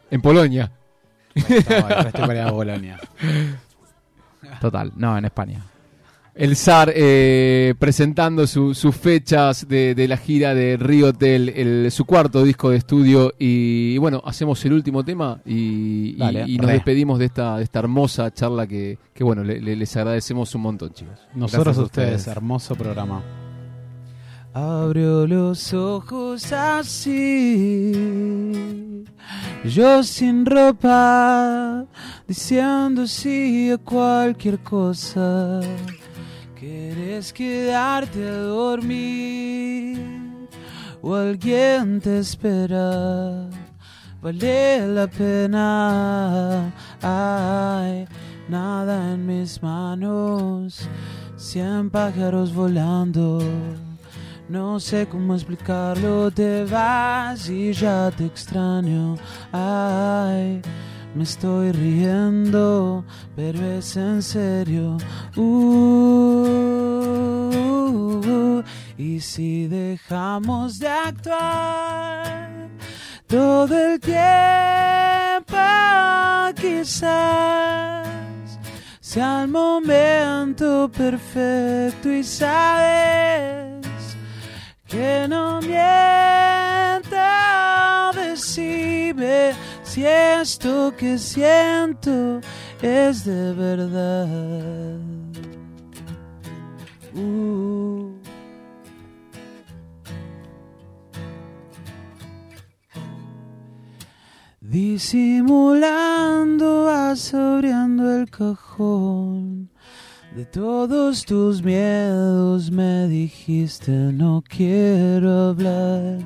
En 0.10 0.22
Polonia. 0.24 0.72
No, 1.36 1.88
el 1.88 2.04
resto 2.04 2.22
para 2.22 2.34
ir 2.34 2.40
a 2.48 2.52
Bolonia. 2.52 3.00
Total, 4.60 4.92
no, 4.96 5.16
en 5.16 5.26
España. 5.26 5.64
El 6.38 6.58
SAR 6.58 6.92
eh, 6.94 7.76
presentando 7.80 8.46
su- 8.46 8.74
sus 8.74 8.94
fechas 8.94 9.66
de, 9.70 9.96
de 9.96 10.06
la 10.10 10.18
gira 10.18 10.54
de 10.54 10.76
Río 10.76 11.08
Hotel, 11.08 11.48
el, 11.48 11.90
su 11.92 12.04
cuarto 12.04 12.44
disco 12.44 12.72
de 12.72 12.76
estudio. 12.78 13.34
Y, 13.40 13.98
bueno, 14.00 14.22
hacemos 14.26 14.64
el 14.66 14.74
último 14.74 15.06
tema 15.06 15.40
y, 15.46 16.10
y- 16.16 16.18
Dale, 16.18 16.44
y 16.46 16.58
nos 16.58 16.66
re. 16.68 16.74
despedimos 16.74 17.20
de 17.20 17.26
esta, 17.28 17.56
de 17.58 17.64
esta 17.64 17.80
hermosa 17.80 18.34
charla 18.34 18.68
que, 18.68 18.98
que 19.14 19.24
bueno, 19.24 19.46
le- 19.46 19.62
le- 19.62 19.78
les 19.78 19.96
agradecemos 19.96 20.54
un 20.56 20.62
montón, 20.64 20.92
chicos. 20.92 21.18
Nosotros 21.34 21.78
Gracias 21.78 21.82
a 21.82 21.86
ustedes. 21.86 22.28
hermoso 22.28 22.76
programa. 22.76 23.24
Abrió 24.54 25.26
los 25.28 25.74
ojos 25.74 26.52
así, 26.52 27.94
yo 29.66 30.04
sin 30.04 30.46
ropa, 30.46 31.86
diciendo 32.28 33.08
sí 33.08 33.72
a 33.72 33.78
cualquier 33.78 34.60
cosa. 34.60 35.60
¿Quieres 36.66 37.32
quedarte 37.32 38.28
a 38.28 38.38
dormir 38.38 40.00
o 41.00 41.14
alguien 41.14 42.02
te 42.02 42.18
espera? 42.18 43.48
Vale 44.20 44.88
la 44.88 45.06
pena, 45.06 46.74
ay, 47.04 48.08
nada 48.50 49.14
en 49.14 49.28
mis 49.28 49.62
manos, 49.62 50.90
cien 51.36 51.92
pájaros 51.92 52.52
volando. 52.52 53.44
No 54.50 54.80
sé 54.80 55.06
cómo 55.06 55.36
explicarlo, 55.36 56.32
te 56.32 56.66
vas 56.66 57.48
y 57.48 57.74
ya 57.74 58.10
te 58.10 58.26
extraño. 58.26 59.18
Ay, 59.52 60.64
me 61.16 61.24
estoy 61.24 61.72
riendo, 61.72 63.04
pero 63.36 63.66
es 63.66 63.96
en 63.96 64.22
serio. 64.22 64.98
Uh, 65.38 65.82
y 68.98 69.22
si 69.22 69.68
dejamos 69.68 70.78
de 70.80 70.90
actuar 70.90 72.70
todo 73.28 73.78
el 73.78 74.00
tiempo, 74.02 74.16
quizás 76.56 78.06
sea 79.00 79.44
el 79.44 79.48
momento 79.48 80.92
perfecto 80.92 82.12
y 82.12 82.24
sabes 82.24 83.86
que 84.86 85.28
no 85.30 85.62
miento, 85.62 87.16
decime 88.14 89.54
si 89.96 90.04
esto 90.06 90.94
que 90.98 91.18
siento 91.18 92.42
es 92.82 93.24
de 93.24 93.54
verdad. 93.54 95.00
Uh. 97.16 98.12
Disimulando, 104.60 105.88
vas 106.84 107.34
abriendo 107.34 108.14
el 108.18 108.30
cajón. 108.30 109.70
De 110.36 110.44
todos 110.46 111.24
tus 111.24 111.64
miedos 111.64 112.70
me 112.70 113.08
dijiste 113.08 113.92
no 113.92 114.44
quiero 114.46 115.52
hablar. 115.52 116.20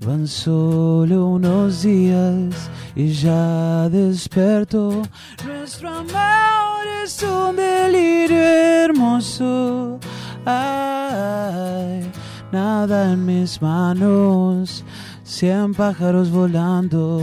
Van 0.00 0.26
solo 0.28 1.26
unos 1.26 1.82
días 1.82 2.70
y 2.94 3.08
ya 3.08 3.88
despertó. 3.88 5.02
Nuestro 5.44 5.88
amor 5.88 6.86
es 7.02 7.22
un 7.22 7.56
delirio 7.56 8.38
hermoso. 8.38 9.98
Ay, 10.44 12.10
nada 12.52 13.12
en 13.12 13.24
mis 13.24 13.60
manos, 13.60 14.84
cien 15.24 15.74
pájaros 15.74 16.30
volando. 16.30 17.20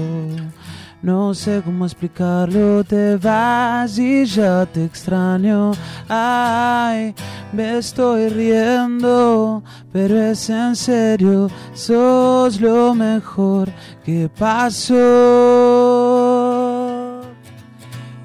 No 1.04 1.34
sé 1.34 1.62
cómo 1.66 1.84
explicarlo, 1.84 2.82
te 2.86 3.18
vas 3.18 4.00
y 4.00 4.24
ya 4.24 4.66
te 4.66 4.86
extraño. 4.86 5.74
Ay, 6.08 7.14
me 7.52 7.80
estoy 7.80 8.30
riendo, 8.30 9.62
pero 9.92 10.18
es 10.18 10.50
en 10.50 10.78
serio, 10.78 11.50
sos 11.74 12.62
lo 12.62 12.96
mejor 12.96 13.68
que 14.06 14.30
pasó. 14.30 14.94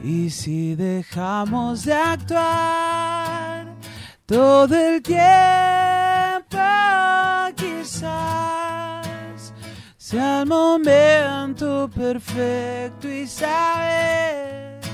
Y 0.04 0.30
si 0.30 0.76
dejamos 0.76 1.84
de 1.84 1.94
actuar 1.94 3.74
todo 4.24 4.72
el 4.72 5.02
tiempo, 5.02 5.87
sea 10.08 10.40
el 10.40 10.46
momento 10.46 11.90
perfecto 11.94 13.10
y 13.10 13.26
sabes 13.26 14.86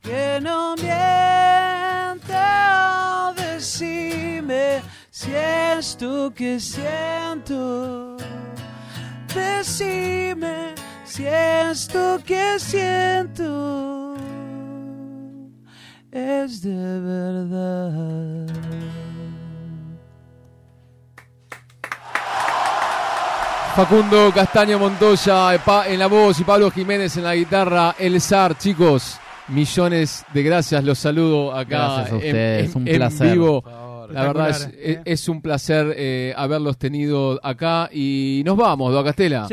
que 0.00 0.38
no 0.40 0.76
miento. 0.76 2.32
Decime 3.36 4.80
si 5.10 5.32
esto 5.34 6.32
que 6.32 6.60
siento, 6.60 8.16
decime 9.34 10.76
si 11.04 11.26
esto 11.26 12.20
que 12.24 12.60
siento 12.60 14.14
es 16.12 16.62
de 16.62 17.00
verdad. 17.00 19.01
Facundo 23.74 24.30
Castaño 24.34 24.78
Montoya 24.78 25.54
eh, 25.54 25.60
en 25.88 25.98
la 25.98 26.06
voz 26.06 26.38
y 26.40 26.44
Pablo 26.44 26.70
Jiménez 26.70 27.16
en 27.16 27.24
la 27.24 27.34
guitarra. 27.34 27.94
El 27.98 28.20
SAR, 28.20 28.58
chicos, 28.58 29.18
millones 29.48 30.24
de 30.34 30.42
gracias. 30.42 30.84
Los 30.84 30.98
saludo 30.98 31.52
acá 31.52 31.78
Gracias 31.78 32.06
a 32.06 32.08
en- 32.10 32.16
ustedes, 32.16 32.70
en, 32.76 32.82
un 32.82 32.88
en 32.88 32.96
placer. 32.96 33.32
vivo. 33.32 33.64
La 34.10 34.24
verdad 34.24 34.50
es, 34.50 34.68
es- 34.78 34.98
es 35.06 35.28
un 35.30 35.40
placer 35.40 35.94
eh, 35.96 36.34
haberlos 36.36 36.76
tenido 36.76 37.40
acá 37.42 37.88
y 37.90 38.42
nos 38.44 38.58
vamos, 38.58 38.92
Doa 38.92 39.04
Castela. 39.04 39.46
Sí, 39.46 39.50